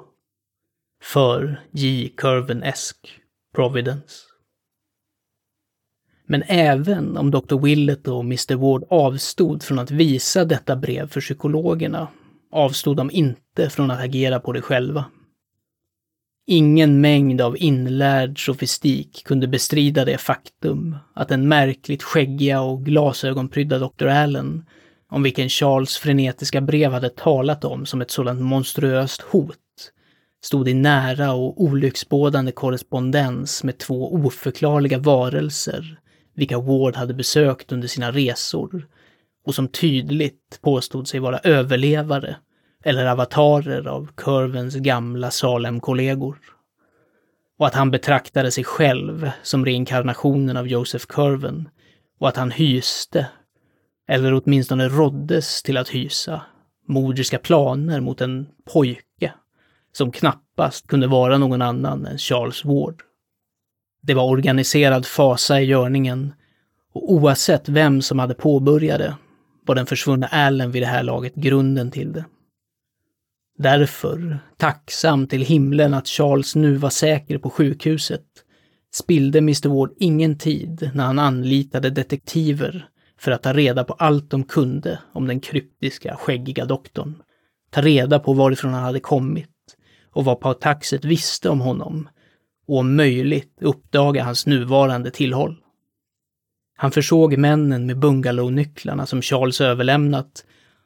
För 1.01 1.61
J. 1.71 2.09
Curven 2.17 2.63
Esk. 2.63 3.19
Providence. 3.55 4.15
Men 6.25 6.43
även 6.47 7.17
om 7.17 7.31
Dr. 7.31 7.59
Willett 7.59 8.07
och 8.07 8.19
Mr. 8.23 8.55
Ward 8.55 8.83
avstod 8.89 9.63
från 9.63 9.79
att 9.79 9.91
visa 9.91 10.45
detta 10.45 10.75
brev 10.75 11.09
för 11.09 11.21
psykologerna 11.21 12.07
avstod 12.51 12.97
de 12.97 13.11
inte 13.11 13.69
från 13.69 13.91
att 13.91 14.03
agera 14.03 14.39
på 14.39 14.51
det 14.51 14.61
själva. 14.61 15.05
Ingen 16.47 17.01
mängd 17.01 17.41
av 17.41 17.57
inlärd 17.57 18.45
sofistik 18.45 19.23
kunde 19.25 19.47
bestrida 19.47 20.05
det 20.05 20.17
faktum 20.17 20.97
att 21.13 21.29
den 21.29 21.47
märkligt 21.47 22.03
skäggiga 22.03 22.61
och 22.61 22.85
glasögonprydda 22.85 23.79
Dr. 23.79 24.07
Allen, 24.07 24.65
om 25.13 25.23
vilken 25.23 25.49
Charles 25.49 25.97
frenetiska 25.97 26.61
brev 26.61 26.91
hade 26.91 27.09
talat 27.09 27.65
om 27.65 27.85
som 27.85 28.01
ett 28.01 28.11
sådant 28.11 28.41
monstruöst 28.41 29.21
hot, 29.21 29.57
stod 30.43 30.69
i 30.69 30.73
nära 30.73 31.33
och 31.33 31.63
olycksbådande 31.63 32.51
korrespondens 32.51 33.63
med 33.63 33.77
två 33.77 34.13
oförklarliga 34.13 34.97
varelser, 34.97 35.99
vilka 36.35 36.59
Ward 36.59 36.95
hade 36.95 37.13
besökt 37.13 37.71
under 37.71 37.87
sina 37.87 38.11
resor 38.11 38.87
och 39.45 39.55
som 39.55 39.67
tydligt 39.67 40.59
påstod 40.61 41.07
sig 41.07 41.19
vara 41.19 41.39
överlevare 41.39 42.35
eller 42.83 43.05
avatarer 43.05 43.87
av 43.87 44.09
Curvens 44.17 44.75
gamla 44.75 45.31
Salem-kollegor. 45.31 46.37
Och 47.59 47.67
att 47.67 47.75
han 47.75 47.91
betraktade 47.91 48.51
sig 48.51 48.63
själv 48.63 49.31
som 49.43 49.65
reinkarnationen 49.65 50.57
av 50.57 50.67
Joseph 50.67 51.05
Curven 51.05 51.69
och 52.19 52.27
att 52.27 52.37
han 52.37 52.51
hyste, 52.51 53.27
eller 54.07 54.33
åtminstone 54.33 54.87
råddes 54.89 55.63
till 55.63 55.77
att 55.77 55.89
hysa, 55.89 56.41
mordiska 56.87 57.39
planer 57.39 57.99
mot 57.99 58.21
en 58.21 58.47
pojke 58.73 59.33
som 59.91 60.11
knappast 60.11 60.87
kunde 60.87 61.07
vara 61.07 61.37
någon 61.37 61.61
annan 61.61 62.05
än 62.05 62.17
Charles 62.17 62.65
Ward. 62.65 63.01
Det 64.01 64.13
var 64.13 64.29
organiserad 64.29 65.05
fasa 65.05 65.61
i 65.61 65.65
görningen 65.65 66.33
och 66.93 67.13
oavsett 67.13 67.69
vem 67.69 68.01
som 68.01 68.19
hade 68.19 68.33
påbörjat 68.33 68.99
det 68.99 69.15
var 69.65 69.75
den 69.75 69.85
försvunna 69.85 70.27
Allen 70.27 70.71
vid 70.71 70.81
det 70.81 70.87
här 70.87 71.03
laget 71.03 71.35
grunden 71.35 71.91
till 71.91 72.13
det. 72.13 72.25
Därför, 73.57 74.39
tacksam 74.57 75.27
till 75.27 75.41
himlen 75.41 75.93
att 75.93 76.07
Charles 76.07 76.55
nu 76.55 76.75
var 76.75 76.89
säker 76.89 77.37
på 77.37 77.49
sjukhuset, 77.49 78.25
spillde 78.93 79.37
Mr 79.37 79.69
Ward 79.69 79.93
ingen 79.99 80.37
tid 80.37 80.91
när 80.93 81.05
han 81.05 81.19
anlitade 81.19 81.89
detektiver 81.89 82.89
för 83.23 83.31
att 83.31 83.43
ta 83.43 83.53
reda 83.53 83.83
på 83.83 83.93
allt 83.93 84.29
de 84.29 84.43
kunde 84.43 84.99
om 85.13 85.27
den 85.27 85.39
kryptiska, 85.39 86.15
skäggiga 86.15 86.65
doktorn. 86.65 87.15
Ta 87.71 87.81
reda 87.81 88.19
på 88.19 88.33
varifrån 88.33 88.73
han 88.73 88.83
hade 88.83 88.99
kommit 88.99 89.49
och 90.11 90.25
vad 90.25 90.39
Pautaxet 90.39 91.05
visste 91.05 91.49
om 91.49 91.61
honom 91.61 92.09
och 92.67 92.77
om 92.77 92.95
möjligt 92.95 93.57
uppdaga 93.61 94.23
hans 94.23 94.45
nuvarande 94.47 95.11
tillhåll. 95.11 95.55
Han 96.75 96.91
försåg 96.91 97.37
männen 97.37 97.85
med 97.85 97.99
bungalownycklarna 97.99 99.05
som 99.05 99.21
Charles 99.21 99.61
överlämnat 99.61 100.45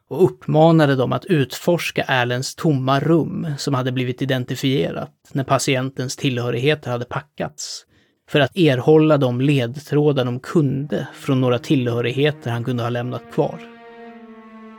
och 0.10 0.24
uppmanade 0.24 0.96
dem 0.96 1.14
att 1.14 1.26
utforska 1.26 2.04
Allens 2.04 2.56
tomma 2.56 3.00
rum 3.00 3.48
som 3.58 3.74
hade 3.74 3.92
blivit 3.92 4.22
identifierat 4.22 5.32
när 5.32 5.44
patientens 5.44 6.16
tillhörigheter 6.16 6.92
hade 6.92 7.06
packats 7.06 7.87
för 8.30 8.40
att 8.40 8.58
erhålla 8.58 9.18
de 9.18 9.42
ledtrådar 9.42 10.26
de 10.26 10.40
kunde 10.40 11.08
från 11.14 11.42
några 11.42 11.60
tillhörigheter 11.60 12.52
han 12.52 12.64
kunde 12.64 12.84
ha 12.84 12.90
lämnat 12.90 13.24
kvar. 13.34 13.60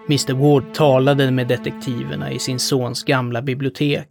Mr 0.06 0.34
Ward 0.34 0.74
talade 0.74 1.30
med 1.30 1.48
detektiverna 1.48 2.32
i 2.32 2.38
sin 2.38 2.58
sons 2.58 3.04
gamla 3.04 3.42
bibliotek 3.42 4.08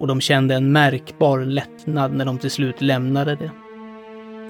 och 0.00 0.06
de 0.06 0.20
kände 0.20 0.54
en 0.54 0.72
märkbar 0.72 1.40
lättnad 1.40 2.14
när 2.14 2.24
de 2.24 2.38
till 2.38 2.50
slut 2.50 2.80
lämnade 2.80 3.34
det. 3.34 3.50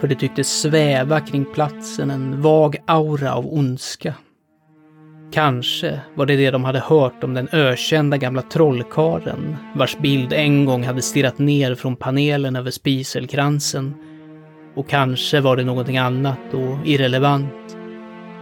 För 0.01 0.09
det 0.09 0.15
tycktes 0.15 0.61
sväva 0.61 1.21
kring 1.21 1.45
platsen 1.55 2.11
en 2.11 2.43
vag 2.43 2.77
aura 2.87 3.35
av 3.35 3.55
ondska 3.55 4.15
Kanske 5.33 6.01
var 6.15 6.27
det 6.27 6.37
det 6.37 6.51
de 6.51 6.65
hade 6.65 6.81
hört 6.81 7.25
om 7.25 7.35
den 7.35 7.49
ökända 7.53 8.17
gamla 8.17 8.43
trollkaren 8.43 9.57
vars 9.75 9.99
bild 9.99 10.33
en 10.33 10.65
gång 10.65 10.85
hade 10.85 11.03
stirrat 11.03 11.39
ner 11.39 11.75
från 11.75 11.97
panelen 11.97 12.57
över 12.57 12.71
spiselkransen. 12.71 13.95
Och 14.75 14.89
kanske 14.89 15.41
var 15.41 15.57
det 15.57 15.64
någonting 15.64 15.99
annat 15.99 16.55
och 16.55 16.87
irrelevant. 16.87 17.77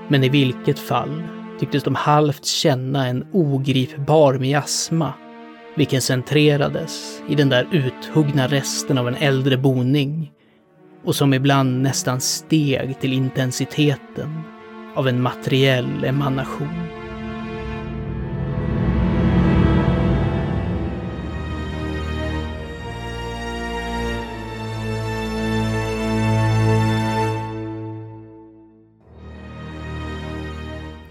Men 0.09 0.24
i 0.24 0.28
vilket 0.28 0.78
fall 0.78 1.22
tycktes 1.61 1.83
de 1.83 1.95
halvt 1.95 2.45
känna 2.45 3.07
en 3.07 3.26
ogripbar 3.33 4.35
miasma, 4.35 5.12
vilken 5.74 6.01
centrerades 6.01 7.22
i 7.28 7.35
den 7.35 7.49
där 7.49 7.66
uthuggna 7.72 8.47
resten 8.47 8.99
av 8.99 9.09
en 9.09 9.16
äldre 9.16 9.57
boning 9.57 10.33
och 11.05 11.14
som 11.14 11.35
ibland 11.35 11.83
nästan 11.83 12.20
steg 12.20 13.01
till 13.01 13.12
intensiteten 13.12 14.41
av 14.95 15.09
en 15.09 15.22
materiell 15.22 16.05
emanation. 16.05 16.99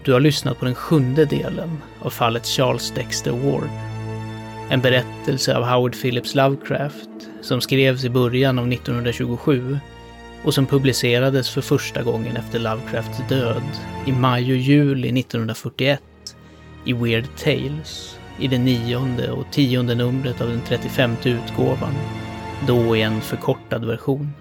Du 0.04 0.12
har 0.12 0.20
lyssnat 0.20 0.58
på 0.58 0.64
den 0.64 0.74
sjunde 0.74 1.24
delen 1.24 1.78
av 2.02 2.10
fallet 2.10 2.46
Charles 2.46 2.90
Dexter 2.90 3.30
Ward. 3.30 3.70
En 4.70 4.80
berättelse 4.80 5.56
av 5.56 5.64
Howard 5.64 6.00
Phillips 6.00 6.34
Lovecraft 6.34 7.08
som 7.42 7.60
skrevs 7.60 8.04
i 8.04 8.10
början 8.10 8.58
av 8.58 8.72
1927 8.72 9.78
och 10.44 10.54
som 10.54 10.66
publicerades 10.66 11.50
för 11.50 11.60
första 11.60 12.02
gången 12.02 12.36
efter 12.36 12.58
Lovecrafts 12.58 13.18
död 13.28 13.62
i 14.06 14.12
maj 14.12 14.52
och 14.52 14.58
juli 14.58 15.20
1941 15.20 16.02
i 16.84 16.92
Weird 16.92 17.26
Tales 17.36 18.18
i 18.38 18.48
det 18.48 18.58
nionde 18.58 19.30
och 19.30 19.46
tionde 19.50 19.94
numret 19.94 20.40
av 20.40 20.48
den 20.48 20.60
35 20.60 21.16
utgåvan, 21.24 21.94
då 22.66 22.96
i 22.96 23.02
en 23.02 23.20
förkortad 23.20 23.84
version. 23.84 24.32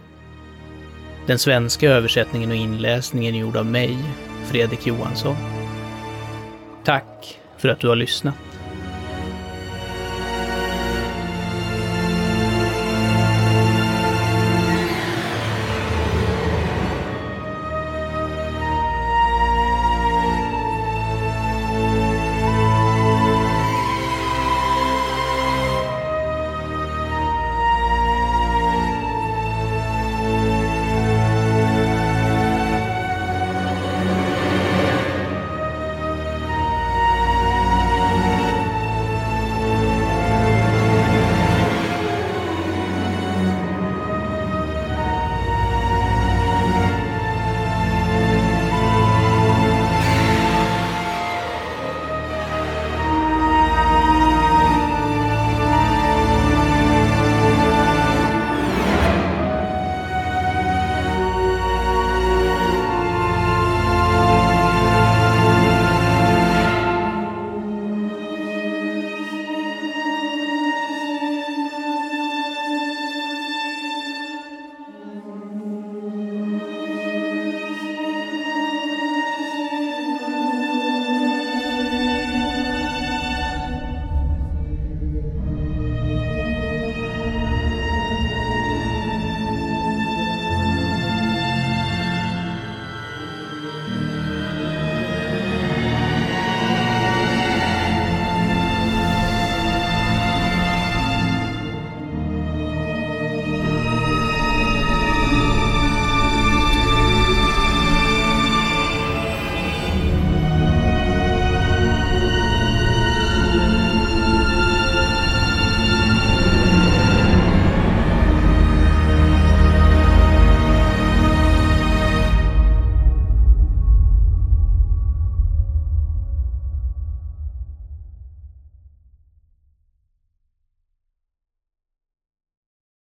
Den 1.26 1.40
svenska 1.40 1.90
översättningen 1.90 2.50
och 2.50 2.56
inläsningen 2.56 3.36
är 3.36 3.40
gjord 3.40 3.58
av 3.58 3.66
mig, 3.66 3.98
Fredrik 4.50 4.88
Johansson. 4.88 5.36
Tack 6.84 7.40
för 7.58 7.70
att 7.70 7.80
du 7.80 7.88
har 7.88 7.96
lyssnat. 7.96 8.49